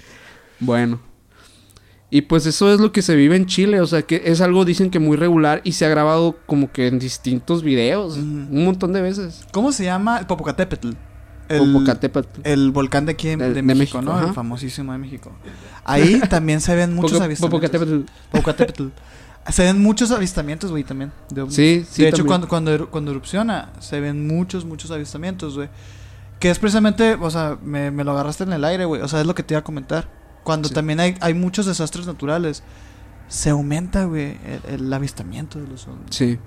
Bueno. 0.60 1.00
Y 2.14 2.22
pues 2.22 2.46
eso 2.46 2.72
es 2.72 2.78
lo 2.78 2.92
que 2.92 3.02
se 3.02 3.16
vive 3.16 3.34
en 3.34 3.46
Chile, 3.46 3.80
o 3.80 3.86
sea 3.88 4.02
que 4.02 4.22
es 4.26 4.40
algo 4.40 4.64
dicen 4.64 4.88
que 4.90 5.00
muy 5.00 5.16
regular 5.16 5.60
y 5.64 5.72
se 5.72 5.84
ha 5.84 5.88
grabado 5.88 6.36
como 6.46 6.70
que 6.70 6.86
en 6.86 7.00
distintos 7.00 7.64
videos, 7.64 8.16
un 8.18 8.64
montón 8.64 8.92
de 8.92 9.02
veces. 9.02 9.44
¿Cómo 9.52 9.72
se 9.72 9.82
llama 9.82 10.18
el 10.18 10.26
Popocatépetl? 10.26 10.90
El, 11.48 11.58
Popocatépetl. 11.72 12.40
el 12.44 12.70
volcán 12.70 13.04
de 13.06 13.12
aquí 13.12 13.26
de, 13.28 13.36
De- 13.36 13.54
de 13.54 13.62
México, 13.62 13.98
México, 13.98 14.02
¿no? 14.02 14.12
ajá. 14.12 14.28
El 14.28 14.32
famosísimo 14.34 14.92
de 14.92 14.98
México. 14.98 15.32
Ahí 15.84 16.20
también 16.30 16.60
se 16.60 16.76
ven 16.76 16.94
muchos 16.94 17.14
Poco- 17.14 17.24
avistamientos. 17.24 17.60
Popocatépetl. 17.60 18.10
Popocatépetl. 18.30 18.84
Se 19.50 19.64
ven 19.64 19.82
muchos 19.82 20.12
avistamientos, 20.12 20.70
güey, 20.70 20.84
también. 20.84 21.10
De. 21.30 21.44
Sí, 21.50 21.84
sí. 21.90 22.02
de 22.02 22.08
hecho, 22.10 22.18
también. 22.18 22.28
cuando, 22.28 22.48
cuando, 22.48 22.90
cuando 22.90 23.10
erupciona, 23.10 23.72
se 23.80 23.98
ven 23.98 24.24
muchos, 24.28 24.64
muchos 24.64 24.92
avistamientos, 24.92 25.56
güey. 25.56 25.68
Que 26.38 26.48
es 26.50 26.60
precisamente, 26.60 27.14
o 27.14 27.28
sea, 27.30 27.58
me, 27.62 27.90
me 27.90 28.04
lo 28.04 28.12
agarraste 28.12 28.44
en 28.44 28.52
el 28.52 28.64
aire, 28.64 28.84
güey. 28.84 29.02
O 29.02 29.08
sea, 29.08 29.20
es 29.20 29.26
lo 29.26 29.34
que 29.34 29.42
te 29.42 29.54
iba 29.54 29.58
a 29.58 29.64
comentar. 29.64 30.08
Cuando 30.44 30.68
Sí. 30.68 30.74
también 30.74 31.00
hay, 31.00 31.16
hay 31.20 31.34
muchos 31.34 31.66
desastres 31.66 32.06
naturales, 32.06 32.62
se 33.28 33.50
aumenta, 33.50 34.04
güey, 34.04 34.36
el, 34.68 34.74
el 34.84 34.92
avistamiento 34.92 35.58
de 35.58 35.66
los 35.66 35.88
ovnis. 35.88 36.06
Sí. 36.10 36.38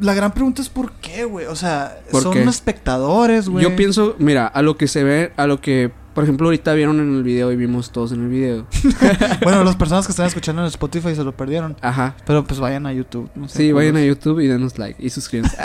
La 0.00 0.12
gran 0.14 0.32
pregunta 0.32 0.60
es 0.60 0.68
por 0.68 0.92
qué, 0.94 1.24
güey. 1.24 1.46
O 1.46 1.56
sea, 1.56 1.98
¿Por 2.10 2.22
son 2.22 2.32
qué? 2.34 2.42
espectadores, 2.42 3.48
güey. 3.48 3.62
Yo 3.62 3.74
pienso, 3.76 4.16
mira, 4.18 4.46
a 4.46 4.60
lo 4.62 4.76
que 4.76 4.86
se 4.88 5.02
ve, 5.02 5.32
a 5.38 5.46
lo 5.46 5.60
que, 5.62 5.90
por 6.14 6.24
ejemplo, 6.24 6.48
ahorita 6.48 6.74
vieron 6.74 7.00
en 7.00 7.14
el 7.16 7.22
video 7.22 7.50
y 7.52 7.56
vimos 7.56 7.90
todos 7.90 8.12
en 8.12 8.22
el 8.24 8.28
video. 8.28 8.66
Bueno, 9.42 9.64
las 9.64 9.76
personas 9.82 10.04
que 10.06 10.12
están 10.12 10.26
escuchando 10.26 10.60
en 10.62 10.68
Spotify 10.68 11.14
se 11.14 11.24
lo 11.24 11.34
perdieron. 11.34 11.76
Ajá. 11.80 12.16
Pero 12.26 12.44
pues 12.44 12.60
vayan 12.60 12.84
a 12.86 12.92
YouTube. 12.92 13.30
no 13.34 13.48
sé, 13.48 13.58
Sí, 13.58 13.72
vayan 13.72 13.96
a. 13.96 14.04
YouTube 14.04 14.40
y 14.40 14.46
denos 14.46 14.78
like 14.78 15.02
y 15.02 15.08
suscríbanse. 15.10 15.56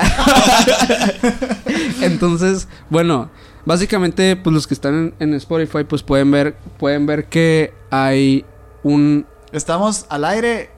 Entonces, 2.01 2.67
bueno, 2.89 3.29
básicamente, 3.67 4.35
pues 4.37 4.53
los 4.53 4.65
que 4.65 4.73
están 4.73 5.13
en, 5.19 5.29
en 5.29 5.33
Spotify, 5.35 5.83
pues 5.83 6.01
pueden 6.01 6.31
ver, 6.31 6.55
pueden 6.79 7.05
ver 7.05 7.25
que 7.25 7.73
hay 7.91 8.45
un 8.81 9.27
Estamos 9.51 10.05
al 10.09 10.25
aire. 10.25 10.69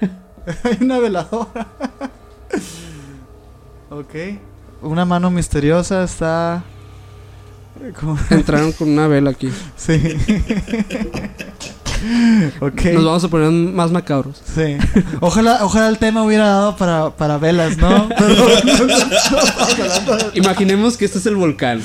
Hay 0.64 0.78
una 0.80 0.98
veladora. 0.98 1.68
ok. 3.90 4.14
Una 4.82 5.04
mano 5.04 5.30
misteriosa 5.30 6.02
está. 6.02 6.64
entraron 8.30 8.72
con 8.72 8.88
una 8.88 9.06
vela 9.06 9.30
aquí. 9.30 9.52
Sí. 9.76 10.02
ok. 12.60 12.84
Nos 12.94 13.04
vamos 13.04 13.24
a 13.24 13.28
poner 13.28 13.50
más 13.50 13.90
macabros. 13.90 14.40
Sí. 14.44 14.76
Ojalá, 15.20 15.64
ojalá 15.64 15.88
el 15.88 15.98
tema 15.98 16.22
hubiera 16.22 16.46
dado 16.46 16.76
para, 16.76 17.10
para 17.10 17.38
velas, 17.38 17.76
¿no? 17.78 18.08
Pero 18.18 18.34
Imaginemos 20.34 20.96
que 20.96 21.04
este 21.04 21.18
es 21.18 21.26
el 21.26 21.36
volcán. 21.36 21.80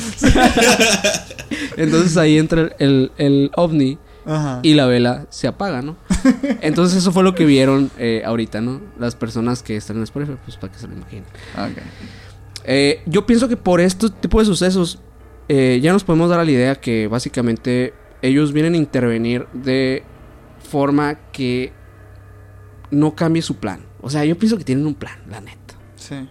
Entonces 1.78 2.18
ahí 2.18 2.38
entra 2.38 2.62
el, 2.62 2.74
el, 2.80 3.12
el 3.18 3.52
ovni 3.56 3.98
Ajá. 4.26 4.60
y 4.64 4.74
la 4.74 4.86
vela 4.86 5.26
se 5.30 5.48
apaga, 5.48 5.82
¿no? 5.82 5.96
Entonces 6.62 6.98
eso 6.98 7.12
fue 7.12 7.24
lo 7.24 7.36
que 7.36 7.46
vieron 7.46 7.92
eh, 7.98 8.24
ahorita, 8.26 8.62
¿no? 8.62 8.82
Las 9.00 9.16
personas 9.16 9.64
que 9.64 9.76
están 9.76 9.98
en 9.98 10.04
Spotify, 10.04 10.34
pues 10.44 10.58
para 10.58 10.74
que 10.74 10.80
se 10.80 10.88
lo 10.88 10.94
imaginen. 10.94 11.26
Ok. 11.56 11.82
Eh, 12.66 13.02
yo 13.06 13.26
pienso 13.26 13.48
que 13.48 13.56
por 13.56 13.80
este 13.80 14.10
tipo 14.10 14.40
de 14.40 14.46
sucesos 14.46 15.00
eh, 15.48 15.80
ya 15.82 15.94
nos 15.94 16.04
podemos 16.04 16.30
dar 16.30 16.40
a 16.40 16.44
la 16.44 16.52
idea 16.52 16.76
que 16.76 17.08
básicamente 17.08 17.94
ellos 18.22 18.54
vienen 18.54 18.74
a 18.74 18.78
intervenir 18.78 19.48
de 19.54 20.04
forma 20.60 21.16
que 21.32 21.74
no 22.92 23.16
cambie 23.16 23.42
su 23.42 23.58
plan. 23.58 23.82
O 24.02 24.10
sea, 24.10 24.26
yo 24.26 24.38
pienso 24.38 24.58
que 24.58 24.64
tienen 24.64 24.86
un 24.86 24.96
plan, 24.96 25.20
la 25.30 25.42
neta. 25.42 25.76
Sí. 25.96 26.28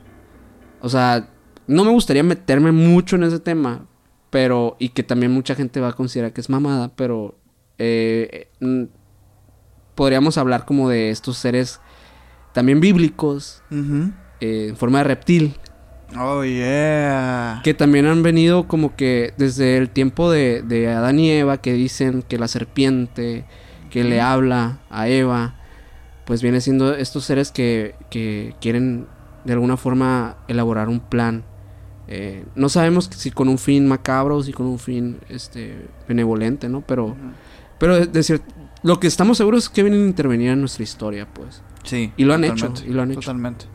O 0.81 0.88
sea, 0.88 1.29
no 1.66 1.85
me 1.85 1.90
gustaría 1.90 2.22
meterme 2.22 2.72
mucho 2.72 3.16
en 3.16 3.24
ese 3.24 3.41
tema, 3.41 3.87
pero 4.30 4.76
y 4.78 4.91
que 4.91 5.03
también 5.03 5.32
mucha 5.32 5.55
gente 5.55 5.80
va 5.80 5.89
a 5.89 5.93
considerar 5.93 6.32
que 6.32 6.41
es 6.41 6.49
mamada, 6.49 6.95
pero 6.95 7.39
eh, 7.78 8.51
mm, 8.61 8.84
podríamos 9.95 10.39
hablar 10.39 10.64
como 10.64 10.89
de 10.89 11.11
estos 11.11 11.39
seres 11.39 11.80
también 12.53 12.80
bíblicos 12.80 13.62
eh, 14.41 14.68
en 14.68 14.76
forma 14.76 14.99
de 14.99 15.05
reptil 15.05 15.57
Oh, 16.18 16.44
yeah. 16.44 17.61
que 17.64 17.74
también 17.74 18.07
han 18.07 18.22
venido 18.22 18.68
como 18.68 18.94
que 18.94 19.34
desde 19.36 19.76
el 19.76 19.90
tiempo 19.90 20.30
de, 20.30 20.62
de 20.62 20.88
Adán 20.88 21.18
y 21.18 21.30
Eva, 21.30 21.59
que 21.59 21.72
dicen 21.72 22.22
que 22.22 22.38
la 22.38 22.48
serpiente 22.48 23.44
que 23.90 24.04
le 24.04 24.20
habla 24.20 24.78
a 24.90 25.09
Eva, 25.09 25.54
pues 26.24 26.42
viene 26.42 26.61
siendo 26.61 26.94
estos 26.94 27.24
seres 27.24 27.50
que, 27.50 27.94
que 28.11 28.54
quieren 28.61 29.07
de 29.44 29.52
alguna 29.52 29.76
forma 29.76 30.36
elaborar 30.48 30.88
un 30.88 31.00
plan. 31.00 31.44
Eh, 32.09 32.44
no 32.54 32.68
sabemos 32.68 33.09
si 33.16 33.30
con 33.30 33.48
un 33.48 33.59
fin 33.59 33.88
macabro 33.88 34.36
o 34.36 34.42
si 34.42 34.52
con 34.52 34.66
un 34.66 34.78
fin 34.78 35.18
este 35.28 35.88
benevolente, 36.09 36.68
¿no? 36.68 36.82
Pero, 36.82 37.16
pero 37.78 38.04
de, 38.07 38.40
Lo 38.82 39.00
que 39.00 39.07
estamos 39.07 39.38
seguros 39.38 39.64
es 39.64 39.68
que 39.68 39.82
vienen 39.82 40.02
a 40.02 40.07
intervenir 40.07 40.50
en 40.50 40.61
nuestra 40.61 40.82
historia, 40.82 41.26
pues. 41.32 41.62
Sí. 41.84 42.12
Y 42.16 42.24
lo 42.24 42.34
han 42.34 42.44
hecho, 42.44 42.72
y 42.86 42.90
lo 42.90 43.02
han 43.02 43.12
hecho. 43.12 43.20
Totalmente. 43.20 43.66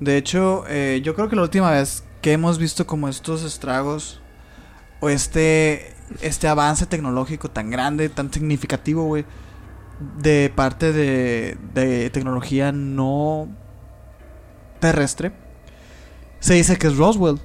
De 0.00 0.16
hecho, 0.16 0.64
eh, 0.68 1.00
yo 1.02 1.14
creo 1.14 1.28
que 1.28 1.36
la 1.36 1.42
última 1.42 1.70
vez 1.70 2.04
que 2.20 2.32
hemos 2.32 2.58
visto 2.58 2.86
como 2.86 3.08
estos 3.08 3.44
estragos 3.44 4.20
o 5.00 5.08
este 5.08 5.94
este 6.20 6.48
avance 6.48 6.86
tecnológico 6.86 7.50
tan 7.50 7.70
grande, 7.70 8.08
tan 8.08 8.32
significativo, 8.32 9.04
güey, 9.04 9.24
de 10.18 10.52
parte 10.54 10.92
de, 10.92 11.56
de 11.74 12.10
tecnología 12.10 12.72
no 12.72 13.48
terrestre, 14.78 15.32
se 16.38 16.54
dice 16.54 16.76
que 16.76 16.86
es 16.88 16.96
Roswell. 16.96 17.40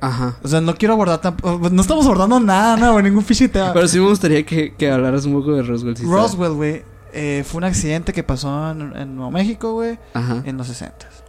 Ajá. 0.00 0.36
O 0.42 0.48
sea, 0.48 0.60
no 0.60 0.74
quiero 0.74 0.94
abordar 0.94 1.20
tampoco. 1.20 1.70
No 1.70 1.80
estamos 1.80 2.04
abordando 2.06 2.40
nada, 2.40 2.76
nada, 2.76 2.92
güey, 2.92 3.04
ningún 3.04 3.22
fichi. 3.22 3.46
Pero 3.46 3.86
sí 3.86 4.00
me 4.00 4.08
gustaría 4.08 4.44
que, 4.44 4.74
que 4.74 4.90
hablaras 4.90 5.24
un 5.26 5.34
poco 5.34 5.52
de 5.52 5.62
Roswell. 5.62 5.96
si. 5.96 6.04
Roswell, 6.04 6.54
güey, 6.54 6.82
eh, 7.12 7.44
fue 7.46 7.58
un 7.58 7.64
accidente 7.64 8.12
que 8.12 8.24
pasó 8.24 8.72
en, 8.72 8.96
en 8.96 9.14
Nuevo 9.14 9.30
México, 9.30 9.74
güey, 9.74 9.98
en 10.44 10.56
los 10.56 10.66
60 10.66 11.21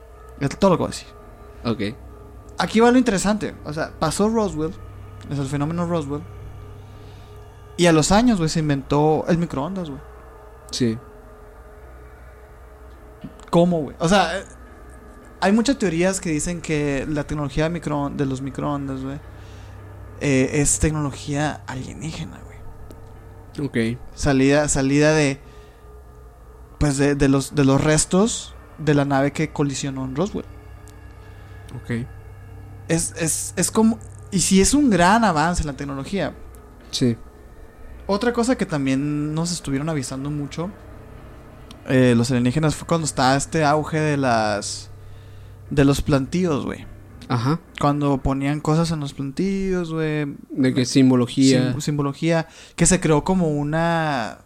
Es 0.43 0.57
todo 0.57 0.71
lo 0.71 0.77
que 0.77 0.83
voy 0.83 0.87
a 0.87 0.91
decir. 0.91 1.07
Ok. 1.63 1.97
Aquí 2.57 2.79
va 2.81 2.91
lo 2.91 2.97
interesante. 2.97 3.55
O 3.63 3.71
sea, 3.71 3.91
pasó 3.97 4.27
Roswell, 4.29 4.73
es 5.29 5.39
el 5.39 5.47
fenómeno 5.47 5.85
Roswell. 5.87 6.21
Y 7.77 7.85
a 7.85 7.93
los 7.93 8.11
años, 8.11 8.37
güey, 8.37 8.49
se 8.49 8.59
inventó 8.59 9.25
el 9.29 9.37
microondas, 9.37 9.89
güey. 9.89 10.01
Sí. 10.71 10.97
¿Cómo, 13.49 13.81
güey? 13.81 13.95
O 13.99 14.09
sea, 14.09 14.43
hay 15.39 15.51
muchas 15.53 15.77
teorías 15.77 16.19
que 16.19 16.29
dicen 16.29 16.61
que 16.61 17.05
la 17.07 17.23
tecnología 17.25 17.63
de, 17.63 17.69
micro, 17.69 18.11
de 18.13 18.25
los 18.25 18.41
microondas, 18.41 19.01
güey, 19.01 19.19
eh, 20.19 20.49
es 20.61 20.79
tecnología 20.79 21.63
alienígena, 21.67 22.41
güey. 22.43 23.67
Ok. 23.67 23.99
Salida, 24.13 24.67
salida 24.67 25.13
de. 25.13 25.39
Pues 26.79 26.97
de, 26.97 27.15
de 27.15 27.29
los, 27.29 27.55
de 27.55 27.63
los 27.63 27.81
restos 27.81 28.53
de 28.78 28.93
la 28.93 29.05
nave 29.05 29.32
que 29.32 29.49
colisionó 29.51 30.05
en 30.05 30.15
Roswell. 30.15 30.45
Ok. 31.84 32.05
Es, 32.88 33.13
es, 33.17 33.53
es 33.55 33.71
como. 33.71 33.99
Y 34.32 34.39
si 34.39 34.61
es 34.61 34.74
un 34.74 34.89
gran 34.89 35.24
avance 35.24 35.61
en 35.63 35.67
la 35.67 35.74
tecnología. 35.74 36.34
Sí. 36.91 37.17
Otra 38.07 38.34
cosa 38.34 38.57
que 38.57 38.65
también 38.65 39.34
nos 39.34 39.51
estuvieron 39.51 39.89
avisando 39.89 40.30
mucho. 40.30 40.69
eh, 41.88 42.13
los 42.17 42.30
alienígenas 42.32 42.76
fue 42.76 42.88
cuando 42.88 43.05
estaba 43.05 43.36
este 43.36 43.63
auge 43.63 43.99
de 43.99 44.17
las. 44.17 44.89
De 45.69 45.86
los 45.86 46.01
plantíos, 46.01 46.65
güey. 46.65 46.86
Ajá. 47.30 47.59
Cuando 47.80 48.17
ponían 48.17 48.59
cosas 48.59 48.91
en 48.91 48.99
los 48.99 49.13
plantíos, 49.13 49.91
güey. 49.93 50.36
De 50.51 50.74
que 50.74 50.86
simbología. 50.86 51.71
sim- 51.71 51.82
simbología. 51.82 52.47
Que 52.76 52.86
se 52.86 52.99
creó 52.99 53.24
como 53.24 53.47
una. 53.47 54.39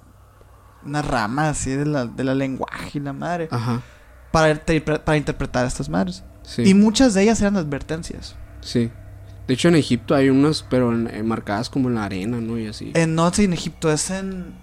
Una 0.85 1.01
rama 1.01 1.49
así 1.49 1.71
de 1.71 1.85
la, 1.85 2.05
de 2.05 2.23
la 2.23 2.33
lenguaje 2.35 2.99
y 2.99 3.01
la 3.01 3.11
madre. 3.11 3.49
Ajá. 3.51 3.81
Para, 4.41 5.03
para 5.05 5.17
interpretar 5.17 5.65
a 5.65 5.67
estas 5.67 5.89
madres. 5.89 6.23
Sí. 6.43 6.63
Y 6.65 6.73
muchas 6.73 7.13
de 7.13 7.23
ellas 7.23 7.41
eran 7.41 7.57
advertencias. 7.57 8.35
Sí. 8.61 8.89
De 9.47 9.53
hecho, 9.53 9.67
en 9.69 9.75
Egipto 9.75 10.13
hay 10.15 10.29
unas, 10.29 10.63
pero 10.69 10.91
en- 10.93 11.07
en 11.13 11.25
marcadas 11.27 11.69
como 11.69 11.87
en 11.89 11.95
la 11.95 12.03
arena, 12.05 12.39
¿no? 12.41 12.57
Y 12.57 12.67
así. 12.67 12.91
En, 12.95 13.15
no 13.15 13.27
es 13.27 13.39
en 13.39 13.53
Egipto, 13.53 13.91
es 13.91 14.09
en. 14.09 14.53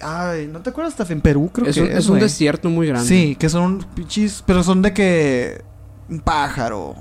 Ay, 0.00 0.48
¿no 0.52 0.60
te 0.60 0.70
acuerdas? 0.70 0.98
Hasta 0.98 1.12
en 1.12 1.20
Perú, 1.20 1.50
creo 1.52 1.66
es 1.68 1.76
que 1.76 1.82
un, 1.82 1.88
es. 1.88 1.98
es 1.98 2.08
un 2.08 2.18
desierto 2.18 2.68
muy 2.68 2.86
grande. 2.88 3.08
Sí, 3.08 3.36
que 3.36 3.48
son 3.48 3.84
pinches. 3.94 4.42
Pero 4.46 4.62
son 4.62 4.82
de 4.82 4.92
que. 4.92 5.62
Un 6.08 6.20
pájaro. 6.20 6.94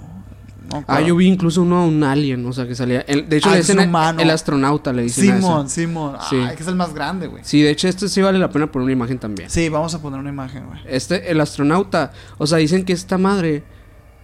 Ah, 0.88 1.02
yo 1.02 1.16
vi 1.16 1.28
incluso 1.28 1.62
uno, 1.62 1.86
un 1.88 2.04
alien, 2.04 2.46
o 2.46 2.54
sea, 2.54 2.68
que 2.68 2.76
salía. 2.76 3.02
el- 3.02 3.28
de 3.30 3.38
hecho, 3.38 3.50
Ah, 3.50 3.54
le 3.54 3.58
dicen 3.60 3.80
el- 3.80 3.90
humano. 3.90 4.20
el 4.22 4.30
astronauta, 4.30 4.94
le 4.94 5.04
dicen 5.04 5.32
a 5.32 5.36
Simón. 5.36 5.70
Simón. 5.70 6.16
Sí. 6.30 6.38
Ay, 6.38 6.56
que 6.56 6.64
es 6.64 6.68
el 6.70 6.76
más 6.76 6.94
grande, 6.94 7.28
güey. 7.28 7.44
Sí, 7.46 7.62
de 7.62 7.70
hecho, 7.72 7.88
este 7.88 8.08
sí 8.10 8.22
vale 8.22 8.40
la 8.40 8.50
pena 8.50 8.72
poner 8.72 8.84
una 8.86 8.94
imagen 8.94 9.20
también. 9.20 9.50
Sí, 9.50 9.70
vamos 9.70 9.94
a 9.94 10.02
poner 10.02 10.20
una 10.20 10.30
imagen, 10.30 10.66
güey. 10.68 10.80
Este, 10.88 11.30
el 11.32 11.40
astronauta, 11.42 12.12
o 12.38 12.48
sea, 12.48 12.58
dicen 12.58 12.86
que 12.86 12.94
esta 12.94 13.18
madre 13.18 13.64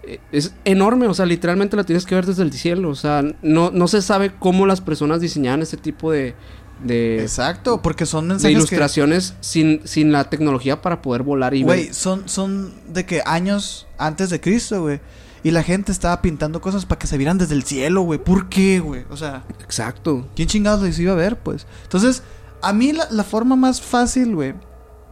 eh, 0.03 0.19
es 0.31 0.53
enorme, 0.65 1.07
o 1.07 1.13
sea, 1.13 1.25
literalmente 1.25 1.75
la 1.75 1.83
tienes 1.83 2.05
que 2.05 2.15
ver 2.15 2.25
desde 2.25 2.41
el 2.43 2.53
cielo, 2.53 2.89
o 2.89 2.95
sea, 2.95 3.21
no, 3.41 3.69
no 3.69 3.87
se 3.89 4.01
sabe 4.01 4.31
cómo 4.39 4.65
las 4.65 4.79
personas 4.79 5.19
diseñaban 5.19 5.61
este 5.61 5.75
tipo 5.75 6.09
de, 6.11 6.35
de, 6.83 7.21
Exacto, 7.21 7.81
porque 7.81 8.05
son 8.05 8.29
de 8.29 8.35
mensajes 8.35 8.47
que. 8.55 8.57
ilustraciones 8.57 9.35
sin, 9.41 9.81
sin 9.83 10.13
la 10.13 10.29
tecnología 10.29 10.81
para 10.81 11.01
poder 11.01 11.23
volar 11.23 11.53
y 11.53 11.63
Güey, 11.63 11.85
ver. 11.87 11.93
son, 11.93 12.29
son 12.29 12.73
de 12.87 13.05
que 13.05 13.21
años 13.25 13.87
antes 13.97 14.29
de 14.29 14.39
Cristo, 14.39 14.81
güey. 14.83 15.01
Y 15.43 15.51
la 15.51 15.63
gente 15.63 15.91
estaba 15.91 16.21
pintando 16.21 16.59
cosas 16.61 16.85
para 16.85 16.99
que 16.99 17.07
se 17.07 17.17
vieran 17.17 17.37
desde 17.37 17.55
el 17.55 17.63
cielo, 17.63 18.01
güey. 18.01 18.19
¿Por 18.19 18.49
qué, 18.49 18.79
güey? 18.79 19.05
O 19.09 19.17
sea, 19.17 19.43
Exacto. 19.63 20.27
¿quién 20.35 20.47
chingados 20.47 20.81
les 20.81 20.99
iba 20.99 21.13
a 21.13 21.15
ver, 21.15 21.39
pues? 21.39 21.65
Entonces, 21.83 22.23
a 22.61 22.73
mí 22.73 22.91
la, 22.91 23.07
la 23.11 23.23
forma 23.23 23.55
más 23.55 23.81
fácil, 23.81 24.35
güey, 24.35 24.53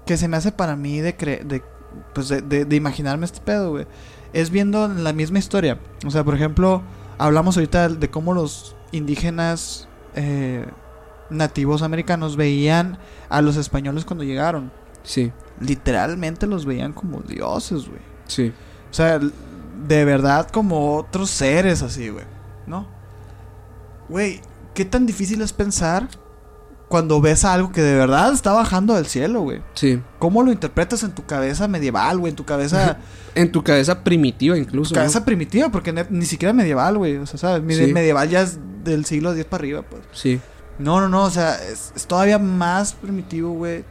que 0.05 0.17
se 0.17 0.27
me 0.27 0.35
hace 0.37 0.51
para 0.51 0.75
mí 0.75 0.99
de, 0.99 1.15
cre 1.15 1.41
de, 1.45 1.63
pues 2.13 2.27
de, 2.27 2.41
de- 2.41 2.65
de 2.65 2.75
imaginarme 2.75 3.25
este 3.25 3.39
pedo, 3.41 3.69
güey, 3.71 3.87
es 4.33 4.49
viendo 4.49 4.87
la 4.89 5.13
misma 5.13 5.39
historia. 5.39 5.79
O 6.05 6.11
sea, 6.11 6.23
por 6.25 6.35
ejemplo, 6.35 6.81
hablamos 7.17 7.55
ahorita 7.55 7.87
de 7.89 8.09
cómo 8.09 8.33
los 8.33 8.75
indígenas 8.91 9.87
eh, 10.15 10.65
nativos 11.29 11.81
americanos 11.81 12.35
veían 12.35 12.97
a 13.29 13.41
los 13.41 13.55
españoles 13.55 14.03
cuando 14.05 14.23
llegaron. 14.25 14.71
Sí, 15.03 15.31
Literalmente 15.61 16.47
los 16.47 16.65
veían 16.65 16.91
como 16.93 17.21
dioses, 17.21 17.87
güey. 17.87 18.01
sí. 18.27 18.51
O 18.89 18.93
sea, 18.93 19.19
de 19.87 20.05
verdad 20.05 20.49
como 20.49 20.95
otros 20.97 21.29
seres 21.29 21.81
así, 21.81 22.09
güey. 22.09 22.25
¿No? 22.65 22.87
Güey, 24.09 24.41
¿qué 24.73 24.85
tan 24.85 25.05
difícil 25.05 25.41
es 25.41 25.53
pensar 25.53 26.07
cuando 26.87 27.19
ves 27.19 27.43
algo 27.43 27.71
que 27.71 27.81
de 27.81 27.95
verdad 27.95 28.31
está 28.31 28.53
bajando 28.53 28.93
del 28.95 29.05
cielo, 29.07 29.41
güey? 29.41 29.61
Sí. 29.73 30.01
¿Cómo 30.19 30.43
lo 30.43 30.51
interpretas 30.51 31.03
en 31.03 31.11
tu 31.11 31.25
cabeza 31.25 31.67
medieval, 31.67 32.19
güey? 32.19 32.31
En 32.31 32.35
tu 32.35 32.45
cabeza, 32.45 32.97
En 33.35 33.51
tu 33.51 33.63
cabeza 33.63 34.03
primitiva 34.03 34.57
incluso. 34.57 34.89
tu 34.89 34.95
¿no? 34.95 35.01
cabeza 35.01 35.25
primitiva, 35.25 35.69
porque 35.69 35.93
ni 36.09 36.25
siquiera 36.25 36.53
medieval, 36.53 36.97
güey. 36.97 37.17
O 37.17 37.25
sea, 37.25 37.37
¿sabes? 37.37 37.77
Sí. 37.77 37.91
Medieval 37.93 38.29
ya 38.29 38.41
es 38.41 38.59
del 38.83 39.05
siglo 39.05 39.33
X 39.33 39.45
para 39.45 39.61
arriba, 39.61 39.81
pues. 39.81 40.01
Sí. 40.13 40.39
No, 40.79 41.01
no, 41.01 41.09
no, 41.09 41.23
o 41.23 41.29
sea, 41.29 41.55
es, 41.55 41.91
es 41.95 42.05
todavía 42.05 42.39
más 42.39 42.93
primitivo, 42.93 43.51
güey. 43.51 43.83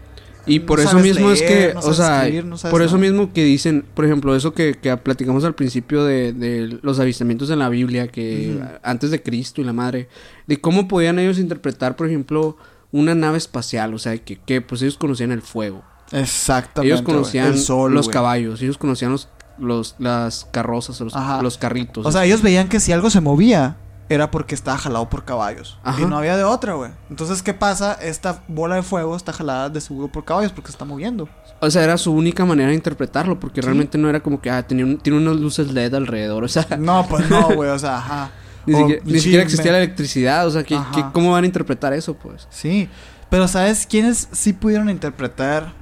Y 0.46 0.60
No 0.60 0.66
por 0.66 0.80
eso 0.80 0.98
mismo 0.98 1.30
es 1.30 1.42
que, 1.42 1.72
no 1.74 1.80
o 1.80 1.92
sea, 1.94 2.22
escribir, 2.22 2.44
no 2.44 2.56
sabes 2.56 2.72
por 2.72 2.82
eso 2.82 2.96
nada. 2.96 3.08
mismo 3.10 3.32
que 3.32 3.44
dicen, 3.44 3.84
por 3.94 4.04
ejemplo, 4.04 4.34
eso 4.36 4.54
que, 4.54 4.74
que 4.74 4.96
platicamos 4.96 5.44
al 5.44 5.54
principio 5.54 6.04
de, 6.04 6.32
de 6.32 6.78
los 6.82 7.00
avistamientos 7.00 7.50
en 7.50 7.58
la 7.58 7.68
Biblia, 7.68 8.08
que 8.08 8.60
antes 8.82 9.10
de 9.10 9.22
Cristo 9.22 9.60
y 9.60 9.64
la 9.64 9.72
madre, 9.72 10.08
de 10.46 10.60
cómo 10.60 10.86
podían 10.88 11.18
ellos 11.18 11.38
interpretar, 11.38 11.96
por 11.96 12.06
ejemplo, 12.06 12.56
una 12.92 13.14
nave 13.14 13.38
espacial, 13.38 13.92
o 13.94 13.98
sea, 13.98 14.16
que, 14.18 14.36
que 14.36 14.60
pues 14.60 14.82
ellos 14.82 14.96
conocían 14.96 15.32
el 15.32 15.42
fuego, 15.42 15.82
Exactamente. 16.12 16.94
ellos 16.94 17.02
conocían 17.04 17.48
El 17.48 17.58
sol, 17.58 17.92
los 17.92 18.08
caballos, 18.08 18.62
ellos 18.62 18.78
conocían 18.78 19.10
los, 19.12 19.28
los 19.58 19.96
las 19.98 20.46
carrozas, 20.52 21.00
los, 21.00 21.12
los 21.42 21.58
carritos. 21.58 22.06
O 22.06 22.12
sea, 22.12 22.24
ellos 22.24 22.42
veían 22.42 22.68
que 22.68 22.78
si 22.78 22.92
algo 22.92 23.10
se 23.10 23.20
movía, 23.20 23.76
era 24.08 24.30
porque 24.30 24.54
estaba 24.54 24.78
jalado 24.78 25.08
por 25.10 25.24
caballos. 25.24 25.78
Ajá. 25.82 26.00
Y 26.00 26.04
no 26.06 26.16
había 26.18 26.36
de 26.36 26.44
otra, 26.44 26.74
güey. 26.74 26.92
Entonces, 27.10 27.42
¿qué 27.42 27.54
pasa? 27.54 27.94
Esta 27.94 28.42
bola 28.48 28.76
de 28.76 28.82
fuego 28.82 29.16
está 29.16 29.32
jalada 29.32 29.68
de 29.68 29.80
seguro 29.80 30.08
por 30.08 30.24
caballos 30.24 30.52
porque 30.52 30.68
se 30.68 30.72
está 30.74 30.84
moviendo. 30.84 31.28
O 31.60 31.70
sea, 31.70 31.82
era 31.82 31.98
su 31.98 32.12
única 32.12 32.44
manera 32.44 32.68
de 32.68 32.74
interpretarlo, 32.74 33.40
porque 33.40 33.60
Sí. 33.60 33.66
realmente 33.66 33.98
no 33.98 34.08
era 34.08 34.20
como 34.20 34.40
que, 34.40 34.50
ah, 34.50 34.62
tenía 34.66 34.84
un- 34.84 34.98
tiene 34.98 35.18
unas 35.18 35.36
luces 35.36 35.72
LED 35.72 35.94
alrededor, 35.94 36.44
o 36.44 36.48
sea, 36.48 36.66
No, 36.78 37.06
pues 37.08 37.28
no, 37.28 37.48
güey. 37.54 37.70
O 37.70 37.78
sea, 37.78 37.96
ajá. 37.98 38.30
ni, 38.64 38.74
O 38.74 38.78
siquiera, 38.86 39.02
ni 39.04 39.38
existía 39.44 39.72
la 39.72 39.78
electricidad, 39.78 40.46
o 40.46 40.50
sea, 40.50 40.62
¿qué, 40.62 40.78
qué- 40.94 41.04
¿cómo 41.12 41.32
van 41.32 41.44
a 41.44 41.46
interpretar 41.46 41.92
eso, 41.92 42.14
pues? 42.14 42.46
Sí. 42.50 42.88
Pero, 43.28 43.48
¿sabes 43.48 43.86
quiénes 43.88 44.28
sí 44.30 44.52
pudieron 44.52 44.88
interpretar 44.88 45.72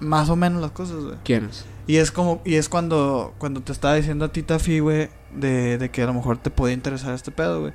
más 0.00 0.30
o 0.30 0.36
menos 0.36 0.62
las 0.62 0.70
cosas, 0.70 0.96
güey? 0.96 1.16
¿Quiénes? 1.24 1.64
Y 1.86 1.96
es 1.96 2.10
como, 2.10 2.40
y 2.44 2.56
es 2.56 2.68
cuando, 2.68 3.34
cuando 3.38 3.60
te 3.62 3.72
estaba 3.72 3.94
diciendo 3.94 4.24
a 4.24 4.32
ti, 4.32 4.42
Tafi, 4.42 4.80
güey, 4.80 5.08
de, 5.34 5.78
de 5.78 5.90
que 5.90 6.02
a 6.02 6.06
lo 6.06 6.14
mejor 6.14 6.38
te 6.38 6.50
podía 6.50 6.74
interesar 6.74 7.14
este 7.14 7.30
pedo, 7.30 7.60
güey. 7.60 7.72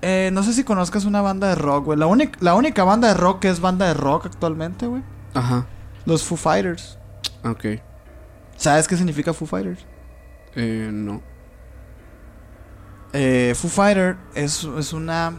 Eh, 0.00 0.30
no 0.32 0.42
sé 0.42 0.52
si 0.52 0.64
conozcas 0.64 1.04
una 1.04 1.20
banda 1.20 1.48
de 1.48 1.54
rock, 1.56 1.86
güey. 1.86 1.98
La, 1.98 2.06
única 2.06 2.38
la 2.40 2.54
única 2.54 2.84
banda 2.84 3.08
de 3.08 3.14
rock 3.14 3.40
que 3.40 3.48
es 3.48 3.60
banda 3.60 3.86
de 3.86 3.94
rock 3.94 4.26
actualmente, 4.26 4.86
güey. 4.86 5.02
Ajá, 5.34 5.66
Los 6.06 6.22
Foo 6.22 6.36
Fighters. 6.36 6.98
ok. 7.44 7.64
¿Sabes 8.56 8.88
qué 8.88 8.96
significa 8.96 9.32
Foo 9.32 9.46
Fighters? 9.46 9.84
Eh, 10.56 10.90
no. 10.92 11.22
Eh, 13.12 13.54
Foo 13.56 13.70
Fighter 13.70 14.16
es, 14.34 14.64
es 14.64 14.92
una. 14.92 15.38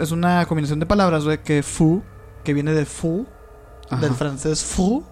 Es, 0.00 0.10
una 0.12 0.46
combinación 0.46 0.80
de 0.80 0.86
palabras, 0.86 1.24
güey. 1.24 1.38
Que 1.42 1.62
Foo, 1.62 2.02
que 2.42 2.54
viene 2.54 2.72
de 2.72 2.84
Foo, 2.86 3.26
Ajá. 3.90 4.00
del 4.00 4.14
francés 4.14 4.64
Foo, 4.64 5.04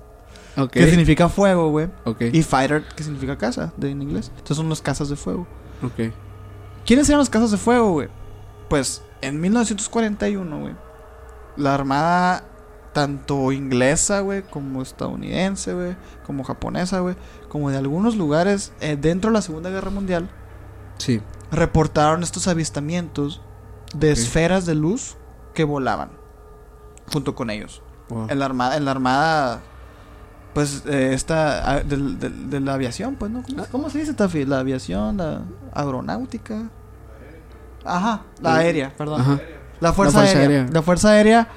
Ok. 0.57 0.71
que 0.73 0.89
significa 0.89 1.29
fuego, 1.29 1.71
güey. 1.71 1.89
Ok. 2.05 2.23
Y 2.33 2.43
Fighter, 2.43 2.85
que 2.97 3.03
significa 3.03 3.37
casa, 3.37 3.73
de, 3.77 3.91
en 3.91 4.03
inglés. 4.03 4.29
Entonces 4.35 4.57
son 4.57 4.69
los 4.69 4.81
casas 4.83 5.09
de 5.09 5.17
fuego. 5.17 5.47
Ok. 5.83 6.13
¿Quiénes 6.85 7.09
eran 7.09 7.19
los 7.19 7.31
casas 7.31 7.51
de 7.51 7.57
fuego, 7.57 7.93
güey? 7.93 8.09
Pues 8.69 9.03
en 9.21 9.41
1941, 9.41 10.61
güey. 10.61 10.75
La 11.57 11.75
armada, 11.75 12.45
tanto 12.93 13.53
inglesa, 13.53 14.21
güey, 14.21 14.43
como 14.43 14.83
estadounidense, 14.83 15.75
güey, 15.75 15.97
como 16.25 16.45
japonesa, 16.45 17.01
güey, 17.01 17.17
como 17.49 17.71
de 17.71 17.79
algunos 17.79 18.17
lugares 18.17 18.73
eh, 18.81 18.97
dentro 19.01 19.31
de 19.31 19.35
la 19.35 19.43
Segunda 19.43 19.71
Guerra 19.71 19.91
Mundial, 19.91 20.29
Sí. 20.99 21.21
reportaron 21.51 22.23
estos 22.23 22.49
avistamientos 22.49 23.43
de 23.95 24.11
esferas 24.13 24.65
de 24.67 24.75
luz 24.75 25.17
que 25.55 25.65
volaban. 25.65 26.11
junto 27.13 27.35
con 27.37 27.51
ellos. 27.51 27.83
Wow. 28.09 28.27
En 28.31 28.39
la 28.41 28.47
armada, 28.47 28.77
en 28.77 28.85
la 28.85 28.91
armada, 28.91 29.61
pues, 30.57 30.83
eh, 30.87 31.11
esta, 31.13 31.71
ah, 31.71 31.81
del- 31.83 32.19
del- 32.19 32.49
de, 32.51 32.61
la 32.61 32.73
aviación, 32.75 33.15
pues, 33.17 33.31
¿no? 33.31 33.43
¿Cómo, 33.43 33.67
cómo 33.71 33.91
se 33.91 33.99
dice, 33.99 34.15
Tafi? 34.15 34.45
La 34.47 34.61
aviación, 34.61 35.19
la 35.19 35.43
aeronáutica. 35.73 36.71
Ajá, 37.85 38.23
la 38.41 38.51
Mm. 38.51 38.55
aérea, 38.55 38.97
perdón. 38.97 39.21
Ajá. 39.21 39.41
La 39.81 39.93
Fuerza, 39.93 40.21
La 40.21 40.25
Fuerza 40.25 40.39
Aérea. 40.41 40.59
Aérea. 40.61 40.73
La 40.73 40.83
Fuerza 40.83 41.11
Aérea 41.11 41.49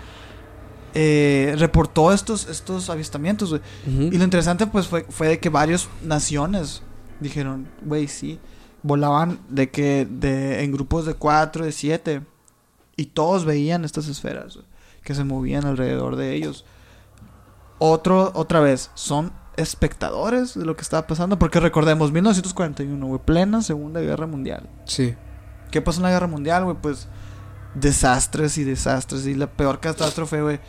eh, 0.93 1.56
reportó 1.58 2.12
estos, 2.12 2.47
estos 2.50 2.89
avistamientos, 2.89 3.50
güey. 3.52 3.62
Y 3.88 4.18
lo 4.18 4.24
interesante, 4.24 4.68
pues, 4.68 4.88
fue, 4.88 5.06
fue 5.10 5.28
de 5.30 5.39
que 5.39 5.50
varias 5.50 5.88
naciones 6.04 6.82
dijeron, 7.20 7.68
güey, 7.84 8.08
sí, 8.08 8.39
volaban 8.84 9.39
de 9.50 9.70
que 9.70 10.06
de, 10.10 10.64
en 10.64 10.72
grupos 10.72 11.06
de 11.06 11.14
cuatro, 11.14 11.64
de 11.64 11.72
siete. 11.72 12.22
Y 12.97 13.06
todos 13.06 13.45
veían 13.45 13.86
estas 13.86 14.08
esferas 14.10 14.60
que 15.04 15.16
se 15.16 15.24
movían 15.24 15.64
alrededor 15.66 16.16
de 16.18 16.36
ellos. 16.36 16.66
Otro, 17.80 18.32
otra 18.36 18.59
vez, 18.59 18.91
son 18.93 19.32
espectadores 19.57 20.53
de 20.57 20.65
lo 20.65 20.75
que 20.75 20.82
estaba 20.82 21.07
pasando. 21.07 21.39
Porque 21.39 21.59
recordemos, 21.59 22.11
1941, 22.11 23.05
güey, 23.07 23.21
plena 23.23 23.61
Segunda 23.61 23.99
Guerra 24.01 24.27
Mundial. 24.27 24.69
Sí. 24.86 25.15
¿Qué 25.71 25.82
pasó 25.82 25.99
en 25.99 26.03
la 26.03 26.11
Guerra 26.11 26.27
Mundial, 26.27 26.63
güey? 26.65 26.77
Pues 26.82 27.07
desastres 27.75 28.57
y 28.57 28.63
desastres. 28.63 29.25
Y 29.27 29.36
la 29.36 29.47
peor 29.47 29.80
catástrofe, 29.80 30.41
güey. 30.41 30.59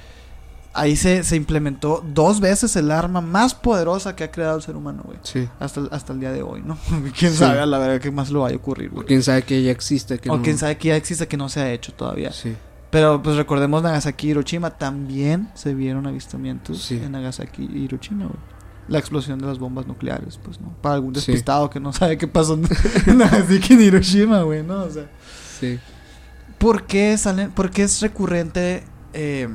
Ahí 0.73 0.95
se, 0.95 1.25
se 1.25 1.35
implementó 1.35 2.05
dos 2.15 2.39
veces 2.39 2.77
el 2.77 2.93
arma 2.93 3.21
más 3.21 3.55
poderosa 3.57 4.15
que 4.15 4.23
ha 4.23 4.31
creado 4.31 4.57
el 4.57 4.63
ser 4.63 4.77
humano, 4.77 5.03
güey. 5.05 5.19
Sí. 5.25 5.49
Hasta, 5.59 5.81
el- 5.81 5.89
hasta 5.91 6.13
el 6.13 6.21
día 6.21 6.31
de 6.31 6.43
hoy, 6.43 6.63
¿no? 6.65 6.79
¿Quién 7.19 7.33
Sí. 7.33 7.39
sabe 7.39 7.59
a 7.59 7.67
la 7.67 7.79
verdad 7.79 8.01
qué 8.01 8.13
más 8.13 8.31
lo 8.31 8.43
vaya 8.43 8.55
a 8.55 8.59
ocurrir, 8.59 8.91
O 8.91 8.95
güey? 8.97 9.07
quién 9.07 9.23
sabe 9.25 9.43
que 9.43 9.61
ya 9.65 9.73
existe. 9.73 10.21
Que 10.21 10.31
O 10.31 10.37
no. 10.37 10.43
quién 10.45 10.59
sabe 10.59 10.79
que 10.79 10.89
ya 10.89 10.97
existe 10.97 11.27
que 11.27 11.37
no 11.37 11.49
se 11.49 11.61
ha 11.61 11.73
hecho 11.73 11.93
todavía. 11.93 12.33
Sí. 12.33 12.57
Pero 12.91 13.23
pues 13.23 13.37
recordemos 13.37 13.83
Nagasaki 13.83 14.27
y 14.27 14.31
Hiroshima. 14.31 14.71
También 14.71 15.49
se 15.55 15.75
vieron 15.75 16.07
avistamientos 16.07 16.83
Sí. 16.83 16.97
en 16.97 17.13
Nagasaki 17.13 17.63
y 17.73 17.85
Hiroshima, 17.85 18.25
güey. 18.27 18.39
La 18.89 18.99
explosión 18.99 19.39
de 19.39 19.47
las 19.47 19.59
bombas 19.61 19.87
nucleares, 19.87 20.39
pues, 20.43 20.61
¿no? 20.61 20.75
Para 20.83 20.97
algún 20.97 21.15
Sí. 21.15 21.21
despistado 21.31 21.71
que 21.71 21.79
no 21.79 21.93
sabe 21.93 22.19
qué 22.19 22.27
pasó 22.27 22.55
en 22.55 22.65
en 23.07 23.19
Nagasaki 23.19 23.75
y 23.75 23.83
Hiroshima, 23.85 24.43
güey, 24.43 24.63
¿no? 24.65 24.83
O 24.83 24.91
sea... 24.91 25.09
Sí. 25.61 25.79
¿Por 26.59 26.85
qué 26.87 27.17
salen, 27.17 27.53
por 27.53 27.71
qué 27.71 27.85
es 27.85 28.01
recurrente, 28.01 28.83
eh, 29.13 29.49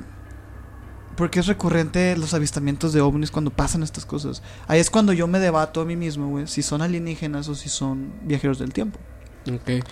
por 1.18 1.30
qué 1.30 1.40
es 1.42 1.48
recurrente 1.48 2.16
los 2.18 2.34
avistamientos 2.34 2.94
de 2.94 3.02
ovnis 3.02 3.30
cuando 3.32 3.52
pasan 3.52 3.84
estas 3.84 4.06
cosas? 4.06 4.42
Ahí 4.68 4.80
es 4.80 4.90
cuando 4.90 5.12
yo 5.14 5.28
me 5.28 5.40
debato 5.40 5.82
a 5.82 5.86
mí 5.86 5.96
mismo, 5.96 6.30
güey, 6.30 6.48
si 6.48 6.62
son 6.64 6.82
alienígenas 6.82 7.48
o 7.50 7.56
si 7.56 7.68
son 7.70 8.14
viajeros 8.24 8.60
del 8.60 8.72
tiempo. 8.74 8.98
Ok. 9.52 9.84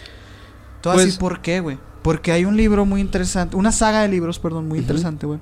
Todo 0.82 0.94
Pues- 0.94 1.08
así, 1.10 1.18
¿por 1.18 1.42
qué, 1.42 1.60
güey? 1.60 1.78
Porque 2.04 2.32
hay 2.32 2.46
un 2.46 2.58
libro 2.58 2.86
muy 2.86 3.02
interesante, 3.02 3.56
una 3.56 3.72
saga 3.72 4.02
de 4.02 4.10
libros, 4.10 4.38
perdón, 4.40 4.68
muy 4.68 4.80
interesante, 4.80 5.26
güey, 5.26 5.40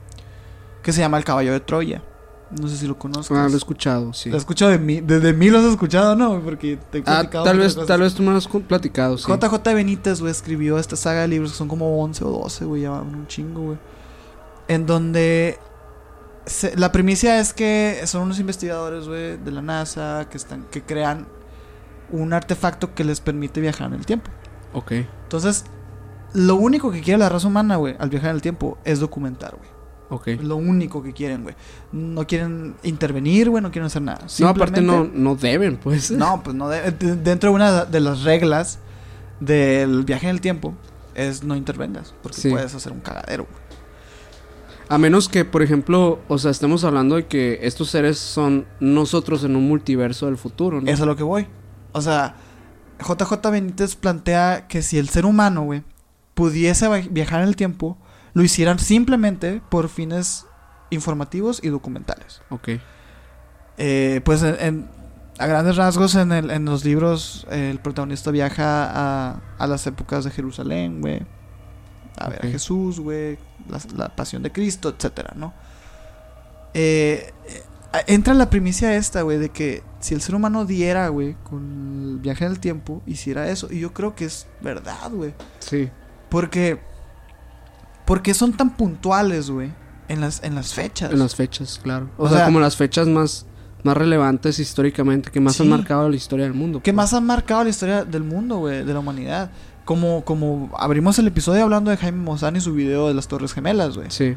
que 0.83 0.93
se 0.93 0.99
llama 1.01 1.17
El 1.17 1.23
Caballo 1.23 1.51
de 1.51 1.59
Troya. 1.59 2.03
No 2.51 2.67
sé 2.67 2.75
si 2.75 2.85
lo 2.85 2.99
conozcas. 2.99 3.37
Ah, 3.37 3.47
lo 3.47 3.53
he 3.53 3.57
escuchado, 3.57 4.13
sí. 4.13 4.29
Lo 4.29 4.35
he 4.35 4.37
escuchado 4.39 4.71
de 4.71 4.77
mí, 4.77 4.99
desde 4.99 5.31
mí 5.31 5.49
lo 5.49 5.59
has 5.59 5.65
escuchado, 5.65 6.15
¿no? 6.17 6.41
Porque 6.41 6.77
te 6.91 6.97
he 6.97 7.01
Ah, 7.01 7.21
platicado 7.21 7.45
tal 7.45 7.55
muchas 7.55 7.67
vez, 7.67 7.75
cosas. 7.75 7.87
tal 7.87 8.01
vez 8.01 8.13
tú 8.13 8.23
me 8.23 8.31
lo 8.31 8.37
has 8.37 8.47
platicado, 8.47 9.17
sí. 9.17 9.31
JJ 9.31 9.73
Benítez, 9.73 10.19
güey, 10.19 10.31
escribió 10.31 10.77
esta 10.77 10.95
saga 10.97 11.21
de 11.21 11.29
libros 11.29 11.51
que 11.53 11.57
son 11.57 11.69
como 11.69 12.01
11 12.03 12.23
o 12.25 12.29
12, 12.29 12.65
güey, 12.65 12.81
ya 12.83 12.89
van 12.91 13.07
un 13.15 13.25
chingo, 13.27 13.61
güey. 13.61 13.77
En 14.67 14.85
donde 14.85 15.57
se- 16.45 16.75
la 16.77 16.91
primicia 16.91 17.39
es 17.39 17.53
que 17.53 18.01
son 18.05 18.23
unos 18.23 18.39
investigadores, 18.39 19.07
güey, 19.07 19.37
de 19.37 19.51
la 19.51 19.61
NASA 19.61 20.27
que 20.29 20.35
están 20.37 20.65
que 20.69 20.81
crean 20.83 21.27
un 22.11 22.33
artefacto 22.33 22.93
que 22.93 23.05
les 23.05 23.21
permite 23.21 23.61
viajar 23.61 23.87
en 23.87 23.93
el 23.93 24.05
tiempo. 24.05 24.29
Ok. 24.73 24.91
Entonces, 25.23 25.63
lo 26.33 26.55
único 26.55 26.91
que 26.91 27.01
quiere 27.01 27.17
la 27.17 27.29
raza 27.29 27.47
humana, 27.47 27.75
güey, 27.77 27.95
al 27.99 28.09
viajar 28.09 28.29
en 28.29 28.35
el 28.37 28.41
tiempo 28.41 28.77
es 28.83 28.99
documentar, 28.99 29.55
güey. 29.55 29.69
Ok. 30.09 30.41
Lo 30.43 30.57
único 30.57 31.01
que 31.01 31.13
quieren, 31.13 31.43
güey. 31.43 31.55
No 31.93 32.27
quieren 32.27 32.75
intervenir, 32.83 33.49
güey, 33.49 33.63
no 33.63 33.71
quieren 33.71 33.85
hacer 33.87 34.01
nada. 34.01 34.25
No, 34.39 34.47
aparte 34.49 34.81
no, 34.81 35.35
deben, 35.35 35.77
pues. 35.77 36.11
no, 36.11 36.41
pues 36.43 36.55
no. 36.55 36.67
de- 36.67 36.91
de- 36.91 37.15
dentro 37.15 37.49
de 37.51 37.55
una 37.55 37.85
de 37.85 37.99
las 38.01 38.23
reglas 38.23 38.79
del 39.39 40.03
viaje 40.03 40.27
en 40.27 40.31
el 40.35 40.41
tiempo 40.41 40.73
es 41.15 41.43
no 41.43 41.55
intervengas. 41.55 42.13
Porque 42.21 42.37
Sí. 42.41 42.49
puedes 42.49 42.75
hacer 42.75 42.91
un 42.91 42.99
cagadero. 42.99 43.45
güey. 43.49 43.61
A 44.89 44.97
menos 44.97 45.29
que, 45.29 45.45
por 45.45 45.61
ejemplo, 45.61 46.19
o 46.27 46.37
sea, 46.37 46.51
estemos 46.51 46.83
hablando 46.83 47.15
de 47.15 47.25
que 47.27 47.59
estos 47.63 47.89
seres 47.89 48.17
son 48.19 48.65
nosotros 48.81 49.45
en 49.45 49.55
un 49.55 49.65
multiverso 49.67 50.25
del 50.25 50.35
futuro, 50.35 50.81
¿no? 50.81 50.87
Eso 50.87 50.95
es 50.95 51.01
a 51.01 51.05
lo 51.05 51.15
que 51.15 51.23
voy. 51.23 51.47
O 51.93 52.01
sea, 52.01 52.35
JJ 52.99 53.49
Benítez 53.49 53.95
plantea 53.95 54.67
que 54.67 54.81
si 54.81 54.97
el 54.97 55.07
ser 55.07 55.25
humano, 55.25 55.63
güey, 55.63 55.83
pudiese 56.41 56.87
viajar 57.11 57.41
en 57.41 57.47
el 57.49 57.55
tiempo, 57.55 57.97
lo 58.33 58.41
hicieran 58.43 58.79
simplemente 58.79 59.61
por 59.69 59.89
fines 59.89 60.45
informativos 60.89 61.59
y 61.63 61.69
documentales. 61.69 62.41
Ok. 62.49 62.69
Eh, 63.77 64.21
pues 64.23 64.41
en, 64.43 64.55
en- 64.59 64.89
a 65.39 65.47
grandes 65.47 65.75
rasgos 65.75 66.15
en, 66.15 66.31
el- 66.31 66.51
en 66.51 66.65
los 66.65 66.83
libros 66.85 67.47
eh, 67.51 67.69
el 67.71 67.79
protagonista 67.79 68.31
viaja 68.31 68.85
a, 68.91 69.41
a 69.57 69.67
las 69.67 69.85
épocas 69.87 70.23
de 70.23 70.31
Jerusalén, 70.31 71.01
güey. 71.01 71.21
A 72.17 72.29
ver 72.29 72.45
a. 72.45 72.49
Jesús, 72.49 72.99
güey. 72.99 73.37
La, 73.69 73.79
la 73.95 74.15
pasión 74.15 74.43
de 74.43 74.51
Cristo, 74.51 74.89
etcétera, 74.89 75.33
¿no? 75.35 75.53
Eh, 76.73 77.31
eh, 77.47 77.63
entra 78.07 78.33
la 78.33 78.49
primicia 78.49 78.95
esta, 78.95 79.21
güey, 79.23 79.37
de 79.37 79.49
que 79.49 79.83
si 79.99 80.13
el 80.13 80.21
ser 80.21 80.35
humano 80.35 80.65
diera, 80.65 81.07
güey, 81.09 81.35
con 81.43 82.09
el 82.13 82.17
viaje 82.19 82.45
en 82.45 82.51
el 82.51 82.59
tiempo, 82.59 83.01
hiciera 83.05 83.49
eso. 83.49 83.67
Y 83.71 83.79
yo 83.79 83.93
creo 83.93 84.15
que 84.15 84.25
es 84.25 84.47
verdad, 84.61 85.11
güey. 85.11 85.33
Sí. 85.59 85.89
Porque... 86.31 86.79
Porque 88.05 88.33
son 88.33 88.53
tan 88.53 88.71
puntuales, 88.75 89.51
güey. 89.51 89.71
En 90.07 90.19
las, 90.21 90.43
en 90.43 90.55
las 90.55 90.73
fechas. 90.73 91.11
En 91.11 91.19
las 91.19 91.35
fechas, 91.35 91.79
claro. 91.81 92.09
O, 92.17 92.23
O 92.25 92.27
sea, 92.27 92.37
sea- 92.39 92.45
como 92.47 92.59
las 92.59 92.75
fechas 92.75 93.07
más, 93.07 93.45
más 93.83 93.95
relevantes 93.95 94.59
históricamente, 94.59 95.29
que 95.31 95.39
más 95.39 95.55
Sí. 95.55 95.63
han 95.63 95.69
marcado 95.69 96.09
la 96.09 96.15
historia 96.15 96.45
del 96.45 96.53
mundo. 96.53 96.79
que 96.79 96.91
pues. 96.91 96.95
más 96.95 97.13
han 97.13 97.25
marcado 97.25 97.63
la 97.63 97.69
historia 97.69 98.03
del 98.03 98.23
mundo, 98.23 98.57
güey, 98.57 98.83
de 98.83 98.93
la 98.93 98.99
humanidad. 98.99 99.51
Como, 99.85 100.23
como 100.25 100.69
abrimos 100.77 101.17
el 101.19 101.27
episodio 101.27 101.63
hablando 101.63 101.91
de 101.91 101.97
Jaime 101.97 102.23
Maussan 102.23 102.55
y 102.55 102.61
su 102.61 102.73
video 102.73 103.07
de 103.07 103.13
las 103.13 103.27
Torres 103.27 103.53
Gemelas, 103.53 103.95
güey. 103.97 104.09
Sí. 104.11 104.35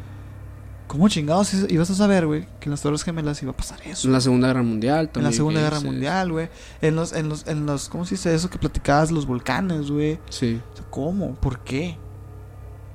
¿Cómo 0.87 1.09
chingados 1.09 1.53
ibas 1.69 1.89
a 1.89 1.95
saber, 1.95 2.27
güey, 2.27 2.45
que 2.59 2.65
en 2.65 2.71
las 2.71 2.81
Torres 2.81 3.03
Gemelas 3.03 3.41
iba 3.41 3.51
a 3.51 3.57
pasar 3.57 3.79
eso? 3.85 4.07
En 4.07 4.13
la 4.13 4.21
Segunda 4.21 4.47
Guerra 4.47 4.61
Mundial 4.63 5.05
En 5.05 5.07
también. 5.07 5.31
la 5.31 5.35
Segunda 5.35 5.61
Guerra. 5.61 5.79
Mundial, 5.79 6.31
güey. 6.31 6.49
En 6.81 6.95
los, 6.95 7.13
en 7.13 7.27
los, 7.29 7.47
en 7.47 7.65
los, 7.65 7.89
¿cómo 7.89 8.05
se 8.05 8.15
dice 8.15 8.33
eso 8.33 8.49
que 8.49 8.57
platicabas? 8.59 9.11
Los 9.11 9.25
volcanes, 9.25 9.89
güey. 9.89 10.19
Sí. 10.29 10.61
O 10.73 10.77
sea, 10.77 10.85
¿cómo? 10.89 11.35
¿Por 11.35 11.59
qué? 11.59 11.97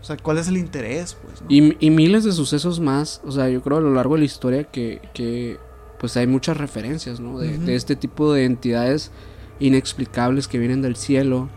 O 0.00 0.04
sea, 0.04 0.16
¿cuál 0.16 0.38
es 0.38 0.48
el 0.48 0.56
interés, 0.56 1.14
pues? 1.22 1.42
no? 1.42 1.46
Y, 1.50 1.76
y 1.80 1.90
miles 1.90 2.24
de 2.24 2.32
sucesos 2.32 2.80
más. 2.80 3.20
O 3.24 3.32
sea, 3.32 3.48
yo 3.48 3.60
creo 3.60 3.78
a 3.78 3.80
lo 3.82 3.92
largo 3.92 4.14
de 4.14 4.20
la 4.20 4.24
historia 4.26 4.64
que, 4.64 5.02
que 5.12 5.58
pues 5.98 6.16
hay 6.16 6.26
muchas 6.26 6.56
referencias, 6.56 7.20
¿no? 7.20 7.38
De, 7.38 7.58
de 7.58 7.74
este 7.74 7.96
tipo 7.96 8.32
de 8.32 8.44
entidades 8.44 9.10
inexplicables 9.58 10.48
que 10.48 10.58
vienen 10.58 10.80
del 10.80 10.96
cielo, 10.96 11.50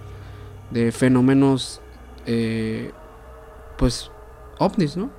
de 0.72 0.92
fenómenos, 0.92 1.80
eh, 2.26 2.92
pues, 3.78 4.12
ovnis, 4.60 4.98
¿no? 4.98 5.10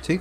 Sí. 0.00 0.20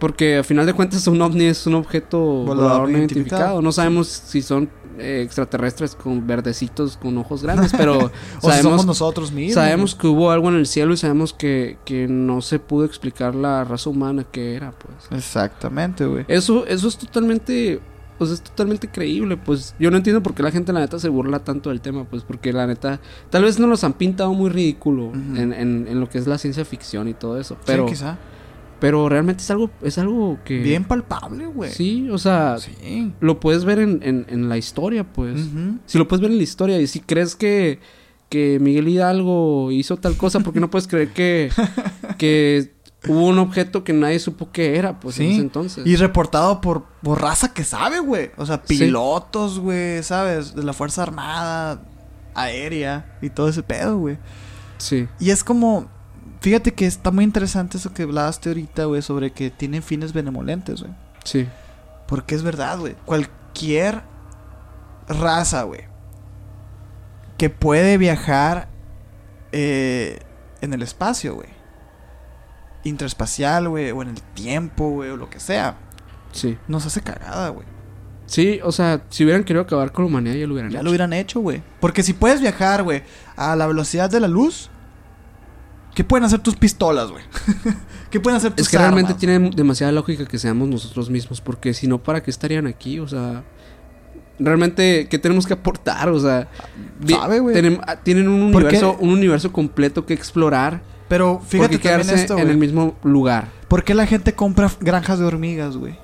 Porque 0.00 0.38
a 0.38 0.42
final 0.42 0.66
de 0.66 0.72
cuentas 0.72 1.06
un 1.06 1.20
ovni 1.22 1.44
es 1.44 1.66
un 1.66 1.74
objeto 1.74 2.18
volador, 2.18 2.88
no 2.88 2.98
identificado. 2.98 3.62
No 3.62 3.70
sabemos 3.70 4.08
si 4.08 4.42
son 4.42 4.68
eh, 4.98 5.22
extraterrestres 5.24 5.94
con 5.94 6.26
verdecitos 6.26 6.96
con 6.96 7.16
ojos 7.18 7.42
grandes, 7.42 7.72
pero 7.76 7.96
O 7.96 8.00
si 8.00 8.10
somos 8.40 8.56
sabemos, 8.56 8.86
nosotros 8.86 9.30
mismos. 9.30 9.54
sabemos 9.54 9.94
que 9.94 10.06
hubo 10.06 10.30
algo 10.30 10.48
en 10.48 10.56
el 10.56 10.66
cielo 10.66 10.94
y 10.94 10.96
sabemos 10.96 11.32
que, 11.32 11.78
que 11.84 12.08
no 12.08 12.40
se 12.42 12.58
pudo 12.58 12.84
explicar 12.84 13.34
la 13.34 13.62
raza 13.64 13.90
humana 13.90 14.24
que 14.24 14.54
era, 14.54 14.72
pues. 14.72 15.18
Exactamente, 15.18 16.04
güey. 16.06 16.24
Eso, 16.28 16.66
eso 16.66 16.88
es 16.88 16.96
totalmente, 16.96 17.80
pues 18.18 18.30
es 18.30 18.42
totalmente 18.42 18.88
creíble, 18.88 19.36
pues. 19.36 19.74
Yo 19.78 19.90
no 19.90 19.96
entiendo 19.98 20.22
por 20.22 20.34
qué 20.34 20.42
la 20.42 20.50
gente 20.50 20.72
la 20.72 20.80
neta 20.80 20.98
se 20.98 21.08
burla 21.08 21.40
tanto 21.40 21.68
del 21.70 21.80
tema, 21.80 22.04
pues, 22.04 22.22
porque 22.22 22.52
la 22.52 22.66
neta, 22.66 23.00
tal 23.30 23.44
vez 23.44 23.58
nos 23.58 23.68
los 23.68 23.84
han 23.84 23.92
pintado 23.92 24.32
muy 24.32 24.50
ridículo 24.50 25.12
en, 25.12 25.52
en, 25.52 25.86
en 25.88 26.00
lo 26.00 26.08
que 26.08 26.18
es 26.18 26.26
la 26.26 26.38
ciencia 26.38 26.64
ficción 26.64 27.08
y 27.08 27.14
todo 27.14 27.38
eso, 27.38 27.56
pero, 27.64 27.86
sí, 27.86 27.94
quizá. 27.94 28.18
Pero 28.80 29.08
realmente 29.08 29.42
es 29.42 29.50
algo, 29.50 29.70
es 29.82 29.98
algo 29.98 30.38
que... 30.44 30.58
Bien 30.58 30.84
palpable, 30.84 31.46
güey. 31.46 31.70
Sí, 31.70 32.08
o 32.10 32.18
sea, 32.18 32.56
Sí. 32.58 33.12
lo 33.20 33.38
puedes 33.40 33.64
ver 33.64 33.78
en, 33.78 34.00
en, 34.02 34.26
en 34.28 34.48
la 34.48 34.56
historia, 34.58 35.04
pues. 35.04 35.38
Ujú. 35.46 35.78
Si 35.86 35.98
lo 35.98 36.08
puedes 36.08 36.22
ver 36.22 36.30
en 36.32 36.38
la 36.38 36.42
historia 36.42 36.80
y 36.80 36.86
si 36.86 37.00
crees 37.00 37.36
que, 37.36 37.78
que 38.28 38.58
Miguel 38.60 38.88
Hidalgo 38.88 39.70
hizo 39.70 39.96
tal 39.98 40.16
cosa, 40.16 40.40
¿por 40.40 40.52
qué 40.54 40.60
no 40.60 40.70
puedes 40.70 40.88
creer 40.88 41.08
que, 41.12 41.50
que 42.18 42.72
hubo 43.08 43.26
un 43.28 43.38
objeto 43.38 43.82
que 43.84 43.92
nadie 43.92 44.18
supo 44.18 44.50
que 44.52 44.76
era, 44.76 44.98
pues, 45.00 45.18
en 45.20 45.26
Sí. 45.26 45.32
ese 45.34 45.40
entonces? 45.42 45.86
Y 45.86 45.96
reportado 45.96 46.60
por, 46.60 46.84
por 47.02 47.20
raza 47.20 47.52
que 47.52 47.64
sabe, 47.64 48.00
güey. 48.00 48.30
O 48.36 48.46
sea, 48.46 48.62
pilotos, 48.62 49.58
güey, 49.58 50.02
¿sabes? 50.02 50.54
De 50.54 50.62
la 50.62 50.72
Fuerza 50.72 51.02
Armada, 51.02 51.82
aérea 52.34 53.18
y 53.20 53.30
todo 53.30 53.48
ese 53.48 53.62
pedo, 53.62 53.98
güey. 53.98 54.18
Sí, 54.78 55.06
Y 55.18 55.30
es 55.30 55.44
como, 55.44 55.88
fíjate 56.40 56.72
que 56.72 56.86
está 56.86 57.10
muy 57.10 57.24
interesante 57.24 57.76
eso 57.78 57.92
que 57.92 58.02
hablaste 58.04 58.50
ahorita, 58.50 58.84
güey, 58.86 59.02
sobre 59.02 59.30
que 59.32 59.50
tienen 59.50 59.82
fines 59.82 60.12
benevolentes, 60.12 60.80
güey. 60.82 60.92
sí, 61.24 61.46
Porque 62.06 62.34
es 62.34 62.42
verdad, 62.42 62.78
güey. 62.78 62.96
Cualquier 63.04 64.02
raza, 65.08 65.62
güey, 65.64 65.82
que 67.38 67.50
puede 67.50 67.98
viajar 67.98 68.68
eh, 69.52 70.20
en 70.60 70.72
el 70.72 70.82
espacio, 70.82 71.34
güey. 71.34 71.48
interespacial, 72.84 73.68
güey, 73.68 73.90
o 73.90 74.00
en 74.02 74.08
el 74.10 74.22
tiempo, 74.34 74.88
güey, 74.90 75.10
o 75.10 75.16
lo 75.16 75.28
que 75.28 75.38
sea. 75.40 75.76
Sí. 76.32 76.56
Nos 76.68 76.86
hace 76.86 77.00
cagada, 77.02 77.48
güey. 77.50 77.66
Sí, 78.26 78.60
o 78.62 78.70
sea, 78.72 79.02
si 79.10 79.24
hubieran 79.24 79.42
querido 79.44 79.62
acabar 79.64 79.90
con 79.92 80.04
la 80.04 80.08
humanidad 80.10 80.36
ya 80.36 80.46
lo 80.46 80.52
hubieran 80.54 80.70
Ya 80.70 80.78
hecho. 80.78 80.84
lo 80.84 80.90
hubieran 80.90 81.12
hecho, 81.12 81.40
güey. 81.40 81.62
Porque 81.80 82.02
si 82.02 82.12
puedes 82.12 82.40
viajar, 82.40 82.82
güey, 82.84 83.02
a 83.36 83.56
la 83.56 83.66
velocidad 83.66 84.08
de 84.08 84.20
la 84.20 84.28
luz, 84.28 84.70
¿qué 86.00 86.04
pueden 86.04 86.24
hacer 86.24 86.38
tus 86.38 86.56
pistolas, 86.56 87.10
güey? 87.10 87.22
¿Qué 88.10 88.20
pueden 88.20 88.38
hacer 88.38 88.52
tus 88.54 88.64
Es 88.64 88.70
que 88.70 88.78
realmente 88.78 89.12
tiene 89.12 89.50
demasiada 89.50 89.92
lógica 89.92 90.24
que 90.24 90.38
seamos 90.38 90.66
nosotros 90.66 91.10
mismos, 91.10 91.42
porque 91.42 91.74
si 91.74 91.86
no, 91.88 91.98
¿para 91.98 92.22
qué 92.22 92.30
estarían 92.30 92.66
aquí? 92.66 92.98
O 93.00 93.06
sea, 93.06 93.44
realmente, 94.38 95.08
¿qué 95.10 95.18
tenemos 95.18 95.46
que 95.46 95.52
aportar? 95.52 96.08
O 96.08 96.18
sea, 96.18 96.48
Sabe, 97.06 97.40
güey. 97.40 97.54
tenem- 97.54 97.82
ah, 97.86 97.96
tienen 97.96 98.28
un 98.28 98.40
universo, 98.40 98.96
un 98.98 99.10
universo 99.10 99.52
completo 99.52 100.06
que 100.06 100.14
explorar. 100.14 100.80
Pero 101.06 101.38
Fíjate 101.46 101.76
que 101.76 101.82
quedarse 101.82 102.14
esto, 102.14 102.38
en 102.38 102.48
el 102.48 102.56
mismo 102.56 102.96
lugar 103.02 103.48
¿Por 103.68 103.84
qué 103.84 103.94
la 103.94 104.06
gente 104.06 104.34
compra 104.34 104.70
granjas 104.80 105.18
de 105.18 105.26
hormigas, 105.26 105.76
güey? 105.76 105.98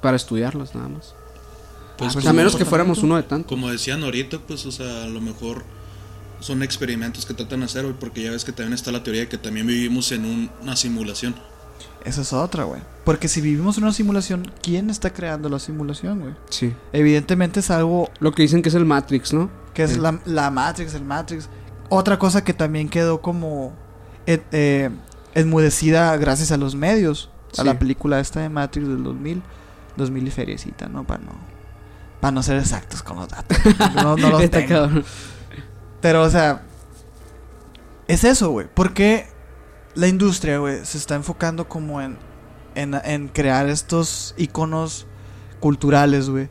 para 0.00 0.14
estudiarlos 0.16 0.76
nada 0.76 0.88
más. 0.88 1.16
Pues 1.98 2.24
a 2.24 2.32
menos 2.32 2.54
que 2.54 2.64
fuéramos 2.64 3.02
uno 3.02 3.16
de 3.16 3.24
tantos. 3.24 3.48
Como 3.48 3.68
decían 3.68 4.04
ahorita, 4.04 4.38
pues, 4.38 4.64
o 4.64 4.70
sea, 4.70 5.02
a 5.04 5.08
lo 5.08 5.20
mejor 5.20 5.64
son 6.42 6.62
experimentos 6.62 7.24
que 7.26 7.34
tratan 7.34 7.60
de 7.60 7.66
hacer, 7.66 7.84
güey, 7.84 7.94
porque 7.98 8.22
ya 8.22 8.30
ves 8.30 8.44
que 8.44 8.52
también 8.52 8.74
está 8.74 8.92
la 8.92 9.02
teoría 9.02 9.22
de 9.22 9.28
que 9.28 9.38
también 9.38 9.66
vivimos 9.66 10.12
en 10.12 10.24
un- 10.24 10.50
una 10.60 10.76
simulación. 10.76 11.34
Esa 12.04 12.22
es 12.22 12.32
otra, 12.32 12.64
güey. 12.64 12.80
Porque 13.04 13.28
si 13.28 13.40
vivimos 13.40 13.78
en 13.78 13.84
una 13.84 13.92
simulación, 13.92 14.50
¿quién 14.60 14.90
está 14.90 15.12
creando 15.12 15.48
la 15.48 15.58
simulación, 15.60 16.20
güey? 16.20 16.34
Sí. 16.50 16.74
Evidentemente 16.92 17.60
es 17.60 17.70
algo 17.70 18.10
Lo 18.18 18.32
que 18.32 18.42
dicen 18.42 18.60
que 18.62 18.68
es 18.70 18.74
el 18.74 18.84
Matrix, 18.84 19.32
¿no? 19.32 19.50
que 19.72 19.84
es 19.84 19.92
Sí. 19.92 20.00
la, 20.00 20.18
la 20.26 20.50
Matrix, 20.50 20.94
el 20.94 21.04
Matrix. 21.04 21.48
Otra 21.88 22.18
cosa 22.18 22.42
que 22.44 22.52
también 22.54 22.88
quedó 22.88 23.20
como 23.22 23.72
eh, 24.26 24.42
eh, 24.52 24.90
enmudecida 25.34 26.16
gracias 26.16 26.52
a 26.52 26.56
los 26.56 26.74
medios. 26.74 27.30
A 27.58 27.64
la 27.64 27.78
película 27.78 28.18
esta 28.20 28.40
de 28.40 28.48
Matrix 28.48 28.86
del 28.88 29.02
2000. 29.04 29.42
2000 29.96 30.26
y 30.26 30.30
feriecita, 30.30 30.88
¿no? 30.88 31.04
Para 31.04 31.22
no, 31.22 31.32
para 32.20 32.32
no 32.32 32.42
ser 32.42 32.58
exactos 32.58 33.02
con 33.02 33.16
los 33.18 33.28
datos. 33.28 33.58
No, 34.02 34.16
no 34.16 34.30
los 34.30 34.50
tengo. 34.50 34.88
Pero, 36.02 36.22
o 36.22 36.28
sea, 36.28 36.62
es 38.08 38.24
eso, 38.24 38.50
güey. 38.50 38.66
Porque 38.74 39.28
la 39.94 40.08
industria, 40.08 40.58
güey, 40.58 40.84
se 40.84 40.98
está 40.98 41.14
enfocando 41.14 41.68
como 41.68 42.02
en, 42.02 42.18
en, 42.74 42.94
en 43.04 43.28
crear 43.28 43.68
estos 43.68 44.34
iconos 44.36 45.06
culturales, 45.60 46.28
güey. 46.28 46.50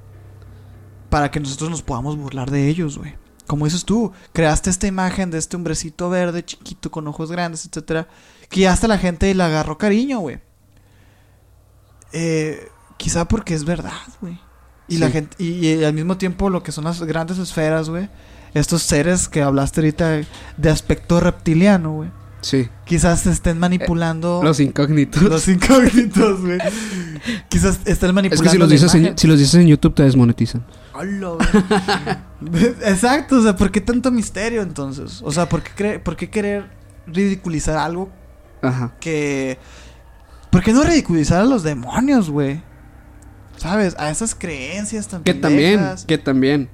Para 1.09 1.29
que 1.29 1.41
nosotros 1.41 1.69
nos 1.69 1.83
podamos 1.83 2.17
burlar 2.17 2.49
de 2.49 2.67
ellos, 2.69 2.97
güey. 2.97 3.15
Como 3.45 3.65
dices 3.65 3.83
tú, 3.83 4.13
creaste 4.31 4.69
esta 4.69 4.87
imagen 4.87 5.29
de 5.29 5.37
este 5.37 5.57
hombrecito 5.57 6.09
verde, 6.09 6.45
chiquito, 6.45 6.89
con 6.89 7.05
ojos 7.09 7.29
grandes, 7.29 7.65
etcétera. 7.65 8.07
Que 8.49 8.69
hasta 8.69 8.87
la 8.87 8.97
gente 8.97 9.35
le 9.35 9.43
agarró 9.43 9.77
cariño, 9.77 10.19
güey. 10.19 10.39
Eh, 12.13 12.69
quizá 12.95 13.27
porque 13.27 13.53
es 13.53 13.65
verdad, 13.65 13.91
güey. 14.21 14.39
Y 14.87 14.97
la 14.97 15.09
gente, 15.09 15.35
y, 15.37 15.67
y 15.67 15.83
al 15.83 15.93
mismo 15.93 16.17
tiempo 16.17 16.49
lo 16.49 16.63
que 16.63 16.71
son 16.71 16.85
las 16.85 17.01
grandes 17.03 17.37
esferas, 17.37 17.89
güey. 17.89 18.09
Estos 18.53 18.81
seres 18.83 19.29
que 19.29 19.41
hablaste 19.41 19.79
ahorita 19.81 20.21
de 20.57 20.69
aspecto 20.69 21.19
reptiliano, 21.19 21.91
güey. 21.93 22.09
Sí. 22.41 22.67
Quizás 22.85 23.27
estén 23.27 23.59
manipulando 23.59 24.41
Los 24.43 24.59
incógnitos. 24.59 25.21
los 25.21 25.47
incógnitos, 25.47 26.41
güey. 26.41 26.57
Quizás 27.49 27.79
estén 27.85 28.13
manipulando. 28.15 28.33
es 28.33 28.41
que 28.41 28.49
si 28.49 28.57
los, 28.57 28.69
dices 28.69 28.95
en, 28.95 29.17
si 29.17 29.27
los 29.27 29.37
dices 29.37 29.55
en 29.55 29.67
YouTube 29.67 29.93
te 29.93 30.03
desmonetizan. 30.03 30.65
Hola. 30.93 31.37
Exacto, 32.83 33.37
o 33.37 33.43
sea, 33.43 33.55
¿por 33.55 33.71
qué 33.71 33.79
tanto 33.79 34.11
misterio 34.11 34.61
entonces? 34.63 35.21
O 35.23 35.31
sea, 35.31 35.47
¿por 35.47 35.61
qué, 35.61 35.71
cre- 35.75 36.01
¿por 36.03 36.15
qué 36.15 36.29
querer 36.29 36.65
ridiculizar 37.07 37.77
algo 37.77 38.09
Ajá. 38.61 38.95
que... 38.99 39.57
¿Por 40.49 40.63
qué 40.63 40.73
no 40.73 40.83
ridiculizar 40.83 41.41
a 41.41 41.45
los 41.45 41.63
demonios, 41.63 42.29
güey? 42.29 42.61
¿Sabes? 43.57 43.95
A 43.99 44.09
esas 44.09 44.33
creencias 44.35 45.07
tan 45.07 45.23
Que 45.23 45.33
también, 45.35 45.79
que 46.07 46.17
también. 46.17 46.69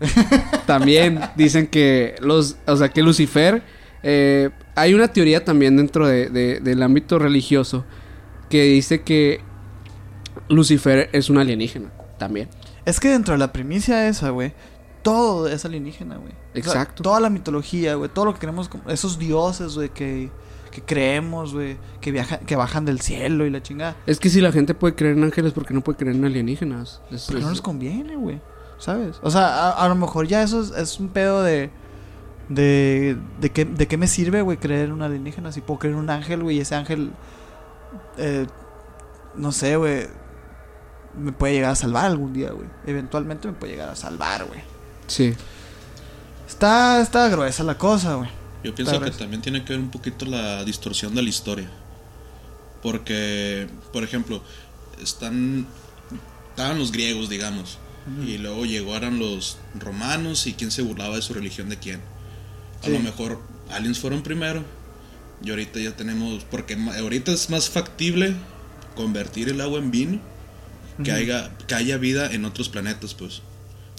también 0.66 1.20
dicen 1.36 1.66
que 1.66 2.14
los, 2.20 2.56
o 2.66 2.76
sea, 2.76 2.88
que 2.88 3.02
Lucifer, 3.02 3.62
eh, 4.02 4.50
hay 4.74 4.94
una 4.94 5.08
teoría 5.08 5.44
también 5.44 5.76
dentro 5.76 6.06
de, 6.06 6.28
de- 6.30 6.60
del 6.60 6.82
ámbito 6.82 7.18
religioso 7.18 7.84
que 8.48 8.62
dice 8.64 9.02
que 9.02 9.40
Lucifer 10.48 11.08
es 11.12 11.30
un 11.30 11.38
alienígena 11.38 11.90
también. 12.18 12.48
Es 12.84 12.98
que 13.00 13.08
dentro 13.08 13.32
de 13.32 13.38
la 13.38 13.52
primicia 13.52 14.08
esa, 14.08 14.30
güey, 14.30 14.52
todo 15.02 15.48
es 15.48 15.64
alienígena, 15.64 16.16
güey. 16.16 16.32
O 16.32 16.52
sea, 16.54 16.60
Exacto. 16.60 17.02
toda 17.02 17.20
la 17.20 17.30
mitología, 17.30 17.94
güey, 17.94 18.10
todo 18.12 18.24
lo 18.26 18.32
que 18.34 18.40
creemos, 18.40 18.68
como- 18.68 18.88
esos 18.90 19.18
dioses, 19.18 19.74
güey, 19.74 19.90
que, 19.90 20.30
que 20.70 20.82
creemos, 20.82 21.52
güey, 21.54 21.76
que 22.00 22.10
viajan, 22.10 22.40
que 22.46 22.56
bajan 22.56 22.84
del 22.84 23.00
cielo 23.00 23.46
y 23.46 23.50
la 23.50 23.62
chingada. 23.62 23.96
Es 24.06 24.18
que 24.18 24.30
si 24.30 24.40
la 24.40 24.50
gente 24.52 24.74
puede 24.74 24.94
creer 24.94 25.16
en 25.16 25.24
ángeles, 25.24 25.52
¿por 25.52 25.66
qué 25.66 25.74
no 25.74 25.82
puede 25.82 25.98
creer 25.98 26.16
en 26.16 26.24
alienígenas? 26.24 27.00
Es- 27.10 27.26
Porque 27.26 27.42
no 27.42 27.50
les 27.50 27.60
conviene, 27.60 28.16
güey. 28.16 28.40
¿Sabes? 28.80 29.20
O 29.22 29.30
sea, 29.30 29.46
a, 29.46 29.84
a 29.84 29.88
lo 29.88 29.94
mejor 29.94 30.26
ya 30.26 30.42
eso 30.42 30.60
es, 30.60 30.70
es 30.72 30.98
un 30.98 31.08
pedo 31.10 31.42
de. 31.44 31.70
De, 32.48 33.16
de, 33.40 33.50
qué, 33.52 33.64
de 33.64 33.86
qué 33.86 33.96
me 33.96 34.08
sirve, 34.08 34.42
güey, 34.42 34.58
creer 34.58 34.86
en 34.86 34.92
un 34.92 35.02
alienígena. 35.02 35.52
Si 35.52 35.60
puedo 35.60 35.78
creer 35.78 35.94
en 35.94 36.00
un 36.00 36.10
ángel, 36.10 36.42
güey, 36.42 36.56
y 36.56 36.60
ese 36.60 36.74
ángel. 36.74 37.12
eh, 38.18 38.46
no 39.36 39.52
sé, 39.52 39.76
güey. 39.76 40.08
Me 41.16 41.30
puede 41.30 41.52
llegar 41.54 41.70
a 41.70 41.76
salvar 41.76 42.06
algún 42.06 42.32
día, 42.32 42.50
güey. 42.50 42.66
Eventualmente 42.86 43.46
me 43.46 43.54
puede 43.54 43.74
llegar 43.74 43.88
a 43.90 43.94
salvar, 43.94 44.46
güey. 44.46 44.60
Sí. 45.06 45.34
Está, 46.48 47.00
está 47.00 47.28
gruesa 47.28 47.62
la 47.62 47.78
cosa, 47.78 48.14
güey. 48.14 48.30
Yo 48.64 48.74
pienso 48.74 49.00
que 49.00 49.10
también 49.12 49.40
tiene 49.42 49.64
que 49.64 49.72
ver 49.72 49.80
un 49.80 49.90
poquito 49.90 50.24
la 50.24 50.64
distorsión 50.64 51.14
de 51.14 51.22
la 51.22 51.28
historia. 51.28 51.70
Porque, 52.82 53.68
por 53.92 54.02
ejemplo, 54.02 54.42
están 55.02 55.66
estaban 56.50 56.78
los 56.78 56.90
griegos, 56.92 57.28
digamos, 57.28 57.78
y 58.26 58.38
luego 58.38 58.64
llegaron 58.64 59.18
los 59.18 59.58
romanos 59.78 60.46
y 60.46 60.54
quién 60.54 60.70
se 60.70 60.82
burlaba 60.82 61.16
de 61.16 61.22
su 61.22 61.34
religión 61.34 61.68
de 61.68 61.78
quién. 61.78 62.00
A 62.82 62.86
Sí. 62.86 62.92
lo 62.92 63.00
mejor 63.00 63.40
aliens 63.70 63.98
fueron 63.98 64.22
primero 64.22 64.64
y 65.44 65.50
ahorita 65.50 65.78
ya 65.80 65.94
tenemos, 65.96 66.44
porque 66.44 66.76
ahorita 66.98 67.32
es 67.32 67.50
más 67.50 67.68
factible 67.70 68.34
convertir 68.96 69.48
el 69.48 69.60
agua 69.60 69.78
en 69.78 69.90
vino 69.90 70.18
que, 71.04 71.12
haya, 71.12 71.50
que 71.66 71.74
haya 71.74 71.96
vida 71.98 72.32
en 72.32 72.44
otros 72.44 72.68
planetas, 72.68 73.14
pues. 73.14 73.42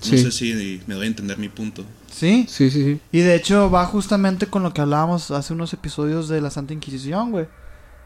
No 0.03 0.07
Sí. 0.09 0.17
sé 0.17 0.31
si 0.31 0.81
me 0.87 0.95
doy 0.95 1.05
a 1.05 1.07
entender 1.07 1.37
mi 1.37 1.47
punto. 1.49 1.85
Sí. 2.11 2.45
Sí, 2.49 2.69
sí, 2.71 2.83
sí. 2.83 2.99
Y 3.11 3.19
de 3.19 3.35
hecho 3.35 3.69
va 3.69 3.85
justamente 3.85 4.47
con 4.47 4.63
lo 4.63 4.73
que 4.73 4.81
hablábamos 4.81 5.29
hace 5.31 5.53
unos 5.53 5.73
episodios 5.73 6.27
de 6.27 6.41
la 6.41 6.49
Santa 6.49 6.73
Inquisición, 6.73 7.31
güey. 7.31 7.45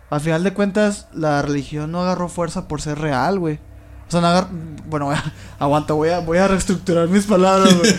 Al 0.10 0.22
final 0.22 0.43
de 0.43 0.54
cuentas, 0.54 1.08
la 1.14 1.41
religión 1.41 1.91
no 1.91 2.02
agarró 2.02 2.28
fuerza 2.30 2.68
por 2.68 2.82
ser 2.82 3.00
real, 3.00 3.39
güey. 3.39 3.60
O 4.08 4.12
sea, 4.12 4.22
no. 4.22 4.47
Bueno, 4.88 5.06
voy 5.08 5.16
a- 5.16 5.34
aguanta, 5.60 5.93
voy 5.93 6.10
a, 6.10 6.20
voy 6.20 6.38
a 6.38 6.47
reestructurar 6.47 7.08
mis 7.08 7.26
palabras, 7.26 7.74
güey. 7.78 7.95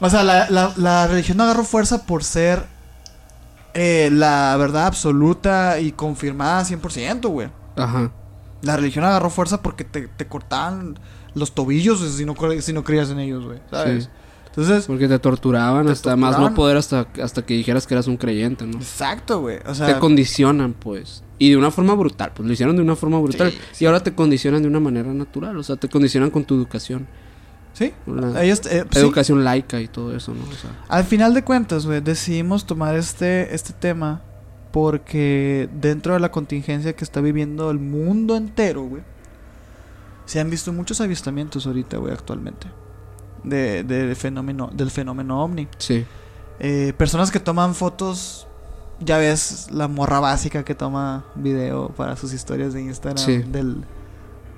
O 0.00 0.10
sea, 0.10 0.22
la, 0.24 0.48
la, 0.50 0.72
la 0.76 1.06
religión 1.06 1.36
no 1.38 1.44
agarró 1.44 1.64
fuerza 1.64 2.04
por 2.06 2.24
ser 2.24 2.64
eh, 3.74 4.10
la 4.12 4.56
verdad 4.56 4.86
absoluta 4.86 5.78
y 5.80 5.92
confirmada 5.92 6.62
100%, 6.64 7.28
güey. 7.28 7.48
Ajá. 7.76 8.10
La 8.62 8.76
religión 8.76 9.04
agarró 9.04 9.30
fuerza 9.30 9.62
porque 9.62 9.84
te, 9.84 10.08
te 10.08 10.26
cortaban 10.26 10.98
los 11.34 11.52
tobillos 11.54 12.00
si 12.16 12.24
no, 12.24 12.34
si 12.60 12.72
no 12.72 12.84
creías 12.84 13.10
en 13.10 13.18
ellos, 13.20 13.44
güey. 13.44 13.60
¿Sabes? 13.70 14.04
Sí. 14.04 14.10
Entonces, 14.52 14.84
Porque 14.86 15.08
te 15.08 15.18
torturaban 15.18 15.86
Te 15.86 15.92
hasta 15.92 16.14
más 16.14 16.38
no 16.38 16.52
poder 16.54 16.76
hasta, 16.76 17.06
hasta 17.22 17.40
que 17.40 17.54
dijeras 17.54 17.86
que 17.86 17.94
eras 17.94 18.06
un 18.06 18.18
creyente, 18.18 18.66
¿no? 18.66 18.76
exacto, 18.76 19.40
güey. 19.40 19.58
O 19.66 19.74
sea, 19.74 19.86
te 19.86 19.98
condicionan, 19.98 20.74
pues. 20.74 21.24
Y 21.38 21.50
de 21.50 21.56
una 21.56 21.70
forma 21.70 21.94
brutal. 21.94 22.32
Pues 22.34 22.46
lo 22.46 22.52
hicieron 22.52 22.76
de 22.76 22.82
una 22.82 22.94
forma 22.94 23.18
brutal. 23.18 23.50
Sí, 23.72 23.84
Y 23.84 23.86
ahora 23.86 24.00
te 24.00 24.14
condicionan 24.14 24.60
de 24.60 24.68
una 24.68 24.78
manera 24.78 25.12
natural. 25.14 25.56
O 25.56 25.62
sea, 25.62 25.76
te 25.76 25.88
condicionan 25.88 26.30
con 26.30 26.44
tu 26.44 26.54
educación. 26.54 27.06
sí. 27.72 27.94
Ellos, 28.38 28.60
eh, 28.66 28.84
sí. 28.90 28.98
educación 28.98 29.42
laica 29.42 29.80
y 29.80 29.88
todo 29.88 30.14
eso, 30.14 30.34
¿no? 30.34 30.42
O 30.42 30.52
sea, 30.52 30.70
Al 30.88 31.04
final 31.04 31.32
de 31.32 31.42
cuentas, 31.42 31.86
güey, 31.86 32.02
decidimos 32.02 32.66
tomar 32.66 32.94
este, 32.94 33.54
este 33.54 33.72
tema 33.72 34.20
porque 34.70 35.68
dentro 35.80 36.12
de 36.12 36.20
la 36.20 36.30
contingencia 36.30 36.94
que 36.94 37.04
está 37.04 37.22
viviendo 37.22 37.70
el 37.70 37.78
mundo 37.78 38.36
entero, 38.36 38.82
güey, 38.82 39.02
se 40.26 40.40
han 40.40 40.50
visto 40.50 40.72
muchos 40.72 41.00
avistamientos 41.00 41.66
ahorita, 41.66 41.96
güey, 41.96 42.12
actualmente. 42.12 42.66
De, 43.44 43.82
de 43.84 44.14
fenómeno, 44.14 44.70
del 44.72 44.90
fenómeno 44.90 45.42
ovni. 45.42 45.68
sí. 45.78 46.06
Eh, 46.64 46.92
personas 46.96 47.32
que 47.32 47.40
toman 47.40 47.74
fotos, 47.74 48.46
ya 49.00 49.18
ves 49.18 49.66
la 49.72 49.88
morra 49.88 50.20
básica 50.20 50.64
que 50.64 50.76
toma 50.76 51.24
video 51.34 51.88
para 51.88 52.14
sus 52.14 52.32
historias 52.32 52.72
de 52.72 52.82
Instagram 52.82 53.18
Sí. 53.18 53.38
del, 53.38 53.82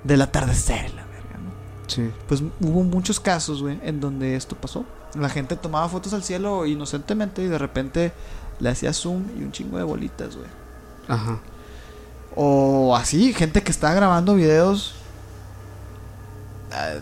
del 0.03 0.21
atardecer, 0.21 0.93
la 0.93 1.03
verga, 1.05 1.39
¿no? 1.43 1.49
Sí. 1.87 2.11
Pues 2.27 2.43
hubo 2.61 2.83
muchos 2.83 3.19
casos, 3.19 3.63
güey, 3.63 3.79
en 3.81 4.01
donde 4.01 4.35
esto 4.35 4.55
pasó. 4.55 4.85
La 5.17 5.29
gente 5.29 5.55
tomaba 5.55 5.89
fotos 5.89 6.13
al 6.13 6.21
cielo 6.23 6.67
inocentemente 6.67 7.41
y 7.41 7.47
de 7.47 7.57
repente 7.57 8.11
le 8.59 8.69
hacía 8.69 8.93
zoom 8.93 9.23
y 9.39 9.43
un 9.43 9.51
chingo 9.51 9.77
de 9.77 9.83
bolitas, 9.83 10.35
güey. 10.35 10.49
Ajá. 11.07 11.39
O 12.35 12.95
así, 12.95 13.33
gente 13.33 13.63
que 13.63 13.71
está 13.71 13.93
grabando 13.95 14.35
videos 14.35 14.93
ah, 16.71 16.95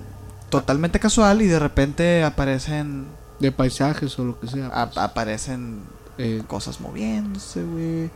totalmente 0.60 1.00
casual 1.00 1.42
y 1.42 1.48
de 1.48 1.60
repente 1.60 2.24
aparecen 2.24 3.06
De 3.40 3.52
paisajes 3.52 4.18
o 4.20 4.24
lo 4.26 4.40
que 4.40 4.48
sea. 4.48 4.70
pues. 4.86 4.98
aparecen 4.98 5.82
Eh, 6.18 6.44
cosas 6.48 6.80
moviéndose, 6.80 7.64
güey. 7.64 8.10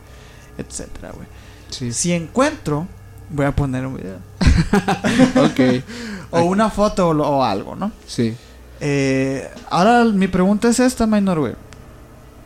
etcétera, 0.56 1.10
güey. 1.12 1.26
Sí. 1.70 1.92
Si 1.92 2.12
encuentro, 2.12 2.86
voy 3.30 3.44
a 3.46 3.52
poner 3.54 3.86
un 3.86 3.96
video. 3.96 4.18
ok. 5.44 5.84
O 6.30 6.42
una 6.42 6.68
foto 6.68 7.08
o, 7.08 7.14
lo- 7.14 7.26
o 7.26 7.42
algo, 7.42 7.74
¿no? 7.74 7.90
Sí. 8.06 8.36
Eh, 8.80 9.48
ahora 9.70 10.04
mi 10.04 10.28
pregunta 10.28 10.68
es 10.68 10.78
esta, 10.78 11.06
Minor, 11.06 11.38
güey. 11.40 11.54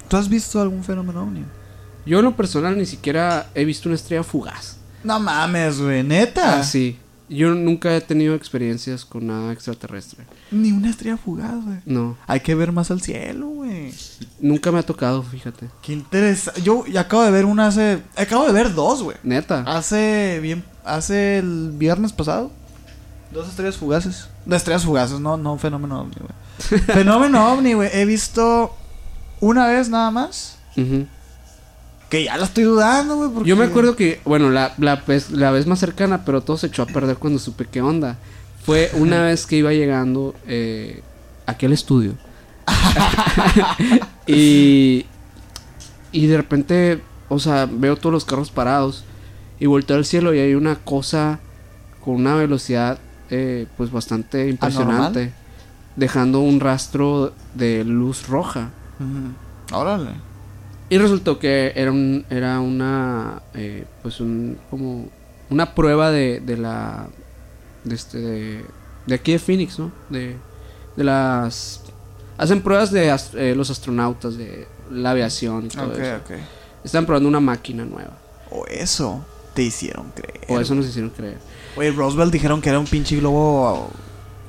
¿Tú 0.08 0.16
has 0.16 0.28
visto 0.28 0.60
algún 0.60 0.84
fenómeno 0.84 1.22
ovni? 1.22 1.44
Yo 2.06 2.20
en 2.20 2.24
lo 2.26 2.36
personal 2.36 2.78
ni 2.78 2.86
siquiera 2.86 3.48
he 3.56 3.64
visto 3.64 3.88
una 3.88 3.96
estrella 3.96 4.22
fugaz. 4.22 4.76
No 5.02 5.18
mames, 5.18 5.80
güey, 5.80 6.04
neta. 6.04 6.60
Ah, 6.60 6.62
sí. 6.64 6.96
Yo 7.32 7.54
nunca 7.54 7.96
he 7.96 8.00
tenido 8.00 8.34
experiencias 8.34 9.04
con 9.04 9.26
nada 9.26 9.52
extraterrestre. 9.52 10.24
Ni 10.50 10.70
una 10.70 10.90
estrella 10.90 11.16
fugaz, 11.16 11.64
güey. 11.64 11.78
No. 11.86 12.18
Hay 12.26 12.40
que 12.40 12.54
ver 12.54 12.72
más 12.72 12.90
al 12.90 13.00
cielo, 13.00 13.48
güey. 13.48 13.94
Nunca 14.38 14.70
me 14.70 14.78
ha 14.78 14.82
tocado, 14.82 15.22
fíjate. 15.22 15.70
Qué 15.80 15.94
interesante. 15.94 16.60
Yo 16.60 16.84
acabo 16.98 17.22
de 17.22 17.30
ver 17.30 17.46
una 17.46 17.68
hace. 17.68 18.02
Acabo 18.16 18.46
de 18.46 18.52
ver 18.52 18.74
dos, 18.74 19.02
güey. 19.02 19.16
Neta. 19.22 19.64
Hace 19.66 20.40
bien. 20.42 20.62
Hace 20.84 21.38
el 21.38 21.72
viernes 21.74 22.12
pasado. 22.12 22.50
Dos 23.32 23.48
estrellas 23.48 23.76
fugaces. 23.76 24.28
De 24.44 24.56
estrellas 24.56 24.84
fugaces, 24.84 25.18
no, 25.18 25.38
no 25.38 25.56
fenómeno 25.56 26.00
ovni, 26.02 26.16
güey. 26.18 26.80
fenómeno 26.86 27.50
ovni, 27.50 27.72
güey. 27.72 27.88
He 27.94 28.04
visto 28.04 28.76
una 29.40 29.66
vez 29.68 29.88
nada 29.88 30.10
más. 30.10 30.58
Ujú. 30.76 31.06
Que 32.12 32.24
ya 32.24 32.36
la 32.36 32.44
estoy 32.44 32.64
dudando, 32.64 33.16
güey. 33.16 33.30
porque- 33.30 33.48
Yo 33.48 33.56
me 33.56 33.64
acuerdo 33.64 33.96
que, 33.96 34.20
bueno, 34.26 34.50
la, 34.50 34.74
la, 34.76 34.96
vez, 34.96 35.30
la 35.30 35.50
vez 35.50 35.66
más 35.66 35.78
cercana, 35.78 36.26
pero 36.26 36.42
todo 36.42 36.58
se 36.58 36.66
echó 36.66 36.82
a 36.82 36.86
perder 36.86 37.16
cuando 37.16 37.38
supe 37.38 37.64
qué 37.64 37.80
onda. 37.80 38.18
Fue 38.66 38.90
una 38.98 39.22
vez 39.22 39.46
que 39.46 39.56
iba 39.56 39.72
llegando 39.72 40.34
eh, 40.46 41.02
aquí 41.46 41.64
al 41.64 41.72
estudio. 41.72 42.12
y, 44.26 45.06
y 46.12 46.26
de 46.26 46.36
repente, 46.36 47.00
o 47.30 47.38
sea, 47.38 47.66
veo 47.70 47.96
todos 47.96 48.12
los 48.12 48.24
carros 48.24 48.50
parados 48.50 49.04
y 49.58 49.66
volteo 49.66 49.96
al 49.96 50.04
cielo 50.04 50.34
y 50.34 50.38
hay 50.38 50.54
una 50.54 50.76
cosa 50.76 51.38
con 52.04 52.14
una 52.16 52.34
velocidad 52.34 52.98
eh, 53.30 53.66
pues 53.76 53.90
bastante 53.90 54.48
impresionante. 54.48 55.32
Dejando 55.96 56.40
un 56.40 56.60
rastro 56.60 57.32
de 57.54 57.84
luz 57.84 58.28
roja. 58.28 58.70
Órale. 59.72 60.10
Y 60.92 60.98
resultó 60.98 61.38
que 61.38 61.72
era 61.74 61.90
un, 61.90 62.24
era 62.28 62.60
una 62.60 63.40
eh, 63.54 63.84
pues 64.02 64.20
un 64.20 64.58
como 64.70 65.08
una 65.48 65.74
prueba 65.74 66.10
de, 66.10 66.40
de 66.40 66.56
la 66.58 67.06
de 67.84 67.94
este 67.94 68.18
de, 68.18 68.64
de 69.06 69.14
aquí 69.14 69.32
de 69.32 69.38
Phoenix, 69.38 69.78
¿no? 69.78 69.90
De, 70.10 70.36
de 70.96 71.04
las 71.04 71.80
hacen 72.36 72.60
pruebas 72.60 72.90
de 72.90 73.10
ast- 73.10 73.34
eh, 73.38 73.54
los 73.54 73.70
astronautas 73.70 74.36
de 74.36 74.66
la 74.90 75.12
aviación 75.12 75.66
y 75.66 75.68
todo 75.68 75.92
Ok, 75.92 75.98
eso. 75.98 76.16
Están 76.84 77.06
probando 77.06 77.28
una 77.28 77.40
máquina 77.40 77.84
nueva. 77.86 78.18
O 78.50 78.66
eso 78.66 79.24
te 79.54 79.62
hicieron 79.62 80.10
creer. 80.10 80.40
O 80.48 80.60
eso 80.60 80.74
nos 80.74 80.86
hicieron 80.86 81.10
creer. 81.10 81.38
Oye, 81.76 81.90
Roosevelt 81.92 82.32
dijeron 82.32 82.60
que 82.60 82.68
era 82.68 82.78
un 82.78 82.86
pinche 82.86 83.16
globo. 83.16 83.90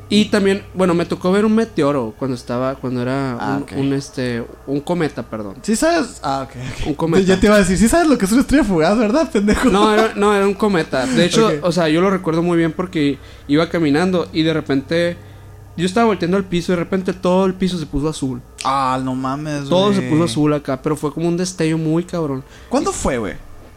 Y 0.10 0.26
también, 0.26 0.64
bueno, 0.76 0.94
me 0.94 1.06
tocó 1.06 1.32
ver 1.32 1.44
un 1.46 1.56
meteoro 1.56 2.14
cuando 2.20 2.36
estaba 2.36 2.76
cuando 2.76 3.02
era 3.02 3.32
Ah, 3.40 3.60
un, 3.72 3.80
un, 3.88 3.94
este 3.94 4.44
un 4.68 4.80
cometa, 4.82 5.24
perdón. 5.24 5.56
¿Sí 5.64 5.76
sabes? 5.76 6.20
Ah, 6.22 6.46
ok, 6.48 6.56
ok. 6.82 6.88
Un 6.88 6.94
cometa. 6.94 7.24
Ya 7.26 7.40
te 7.40 7.48
iba 7.48 7.56
a 7.56 7.60
decir, 7.60 7.78
¿sí 7.78 7.88
sabes 7.88 8.08
lo 8.08 8.18
que 8.18 8.26
es 8.26 8.32
una 8.32 8.42
estrella 8.42 8.64
fugaz, 8.64 8.98
verdad, 8.98 9.32
pendejo? 9.32 9.70
No, 9.70 9.92
era, 9.94 10.14
no, 10.16 10.36
era 10.36 10.46
un 10.46 10.54
cometa. 10.54 11.06
De 11.08 11.26
hecho, 11.26 11.50
o 11.64 11.72
sea, 11.72 11.90
yo 11.90 12.02
lo 12.02 12.10
recuerdo 12.12 12.44
muy 12.44 12.58
bien 12.58 12.74
porque 12.74 13.18
iba 13.48 13.70
caminando 13.70 14.28
y 14.34 14.44
de 14.44 14.54
repente 14.54 15.18
yo 15.78 15.86
estaba 15.88 16.06
volteando 16.06 16.38
al 16.38 16.44
piso 16.44 16.72
y 16.74 16.76
de 16.76 16.80
repente 16.84 17.14
todo 17.14 17.46
el 17.48 17.56
piso 17.56 17.80
se 17.80 17.86
puso 17.88 18.08
azul. 18.10 18.40
Ah, 18.64 19.00
no 19.04 19.16
mames, 19.16 19.68
Todo 19.68 19.94
se 19.94 20.02
puso 20.02 20.26
azul 20.26 20.54
acá, 20.54 20.80
pero 20.82 20.96
fue 20.96 21.12
como 21.12 21.28
un 21.28 21.38
destello 21.38 21.78
muy 21.80 22.04
cabrón. 22.04 22.44
¿Cuándo 22.70 22.92
fue, 22.92 23.18
güey? 23.18 23.34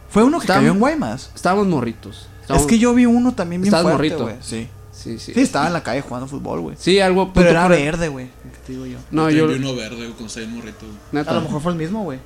Fue 0.09 0.23
uno 0.23 0.37
que 0.37 0.43
Estaba- 0.43 0.59
cayó 0.59 0.71
en 0.73 0.79
Guaymas. 0.79 1.31
Estábamos 1.33 1.65
morritos. 1.67 2.17
Es 2.17 2.41
Estábamos- 2.41 2.67
que 2.67 2.77
yo 2.77 2.93
vi 2.93 3.05
uno 3.07 3.33
también 3.33 3.61
bien 3.61 3.73
Estabas 3.73 3.95
fuerte, 3.97 4.15
güey. 4.15 4.35
Sí. 4.41 4.67
Sí, 4.97 5.19
sí. 5.19 5.33
Sí, 5.33 5.41
estaba 5.41 5.67
en 5.67 5.73
la 5.73 5.83
calle 5.83 6.01
jugando 6.01 6.27
fútbol, 6.27 6.59
güey. 6.61 6.75
Sí, 6.79 6.99
algo... 6.99 7.31
Pero 7.31 7.49
era 7.51 7.67
por- 7.67 7.71
verde, 7.77 8.07
güey. 8.07 8.25
¿Qué 8.27 8.57
te 8.65 8.71
digo 8.73 8.85
yo? 8.87 8.97
No, 9.11 9.29
yo 9.29 9.45
yo... 9.45 9.47
vi 9.47 9.55
uno 9.55 9.75
verde 9.75 9.95
güey, 9.97 10.11
con 10.13 10.29
seis 10.29 10.49
morrito. 10.49 10.85
güey. 10.87 10.97
neta. 11.11 11.31
A 11.31 11.33
lo 11.35 11.41
mejor 11.41 11.61
fue 11.61 11.71
el 11.71 11.77
mismo, 11.77 12.03
güey. 12.03 12.19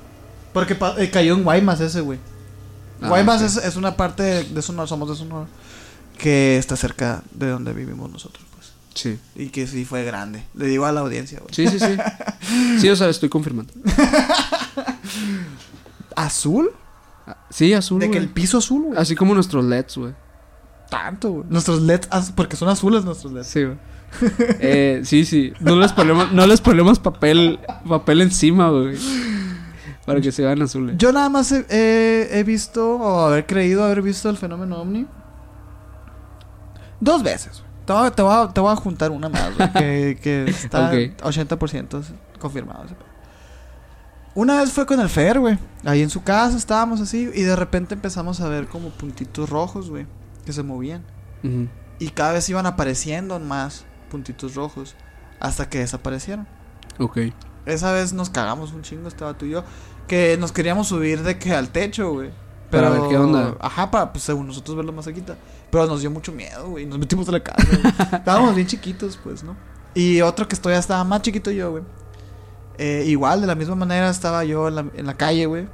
Porque 0.54 0.78
eh, 0.98 1.10
cayó 1.12 1.34
en 1.36 1.44
Guaymas 1.44 1.82
ese, 1.82 2.00
güey. 2.02 2.18
Ah, 3.02 3.10
Guaymas 3.10 3.42
es, 3.42 3.58
es 3.58 3.76
una 3.76 3.98
parte 3.98 4.44
de, 4.46 4.62
Sonora, 4.62 4.88
somos 4.88 5.10
de 5.10 5.16
Sonora, 5.16 5.48
que 6.18 6.58
está 6.58 6.78
cerca 6.78 7.24
de 7.34 7.50
donde 7.50 7.74
vivimos 7.74 8.10
nosotros, 8.10 8.46
pues. 8.56 8.72
Sí. 8.94 9.18
Y 9.36 9.48
que 9.50 9.68
sí 9.68 9.86
fue 9.86 10.04
grande. 10.04 10.44
Le 10.54 10.68
digo 10.68 10.86
a 10.86 10.92
la 10.92 11.02
audiencia, 11.02 11.40
güey. 11.40 11.54
Sí, 11.54 11.68
sí, 11.68 11.80
sí. 11.80 11.98
Sí, 12.80 12.90
o 12.90 12.96
sea, 12.96 13.10
estoy 13.10 13.30
confirmando. 13.30 13.72
¿Azul? 16.16 16.72
Ah, 17.28 17.38
Sí, 17.50 17.74
azul, 17.74 18.00
De 18.00 18.10
que 18.12 18.18
el 18.18 18.30
piso 18.30 18.58
azul, 18.58 18.84
güey. 18.88 19.00
Así 19.00 19.16
como 19.16 19.34
nuestros 19.34 19.64
LEDs, 19.66 19.98
güey. 19.98 20.14
Tanto, 20.92 21.32
güey. 21.32 21.46
Nuestros 21.50 21.82
LEDs, 21.82 22.08
porque 22.36 22.56
son 22.56 22.68
azules 22.70 23.04
nuestros 23.06 23.32
LEDs. 23.34 23.48
Sí, 23.48 23.64
güey. 23.64 23.78
Eh, 24.60 25.02
sí, 25.06 25.24
sí. 25.26 25.54
No 25.62 25.78
les 25.78 25.94
ponemos, 25.94 26.32
no 26.34 26.46
les 26.46 26.60
ponemos 26.60 27.00
papel, 27.00 27.60
papel 27.88 28.22
encima, 28.22 28.70
güey. 28.70 28.98
Para 30.06 30.20
que 30.20 30.32
se 30.34 30.44
vean 30.44 30.62
azules. 30.62 30.98
Yo 30.98 31.14
nada 31.14 31.30
más 31.30 31.52
he, 31.54 31.66
he- 31.70 32.40
he 32.40 32.44
visto, 32.44 32.96
o 32.98 33.22
haber 33.22 33.46
creído 33.46 33.86
haber 33.86 34.02
visto 34.02 34.30
el 34.30 34.36
fenómeno 34.36 34.82
ovni. 34.82 35.08
Dos 37.00 37.24
veces. 37.24 37.62
güey. 37.62 37.72
Te 37.86 37.94
voy, 37.94 38.08
a- 38.08 38.12
te 38.12 38.22
voy 38.22 38.34
a- 38.36 38.54
te 38.54 38.62
voy 38.62 38.72
a 38.72 38.76
juntar 38.76 39.12
una 39.12 39.30
más, 39.30 39.56
güey, 39.58 39.72
que, 39.74 40.20
que 40.22 40.44
está 40.50 40.88
Ok. 40.88 40.94
80% 41.24 42.04
confirmado. 42.40 42.84
Una 44.36 44.60
vez 44.60 44.72
fue 44.72 44.86
con 44.86 45.00
el 45.00 45.10
Fer, 45.10 45.40
güey. 45.40 45.58
Ahí 45.84 46.02
en 46.02 46.10
su 46.10 46.22
casa 46.24 46.58
estábamos 46.58 47.02
así 47.02 47.30
y 47.34 47.42
de 47.42 47.56
repente 47.56 47.94
empezamos 47.96 48.40
a 48.42 48.48
ver 48.50 48.68
como 48.68 48.90
puntitos 48.90 49.50
rojos, 49.50 49.90
güey, 49.90 50.06
que 50.46 50.54
se 50.54 50.64
movían. 50.64 51.04
Y 52.00 52.10
cada 52.10 52.34
vez 52.34 52.48
iban 52.50 52.66
apareciendo 52.66 53.40
más 53.40 53.86
puntitos 54.10 54.56
rojos 54.56 54.96
hasta 55.40 55.70
que 55.70 55.80
desaparecieron. 55.80 56.48
Ok. 57.00 57.18
Esa 57.66 57.92
vez 57.92 58.14
nos 58.14 58.30
cagamos 58.30 58.74
un 58.74 58.82
chingo, 58.82 59.08
estaba 59.08 59.38
tú 59.38 59.46
y 59.46 59.52
yo. 59.52 59.64
Que 60.08 60.38
nos 60.40 60.52
queríamos 60.52 60.88
subir 60.88 61.24
de 61.24 61.40
que 61.40 61.54
al 61.54 61.70
techo, 61.70 62.12
güey. 62.12 62.32
Para 62.70 62.90
ver 62.90 63.02
qué 63.10 63.18
onda. 63.18 63.56
Ajá, 63.60 63.92
para, 63.92 64.14
pues 64.14 64.24
según 64.24 64.48
nosotros 64.48 64.78
verlo 64.78 64.94
más 64.94 65.06
cerquita. 65.06 65.36
Pero 65.70 65.86
nos 65.88 66.02
dio 66.02 66.10
mucho 66.10 66.32
miedo, 66.32 66.70
güey. 66.70 66.86
Nos 66.86 67.00
metimos 67.00 67.28
a 67.30 67.34
la 67.34 67.40
casa. 67.42 67.68
güey. 67.68 67.94
Estábamos 68.14 68.56
bien 68.56 68.68
chiquitos, 68.68 69.20
pues, 69.22 69.44
¿no? 69.44 69.56
Y 69.94 70.22
otro 70.22 70.48
que 70.48 70.56
estoy 70.56 70.74
estaba 70.74 71.04
más 71.04 71.22
chiquito 71.22 71.52
yo, 71.52 71.72
güey. 71.72 71.84
Eh, 72.78 73.04
igual, 73.08 73.42
de 73.42 73.48
la 73.48 73.56
misma 73.56 73.76
manera, 73.76 74.10
estaba 74.10 74.44
yo 74.46 74.70
en 74.70 74.76
la, 74.76 74.86
en 74.96 75.06
la 75.06 75.18
calle, 75.18 75.46
güey. 75.46 75.68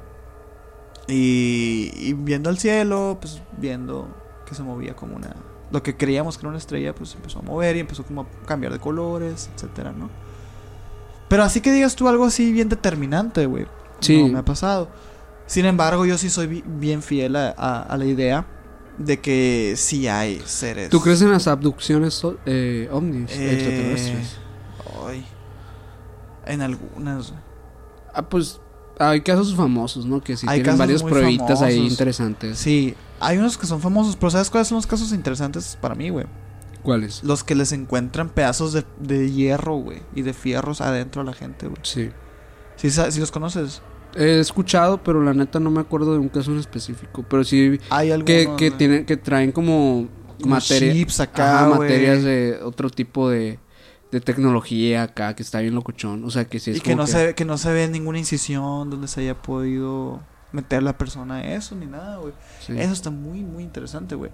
Y, 1.07 1.91
y 1.95 2.13
viendo 2.13 2.49
al 2.49 2.57
cielo, 2.57 3.18
pues 3.22 3.41
viendo 3.57 4.07
que 4.48 4.56
se 4.56 4.64
movía 4.64 4.95
como 4.95 5.16
una. 5.16 5.36
Lo 5.72 5.84
que 5.84 5.95
creíamos 5.98 6.38
que 6.38 6.41
era 6.41 6.50
una 6.50 6.58
estrella, 6.58 6.95
pues 6.95 7.14
empezó 7.16 7.39
a 7.39 7.41
mover 7.41 7.76
y 7.76 7.80
empezó 7.82 8.04
como 8.04 8.22
a 8.22 8.28
cambiar 8.45 8.72
de 8.74 8.80
colores, 8.80 9.50
etcétera, 9.56 9.91
¿no? 9.91 10.10
Pero 11.28 11.43
así 11.43 11.60
que 11.62 11.72
digas 11.74 11.95
tú 11.95 12.08
algo 12.08 12.26
así 12.26 12.52
bien 12.54 12.70
determinante, 12.70 13.45
güey. 13.45 13.68
Sí. 14.00 14.22
No 14.24 14.30
me 14.30 14.39
ha 14.39 14.45
pasado. 14.45 14.88
Sin 15.45 15.66
embargo, 15.66 16.06
yo 16.06 16.18
sí 16.18 16.30
soy 16.30 16.48
bi- 16.48 16.64
bien 16.66 17.02
fiel 17.02 17.36
a, 17.36 17.54
a- 17.58 17.82
a 17.84 17.98
la 17.98 18.06
idea 18.06 18.45
de 18.98 19.20
que 19.20 19.74
sí 19.76 20.08
hay 20.08 20.41
seres. 20.45 20.89
¿Tú 20.89 21.02
crees 21.02 21.22
en 21.22 21.32
las 21.32 21.48
abducciones 21.48 22.22
eh, 22.45 22.88
ovnis 22.91 23.32
Eh, 23.32 23.54
extraterrestres? 23.54 24.38
Ay. 25.06 25.26
En 26.45 26.62
algunas. 26.62 27.34
Ah, 28.14 28.22
pues 28.30 28.62
hay 29.00 29.22
casos 29.22 29.56
famosos, 29.56 30.06
¿no? 30.06 30.22
Que 30.22 30.38
sí 30.38 30.45
Hay 30.50 30.62
tienen 30.62 30.78
varias 30.78 31.04
pruebitas 31.04 31.62
ahí 31.62 31.78
interesantes. 31.78 32.58
Sí, 32.58 32.95
hay 33.20 33.38
unos 33.38 33.58
que 33.58 33.66
son 33.66 33.82
famosos, 33.82 34.16
pero 34.16 34.32
¿sabes 34.32 34.50
cuáles 34.50 34.68
son 34.68 34.78
los 34.78 34.88
casos 34.88 35.12
interesantes 35.12 35.78
para 35.80 35.95
mí, 35.95 36.10
güey? 36.10 36.26
¿Cuáles? 36.84 37.24
Los 37.24 37.43
que 37.43 37.56
les 37.56 37.72
encuentran 37.72 38.30
pedazos 38.30 38.74
de, 38.74 38.86
de 39.00 39.32
hierro, 39.32 39.76
güey, 39.76 40.02
y 40.16 40.22
de 40.22 40.34
fierros 40.34 40.82
adentro 40.82 41.22
a 41.22 41.26
la 41.26 41.34
gente, 41.34 41.68
güey. 41.68 41.80
Sí. 41.84 42.10
¿Sí, 42.76 42.89
sí 42.91 43.20
los 43.20 43.32
conoces? 43.32 43.82
He 44.16 44.39
escuchado, 44.39 45.04
pero 45.04 45.22
la 45.22 45.34
neta 45.34 45.60
no 45.60 45.70
me 45.70 45.82
acuerdo 45.82 46.14
de 46.14 46.20
un 46.20 46.30
caso 46.30 46.52
en 46.52 46.60
específico. 46.60 47.26
Pero 47.28 47.43
sí 47.43 47.80
Hay 47.89 48.12
algunos. 48.12 48.26
que, 48.26 48.56
que, 48.58 48.72
tienen, 48.72 49.06
que 49.06 49.18
traen 49.18 49.52
como, 49.52 50.08
como 50.41 50.56
materia, 50.56 50.93
chips 50.93 51.20
acá, 51.20 51.66
ajá, 51.66 51.80
materias 51.80 52.24
de 52.24 52.60
otro 52.64 52.89
tipo 52.89 53.30
de, 53.30 53.60
de 54.12 54.22
tecnología 54.22 55.03
acá 55.03 55.36
que 55.36 55.43
está 55.43 55.60
bien 55.60 55.76
locochón. 55.76 56.24
O 56.24 56.30
sea, 56.30 56.45
que 56.45 56.60
sí 56.60 56.72
es 56.72 56.78
y 56.78 56.80
que 56.82 56.95
no, 56.95 57.08
Se, 57.08 57.36
que 57.36 57.45
no 57.45 57.58
se 57.58 57.72
ve 57.74 57.88
ninguna 57.88 58.20
incisión 58.20 58.89
donde 58.89 59.08
se 59.08 59.22
haya 59.22 59.36
podido 59.41 60.22
meter 60.51 60.82
la 60.84 60.97
persona 60.97 61.53
eso 61.53 61.76
ni 61.76 61.86
nada, 61.88 62.18
güey. 62.18 62.34
sí. 62.66 62.74
Eso 62.78 62.93
está 62.93 63.10
muy, 63.10 63.43
muy 63.43 63.64
interesante, 63.64 64.16
güey. 64.16 64.32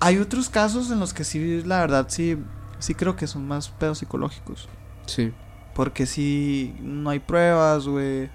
Hay 0.00 0.18
otros 0.18 0.48
casos 0.48 0.90
en 0.90 0.98
los 1.00 1.12
que 1.14 1.24
sí, 1.24 1.62
la 1.64 1.80
verdad, 1.80 2.06
sí, 2.08 2.36
sí 2.78 2.94
creo 2.94 3.16
que 3.16 3.26
son 3.26 3.46
más 3.48 3.68
pedos 3.70 3.98
psicológicos. 3.98 4.68
Sí. 5.06 5.32
Porque 5.74 6.04
sí, 6.06 6.74
no 6.80 7.10
hay 7.10 7.20
pruebas, 7.20 7.86
güey. 7.86 8.28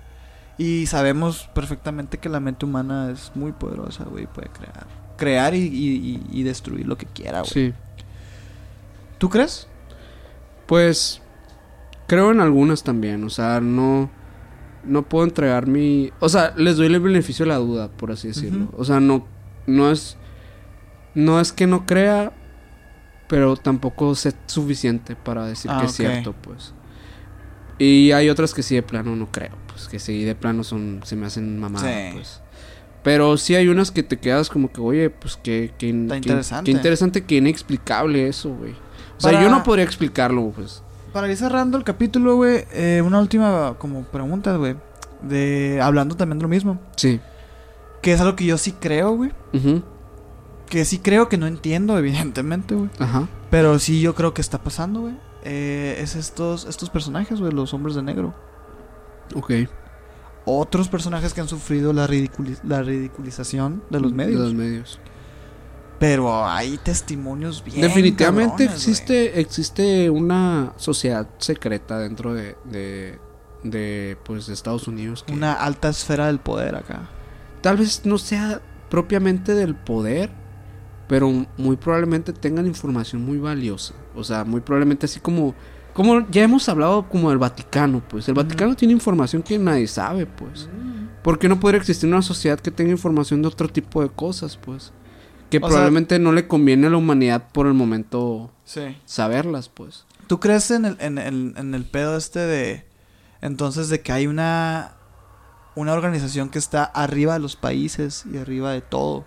Y 0.58 0.86
sabemos 0.88 1.50
perfectamente 1.54 2.18
que 2.18 2.30
la 2.30 2.40
mente 2.40 2.66
humana 2.66 3.12
es 3.12 3.32
muy 3.36 3.52
poderosa, 3.52 4.04
güey. 4.06 4.26
Puede 4.26 4.50
crear. 4.50 4.88
Crear 5.18 5.54
y, 5.54 5.60
y- 5.60 6.22
y- 6.32 6.40
y 6.40 6.44
destruir 6.44 6.88
lo 6.88 6.98
que 6.98 7.06
quiera, 7.06 7.40
güey. 7.42 7.52
Sí. 7.52 7.74
¿Tú 9.18 9.30
crees? 9.30 9.68
Pues 10.66 11.22
creo 12.08 12.32
en 12.32 12.40
algunas 12.40 12.84
también, 12.84 13.24
o 13.24 13.30
sea, 13.30 13.60
no 13.62 14.10
no 14.84 15.02
puedo 15.02 15.24
entregar 15.24 15.66
mi... 15.66 16.12
O 16.20 16.30
sea, 16.30 16.54
les 16.58 16.78
doy 16.78 16.86
el 16.86 17.00
beneficio 17.00 17.44
de 17.44 17.50
la 17.50 17.58
duda, 17.58 17.88
por 17.90 18.12
así 18.12 18.28
decirlo. 18.28 18.70
O 18.78 18.86
sea, 18.86 19.00
no, 19.00 19.26
no 19.66 19.90
es... 19.90 20.16
No 21.16 21.40
es 21.40 21.52
que 21.52 21.66
no 21.66 21.88
crea, 21.88 22.34
pero 23.28 23.56
tampoco 23.58 24.14
sé 24.14 24.34
suficiente 24.46 25.16
para 25.16 25.48
decir 25.48 25.72
Ah, 25.74 25.78
que 25.80 25.86
ok. 25.86 25.90
es 25.90 25.96
cierto, 25.96 26.34
pues. 26.40 26.76
Y 27.80 28.12
hay 28.12 28.30
otras 28.30 28.54
que 28.54 28.62
sí 28.62 28.76
de 28.76 28.84
plano 28.84 29.16
no 29.16 29.32
creo, 29.32 29.58
pues 29.68 29.88
que 29.88 29.98
sí 29.98 30.24
de 30.24 30.36
plano 30.36 30.64
son 30.64 31.00
se 31.04 31.16
me 31.16 31.26
hacen 31.26 31.60
mamadas, 31.60 31.90
Sí. 31.92 32.14
pues. 32.14 32.42
Pero 33.02 33.38
sí 33.38 33.56
hay 33.56 33.68
unas 33.70 33.90
que 33.90 34.04
te 34.04 34.18
quedas 34.18 34.50
como 34.50 34.72
que, 34.72 34.82
oye, 34.82 35.10
pues 35.10 35.36
que, 35.38 35.74
que, 35.80 35.90
Está 35.90 36.14
que- 36.14 36.18
interesante. 36.18 36.64
que 36.66 36.72
interesante, 36.78 37.24
que 37.26 37.36
inexplicable 37.38 38.28
eso, 38.28 38.50
güey. 38.54 38.76
O 39.18 39.22
sea, 39.22 39.32
Para- 39.32 39.44
yo 39.44 39.50
no 39.50 39.64
podría 39.64 39.86
explicarlo, 39.86 40.52
pues. 40.56 40.84
Para 41.14 41.30
ir 41.30 41.38
cerrando 41.38 41.78
el 41.78 41.84
capítulo, 41.84 42.36
güey, 42.36 42.66
eh, 42.74 43.02
una 43.06 43.20
última 43.20 43.76
como 43.78 44.04
pregunta, 44.04 44.56
güey. 44.58 44.76
De, 45.22 45.80
hablando 45.82 46.16
también 46.16 46.40
de 46.40 46.44
lo 46.44 46.50
mismo. 46.50 46.80
Sí. 46.98 47.20
Que 48.02 48.12
es 48.14 48.20
algo 48.22 48.36
que 48.36 48.46
yo 48.46 48.58
sí 48.58 48.74
creo, 48.74 49.16
güey. 49.16 49.32
Ujú. 49.54 49.82
Que 50.70 50.84
sí 50.84 51.00
creo 51.00 51.30
que 51.30 51.38
no 51.38 51.48
entiendo, 51.48 51.98
evidentemente, 51.98 52.76
güey. 52.76 52.90
Ajá. 53.00 53.28
Pero 53.50 53.80
sí 53.80 54.02
yo 54.02 54.14
creo 54.16 54.34
que 54.34 54.42
está 54.42 54.58
pasando, 54.62 55.02
güey. 55.02 55.16
Eh, 55.44 55.98
es 56.02 56.16
estos, 56.16 56.66
estos 56.66 56.90
personajes, 56.90 57.40
güey, 57.40 57.52
los 57.54 57.74
hombres 57.74 57.96
de 57.96 58.02
negro. 58.04 58.34
Ok. 59.36 59.52
Otros 60.46 60.90
personajes 60.90 61.34
que 61.34 61.42
han 61.42 61.48
sufrido 61.48 61.94
la, 61.94 62.08
ridiculi- 62.08 62.60
la 62.64 62.84
ridiculización 62.84 63.84
de 63.90 64.00
los 64.00 64.12
medios. 64.14 64.40
De 64.42 64.46
los 64.46 64.54
medios. 64.54 65.00
Pero 66.00 66.46
hay 66.46 66.78
testimonios 66.78 67.64
bien. 67.64 67.82
Definitivamente 67.82 68.66
cabrones, 68.66 68.76
existe, 68.76 69.40
existe 69.40 70.10
una 70.10 70.74
sociedad 70.78 71.28
secreta 71.38 72.00
dentro 72.00 72.34
de, 72.34 72.58
de, 72.66 73.20
de, 73.64 74.18
pues, 74.24 74.48
de 74.48 74.54
Estados 74.54 74.88
Unidos. 74.88 75.24
Que 75.24 75.34
Una 75.34 75.54
alta 75.54 75.90
esfera 75.90 76.28
del 76.28 76.40
poder 76.40 76.76
acá. 76.76 77.10
Tal 77.62 77.78
vez 77.78 78.06
no 78.06 78.18
sea 78.18 78.62
propiamente 78.90 79.54
del 79.54 79.76
poder, 79.76 80.32
pero 81.08 81.32
muy 81.58 81.78
probablemente 81.78 82.34
tengan 82.34 82.68
información 82.68 83.24
muy 83.24 83.38
valiosa. 83.38 83.94
O 84.16 84.24
sea, 84.24 84.44
muy 84.44 84.62
probablemente 84.62 85.06
así 85.06 85.20
como... 85.20 85.56
Como 85.94 86.30
ya 86.30 86.44
hemos 86.44 86.68
hablado 86.68 87.08
como 87.08 87.30
del 87.30 87.38
Vaticano, 87.38 88.04
pues. 88.06 88.28
El. 88.28 88.34
Vaticano 88.34 88.76
tiene 88.76 88.94
información 88.94 89.42
que 89.42 89.58
nadie 89.58 89.88
sabe, 89.88 90.26
pues. 90.26 90.68
¿Por 91.24 91.40
qué 91.40 91.48
no 91.48 91.58
podría 91.58 91.80
existir 91.80 92.10
una 92.10 92.22
sociedad 92.22 92.60
que 92.60 92.70
tenga 92.70 92.92
información 92.92 93.42
de 93.42 93.48
otro 93.48 93.70
tipo 93.70 94.02
de 94.02 94.10
cosas, 94.10 94.58
pues? 94.58 94.92
Que 95.50 95.58
O 95.58 95.60
sea- 95.62 95.70
probablemente 95.70 96.20
no 96.20 96.32
le 96.32 96.48
conviene 96.48 96.88
a 96.88 96.90
la 96.90 96.98
humanidad 96.98 97.50
por 97.52 97.68
el 97.68 97.74
momento 97.74 98.52
Sí. 98.64 98.98
saberlas, 99.06 99.70
pues. 99.70 100.06
¿Tú 100.28 100.40
crees 100.40 100.72
en 100.72 100.86
el, 100.86 100.98
en, 101.00 101.18
el, 101.18 101.54
en 101.58 101.74
el 101.76 101.84
pedo 101.86 102.18
este 102.18 102.40
de... 102.40 102.86
Entonces 103.42 103.90
de 103.90 104.02
que 104.02 104.12
hay 104.12 104.28
una... 104.28 104.92
Una 105.76 105.92
organización 105.94 106.50
que 106.50 106.58
está 106.58 106.86
arriba 106.86 107.34
de 107.34 107.40
los 107.40 107.58
países 107.58 108.24
y 108.32 108.38
arriba 108.38 108.72
de 108.72 108.80
todo. 108.82 109.26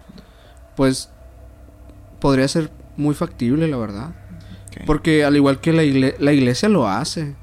Pues 0.76 1.10
podría 2.20 2.48
ser 2.48 2.70
muy 2.96 3.14
factible, 3.14 3.68
la 3.68 3.76
verdad. 3.76 4.14
Porque 4.86 5.24
al 5.24 5.36
igual 5.36 5.60
que 5.60 5.72
la, 5.74 5.82
igle- 5.82 6.16
la 6.18 6.32
iglesia 6.32 6.68
lo 6.70 6.88
hace. 6.88 7.36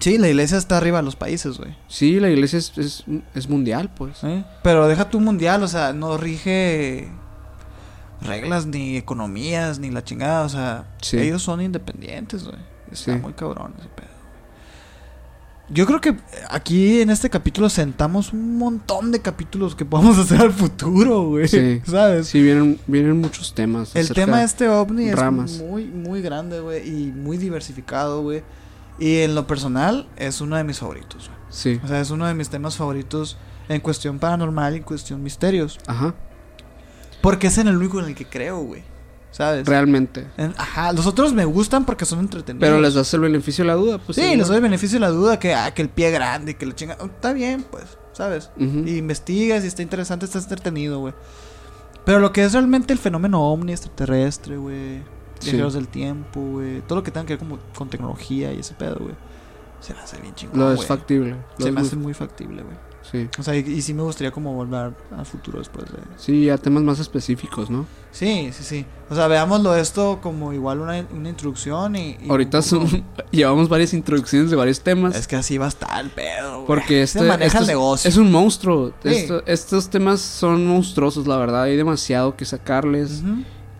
Sí, 0.00 0.18
la 0.18 0.28
iglesia 0.28 0.58
está 0.58 0.76
arriba 0.78 0.98
de 0.98 1.04
los 1.04 1.14
países, 1.14 1.58
güey. 1.58 1.76
Sí, 1.86 2.18
la 2.18 2.28
iglesia 2.28 2.58
es, 2.58 2.76
es, 2.76 3.04
es 3.34 3.48
mundial, 3.48 3.92
pues. 3.94 4.24
¿Eh? 4.24 4.44
Pero 4.64 4.88
deja 4.88 5.08
tu 5.10 5.20
mundial, 5.20 5.62
o 5.62 5.68
sea, 5.68 5.92
no 5.92 6.16
rige 6.16 7.08
reglas 8.24 8.66
ni 8.66 8.96
economías 8.96 9.78
ni 9.78 9.90
la 9.90 10.02
chingada, 10.04 10.42
o 10.44 10.48
sea, 10.48 10.86
Sí. 11.02 11.18
ellos 11.18 11.42
son 11.42 11.60
independientes, 11.60 12.44
güey. 12.44 12.56
Está 12.90 13.14
Sí. 13.14 13.18
muy 13.20 13.32
cabrón 13.32 13.74
ese 13.78 13.88
pedo. 13.88 14.08
Yo 15.70 15.86
creo 15.86 15.98
que 15.98 16.14
aquí 16.50 17.00
en 17.00 17.08
este 17.08 17.30
capítulo 17.30 17.70
sentamos 17.70 18.34
un 18.34 18.58
montón 18.58 19.10
de 19.10 19.20
capítulos 19.22 19.74
que 19.74 19.86
podemos 19.86 20.18
hacer 20.18 20.40
al 20.42 20.52
futuro, 20.52 21.22
güey. 21.28 21.48
Sí. 21.48 21.80
¿Sabes? 21.86 22.28
Sí, 22.28 22.42
vienen, 22.42 22.78
vienen 22.86 23.18
muchos 23.20 23.54
temas. 23.54 23.96
El 23.96 24.10
tema 24.10 24.40
de 24.40 24.44
este 24.44 24.68
ovni 24.68 25.10
ramas. 25.12 25.52
es 25.52 25.62
muy, 25.62 25.86
muy 25.86 26.20
grande, 26.20 26.60
güey, 26.60 26.86
y 26.86 27.12
muy 27.12 27.38
diversificado, 27.38 28.20
güey. 28.22 28.42
Y 28.98 29.20
en 29.20 29.34
lo 29.34 29.46
personal 29.46 30.06
es 30.16 30.40
uno 30.42 30.56
de 30.56 30.64
mis 30.64 30.78
favoritos, 30.78 31.28
güey. 31.28 31.38
Sí, 31.48 31.80
O 31.82 31.88
sea, 31.88 32.00
es 32.00 32.10
uno 32.10 32.26
de 32.26 32.34
mis 32.34 32.48
temas 32.50 32.76
favoritos 32.76 33.38
en 33.68 33.80
cuestión 33.80 34.18
paranormal 34.18 34.74
y 34.74 34.76
en 34.78 34.82
cuestión 34.82 35.22
misterios. 35.22 35.78
ajá. 35.86 36.14
Porque 37.24 37.48
es 37.48 37.58
en 37.58 37.66
el 37.68 37.76
único 37.76 37.98
en 37.98 38.06
el 38.06 38.14
que 38.14 38.26
creo, 38.26 38.58
güey. 38.60 38.82
¿Sabes? 39.32 39.66
Realmente. 39.66 40.28
En- 40.36 40.54
ajá, 40.56 40.92
los 40.92 41.06
otros 41.06 41.32
me 41.32 41.44
gustan 41.44 41.84
porque 41.84 42.04
son 42.04 42.20
entretenidos. 42.20 42.60
Pero 42.68 42.80
les 42.80 42.94
das 42.94 43.12
el 43.14 43.20
beneficio 43.20 43.64
de 43.64 43.68
la 43.68 43.74
duda, 43.74 43.98
pues. 43.98 44.14
Sí, 44.14 44.22
igual. 44.22 44.38
les 44.38 44.46
doy 44.46 44.56
el 44.58 44.62
beneficio 44.62 44.94
de 44.96 45.00
la 45.00 45.08
duda 45.08 45.40
que, 45.40 45.54
ah, 45.54 45.74
que 45.74 45.82
el 45.82 45.88
pie 45.88 46.12
grande, 46.12 46.54
que 46.54 46.66
la 46.66 46.74
chinga. 46.76 46.96
oh, 47.00 47.06
está 47.06 47.32
bien, 47.32 47.64
pues, 47.68 47.84
¿sabes? 48.12 48.50
Y 48.56 48.96
investigas 48.98 49.64
y 49.64 49.66
está 49.66 49.82
interesante, 49.82 50.26
está 50.26 50.38
entretenido, 50.38 51.00
güey. 51.00 51.14
Pero 52.04 52.20
lo 52.20 52.32
que 52.32 52.44
es 52.44 52.52
realmente 52.52 52.92
el 52.92 52.98
fenómeno 53.00 53.42
ovni 53.42 53.72
extraterrestre, 53.72 54.56
güey. 54.56 54.98
Sí. 55.40 55.50
Viajeros 55.50 55.74
del 55.74 55.88
tiempo, 55.88 56.40
güey. 56.40 56.82
Todo 56.82 56.98
lo 56.98 57.02
que 57.02 57.10
tenga 57.10 57.26
que 57.26 57.32
ver 57.32 57.38
como 57.40 57.58
con 57.76 57.88
tecnología 57.90 58.52
y 58.52 58.60
ese 58.60 58.74
pedo, 58.74 58.96
güey. 59.00 59.14
Se 59.80 59.94
me 59.94 60.00
hace 60.00 60.20
bien 60.20 60.34
chingón. 60.36 60.60
Lo 60.60 60.72
es 60.72 60.86
factible. 60.86 61.30
lo 61.32 61.36
Se 61.64 61.68
es 61.70 61.74
me 61.74 61.80
muy- 61.80 61.86
hace 61.88 61.96
muy 61.96 62.14
factible, 62.14 62.62
güey. 62.62 62.76
Sí. 63.10 63.28
O 63.38 63.42
sea, 63.42 63.54
y, 63.54 63.58
y 63.60 63.82
sí 63.82 63.92
me 63.94 64.02
gustaría 64.02 64.30
como 64.30 64.54
volver 64.54 64.92
al 65.16 65.26
futuro 65.26 65.58
después 65.58 65.84
de. 65.92 65.98
Sí, 66.16 66.48
a 66.48 66.56
temas 66.56 66.82
más 66.82 66.98
específicos, 67.00 67.68
¿no? 67.70 67.86
Sí, 68.12 68.50
sí, 68.52 68.64
sí. 68.64 68.86
O 69.10 69.14
sea, 69.14 69.26
veámoslo 69.28 69.76
esto 69.76 70.20
como 70.22 70.52
igual 70.52 70.80
una, 70.80 71.04
una 71.12 71.28
introducción 71.28 71.96
y... 71.96 72.16
y 72.22 72.30
Ahorita 72.30 72.62
son, 72.62 73.04
llevamos 73.30 73.68
varias 73.68 73.92
introducciones 73.92 74.50
de 74.50 74.56
varios 74.56 74.80
temas. 74.80 75.14
Es 75.16 75.26
que 75.28 75.36
así 75.36 75.58
va 75.58 75.66
a 75.66 75.68
estar 75.68 76.00
el 76.02 76.10
pedo. 76.10 76.64
Porque 76.66 77.06
Se 77.06 77.18
este, 77.18 77.28
maneja 77.28 77.46
esto 77.58 77.60
el 77.60 77.66
negocio. 77.66 78.08
es 78.08 78.16
un 78.16 78.32
monstruo. 78.32 78.92
Sí. 79.02 79.08
Esto- 79.10 79.42
estos 79.46 79.90
temas 79.90 80.20
son 80.20 80.66
monstruosos, 80.66 81.26
la 81.26 81.36
verdad. 81.36 81.64
Hay 81.64 81.76
demasiado 81.76 82.36
que 82.36 82.44
sacarles 82.44 83.22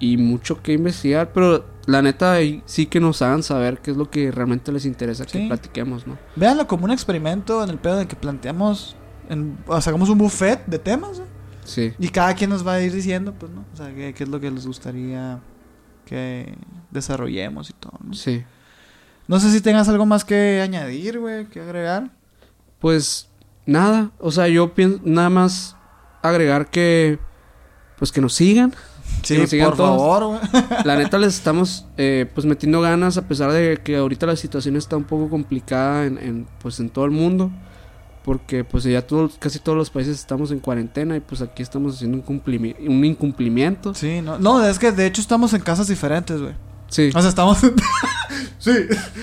y 0.01 0.17
mucho 0.19 0.61
que 0.61 0.73
investigar. 0.75 1.33
Pero 1.33 1.65
la 1.87 2.03
neta, 2.03 2.33
ahí 2.35 2.63
sí 2.67 2.87
que 2.87 3.01
nos 3.01 3.23
hagan 3.23 3.43
saber 3.43 3.79
qué 3.79 3.93
es 3.93 3.97
lo 3.97 4.11
que 4.11 4.31
realmente 4.31 4.71
les 4.73 4.85
interesa 4.85 5.25
que 5.25 5.47
platiquemos, 5.47 6.07
¿no? 6.07 6.19
Véanlo 6.37 6.67
como 6.67 6.85
un 6.85 6.91
experimento 6.91 7.63
en 7.65 7.71
el 7.71 7.79
pedo 7.79 7.97
de 7.97 8.07
que 8.07 8.17
planteamos... 8.17 8.97
En, 9.29 9.59
sacamos 9.81 10.09
un 10.09 10.19
buffet 10.19 10.65
de 10.67 10.79
temas, 10.79 11.21
Sí. 11.65 11.95
Y 11.99 12.09
cada 12.09 12.35
quien 12.35 12.51
nos 12.51 12.67
va 12.67 12.75
a 12.75 12.83
ir 12.83 12.93
diciendo, 12.93 13.33
pues, 13.33 13.51
¿no? 13.51 13.65
O 13.73 13.77
sea, 13.77 13.87
qué, 13.95 14.13
qué 14.13 14.25
es 14.25 14.29
lo 14.29 14.39
que 14.39 14.51
les 14.51 14.67
gustaría 14.67 15.41
que 16.05 16.55
desarrollemos 16.91 17.71
y 17.71 17.73
todo, 17.73 17.99
¿no? 18.05 18.13
Sí. 18.13 18.45
No 19.27 19.41
sé 19.41 19.51
si 19.51 19.61
tengas 19.63 19.89
algo 19.89 20.05
más 20.05 20.25
que 20.25 20.61
añadir, 20.61 21.19
güey, 21.19 21.47
que 21.47 21.61
agregar. 21.61 22.11
Pues 22.79 23.31
nada, 23.65 24.11
o 24.19 24.31
sea, 24.31 24.49
yo 24.49 24.75
pienso 24.75 25.01
nada 25.05 25.31
más 25.31 25.77
agregar 26.23 26.69
que 26.69 27.19
pues 27.99 28.13
que 28.13 28.21
nos 28.21 28.35
sigan. 28.35 28.75
Sí, 29.23 29.39
nos 29.39 29.49
sigan 29.49 29.69
por 29.69 29.77
todos. 29.77 29.97
favor, 29.97 30.27
güey. 30.27 30.65
La 30.85 30.97
neta 30.97 31.19
les 31.19 31.35
estamos 31.35 31.87
eh, 31.97 32.31
pues 32.35 32.47
metiendo 32.47 32.81
ganas 32.83 33.17
a 33.17 33.27
pesar 33.27 33.51
de 33.53 33.79
que 33.83 33.97
ahorita 33.97 34.27
la 34.27 34.37
situación 34.37 34.77
está 34.77 34.97
un 34.97 35.05
poco 35.05 35.31
complicada 35.31 36.05
en, 36.05 36.19
en, 36.19 36.47
pues 36.61 36.79
en 36.81 36.91
todo 36.91 37.07
el 37.07 37.11
mundo. 37.11 37.51
Porque 38.25 38.65
pues 38.65 38.85
ya 38.85 39.03
todos, 39.03 39.37
casi 39.39 39.59
todos 39.59 39.77
los 39.77 39.91
países 39.91 40.19
estamos 40.19 40.51
en 40.51 40.59
cuarentena 40.59 41.15
y 41.17 41.21
pues 41.21 41.43
aquí 41.43 41.63
estamos 41.63 41.97
haciendo 41.97 42.17
un, 42.17 42.25
cumplimi- 42.25 42.75
un 42.89 43.05
incumplimiento. 43.05 43.93
Sí, 43.95 44.21
no, 44.23 44.39
no, 44.39 44.67
es 44.67 44.79
que 44.79 44.93
de 44.93 45.05
hecho 45.07 45.21
estamos 45.21 45.53
en 45.53 45.61
casas 45.61 45.89
diferentes, 45.89 46.41
güey. 46.41 46.55
Sí. 46.89 47.11
O 47.15 47.21
sea, 47.21 47.29
estamos. 47.29 47.59
sí, 48.59 48.71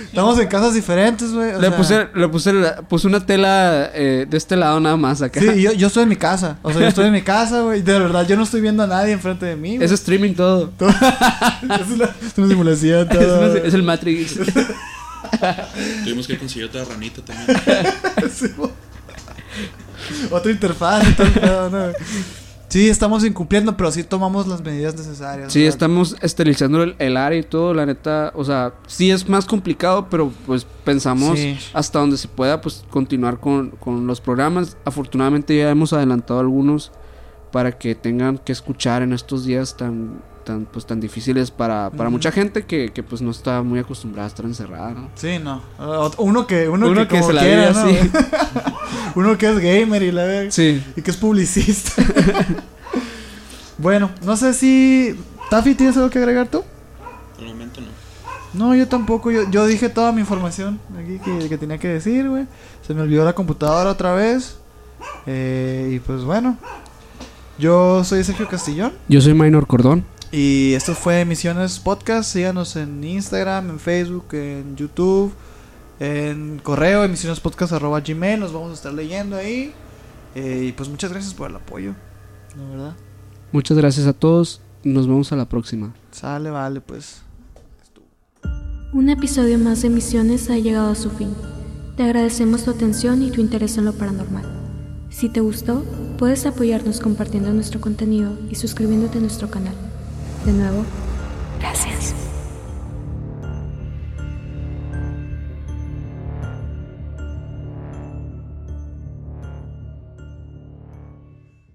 estamos 0.05 0.37
en 0.39 0.47
casas 0.47 0.73
diferentes, 0.73 1.31
güey. 1.33 1.53
Le 1.53 1.69
sea, 1.69 1.77
puse, 1.77 2.07
le 2.13 2.27
puse, 2.27 2.53
la- 2.53 2.81
puse 2.81 3.07
una 3.07 3.25
tela 3.25 3.89
eh, 3.93 4.27
de 4.29 4.37
este 4.37 4.55
lado 4.55 4.79
nada 4.79 4.97
más 4.97 5.21
acá. 5.21 5.39
Sí, 5.39 5.61
yo, 5.61 5.71
yo 5.77 5.87
estoy 5.87 6.03
en 6.03 6.09
mi 6.09 6.15
casa. 6.17 6.57
O 6.61 6.71
sea, 6.71 6.81
yo 6.81 6.87
estoy 6.87 7.05
en 7.07 7.13
mi 7.13 7.21
casa, 7.23 7.61
güey. 7.61 7.81
De 7.81 7.97
verdad, 7.97 8.27
yo 8.27 8.35
no 8.37 8.43
estoy 8.43 8.61
viendo 8.61 8.83
a 8.83 8.87
nadie 8.87 9.13
enfrente 9.13 9.45
de 9.47 9.55
mí, 9.55 9.77
güey. 9.77 9.85
Es 9.85 9.91
streaming 9.91 10.33
todo. 10.33 10.71
es, 10.79 11.89
una, 11.89 12.05
es 12.05 12.37
una 12.37 12.47
simulación. 12.49 13.07
Es, 13.09 13.17
todo, 13.17 13.39
una- 13.51 13.59
es 13.67 13.73
el 13.73 13.83
Matrix. 13.83 14.35
Tuvimos 16.03 16.27
que 16.27 16.37
conseguir 16.37 16.65
otra 16.65 16.83
ranita 16.83 17.21
también. 17.23 17.57
Sí. 18.33 18.47
Otra 20.31 20.51
interfaz 20.51 21.07
y 21.09 21.13
todo 21.13 21.27
pedo, 21.33 21.69
¿no? 21.69 21.93
Sí, 22.67 22.87
estamos 22.87 23.25
incumpliendo, 23.25 23.75
pero 23.75 23.91
sí 23.91 24.01
tomamos 24.01 24.47
las 24.47 24.61
medidas 24.63 24.95
necesarias. 24.95 25.51
Sí, 25.51 25.65
estamos 25.65 26.15
esterilizando 26.21 26.83
el, 26.83 26.95
el 26.99 27.17
área 27.17 27.37
y 27.37 27.43
todo, 27.43 27.73
la 27.73 27.85
neta, 27.85 28.31
o 28.33 28.45
sea, 28.45 28.73
sí 28.87 29.11
es 29.11 29.27
más 29.27 29.43
complicado, 29.45 30.07
pero 30.09 30.31
pues 30.45 30.65
pensamos 30.85 31.37
Sí. 31.37 31.57
hasta 31.73 31.99
donde 31.99 32.15
se 32.15 32.29
pueda 32.29 32.61
pues 32.61 32.85
continuar 32.89 33.41
con, 33.41 33.71
con 33.71 34.07
los 34.07 34.21
programas. 34.21 34.77
Afortunadamente 34.85 35.57
ya 35.57 35.69
hemos 35.69 35.91
adelantado 35.91 36.39
algunos 36.39 36.93
para 37.51 37.73
que 37.77 37.93
tengan 37.93 38.37
que 38.37 38.53
escuchar 38.53 39.01
en 39.01 39.11
estos 39.11 39.43
días 39.43 39.75
tan 39.75 40.21
tan 40.43 40.65
pues 40.65 40.85
tan 40.85 40.99
difíciles 40.99 41.51
para, 41.51 41.89
para 41.89 42.09
mucha 42.09 42.31
gente 42.31 42.65
que, 42.65 42.91
que 42.93 43.03
pues 43.03 43.21
no 43.21 43.31
está 43.31 43.61
muy 43.61 43.79
acostumbrada 43.79 44.25
a 44.25 44.29
estar 44.29 44.45
encerrada, 44.45 44.91
¿no? 44.91 45.09
Sí, 45.15 45.39
no. 45.39 45.61
Uno 46.17 46.47
que, 46.47 46.67
uno 46.69 46.87
Uno 46.87 47.01
que, 47.01 47.07
que 47.07 47.19
como 47.19 47.27
se 47.27 47.33
la 47.33 47.41
quiera, 47.41 47.71
vive 47.71 47.73
¿no? 47.73 47.79
así. 47.79 48.11
uno 49.15 49.37
que 49.37 49.49
es 49.49 49.59
gamer 49.59 50.03
y 50.03 50.11
la 50.11 50.23
ve. 50.23 50.51
Sí. 50.51 50.83
Y 50.95 51.01
que 51.01 51.11
es 51.11 51.17
publicista. 51.17 51.91
bueno, 53.77 54.11
no 54.23 54.35
sé 54.37 54.53
si. 54.53 55.19
Taffy, 55.49 55.75
¿tienes 55.75 55.97
algo 55.97 56.09
que 56.09 56.19
agregar 56.19 56.47
tú? 56.47 56.63
Por 57.35 57.43
el 57.43 57.49
momento 57.49 57.81
no. 57.81 57.87
No, 58.53 58.75
yo 58.75 58.87
tampoco. 58.87 59.31
Yo, 59.31 59.49
yo 59.49 59.65
dije 59.65 59.89
toda 59.89 60.11
mi 60.11 60.21
información 60.21 60.79
aquí 60.97 61.19
que, 61.19 61.49
que 61.49 61.57
tenía 61.57 61.77
que 61.77 61.87
decir, 61.87 62.27
güey. 62.29 62.45
Se 62.85 62.93
me 62.93 63.01
olvidó 63.01 63.23
la 63.23 63.33
computadora 63.33 63.89
otra 63.89 64.13
vez. 64.13 64.57
Eh, 65.25 65.91
y 65.93 65.99
pues 65.99 66.23
bueno. 66.23 66.57
Yo 67.57 68.03
soy 68.03 68.23
Sergio 68.23 68.47
Castillón. 68.47 68.93
Yo 69.07 69.21
soy 69.21 69.33
Minor 69.35 69.67
Cordón. 69.67 70.03
Y 70.31 70.73
esto 70.75 70.95
fue 70.95 71.25
Misiones 71.25 71.79
Podcast. 71.79 72.31
Síganos 72.31 72.77
en 72.77 73.03
Instagram, 73.03 73.69
en 73.69 73.79
Facebook, 73.79 74.27
en 74.31 74.77
YouTube, 74.77 75.33
en 75.99 76.59
correo, 76.63 77.03
emisionespodcast.gmail. 77.03 78.39
Nos 78.39 78.53
vamos 78.53 78.71
a 78.71 78.73
estar 78.75 78.93
leyendo 78.93 79.35
ahí. 79.35 79.73
Eh, 80.33 80.67
y 80.69 80.71
pues 80.71 80.87
muchas 80.87 81.11
gracias 81.11 81.33
por 81.33 81.49
el 81.49 81.57
apoyo. 81.57 81.95
La 82.57 82.63
verdad. 82.63 82.95
Muchas 83.51 83.77
gracias 83.77 84.07
a 84.07 84.13
todos. 84.13 84.61
Nos 84.83 85.05
vemos 85.05 85.33
a 85.33 85.35
la 85.35 85.49
próxima. 85.49 85.93
Sale, 86.11 86.49
vale, 86.49 86.79
pues. 86.79 87.23
Un 88.93 89.09
episodio 89.09 89.59
más 89.59 89.81
de 89.81 89.89
Misiones 89.89 90.49
ha 90.49 90.57
llegado 90.57 90.91
a 90.91 90.95
su 90.95 91.09
fin. 91.09 91.35
Te 91.97 92.03
agradecemos 92.03 92.63
tu 92.63 92.71
atención 92.71 93.21
y 93.21 93.31
tu 93.31 93.41
interés 93.41 93.77
en 93.77 93.83
lo 93.83 93.93
paranormal. 93.93 94.45
Si 95.09 95.27
te 95.27 95.41
gustó, 95.41 95.83
puedes 96.17 96.45
apoyarnos 96.45 97.01
compartiendo 97.01 97.53
nuestro 97.53 97.81
contenido 97.81 98.37
y 98.49 98.55
suscribiéndote 98.55 99.17
a 99.17 99.21
nuestro 99.21 99.51
canal. 99.51 99.90
De 100.45 100.51
nuevo, 100.51 100.83
gracias. 101.59 102.15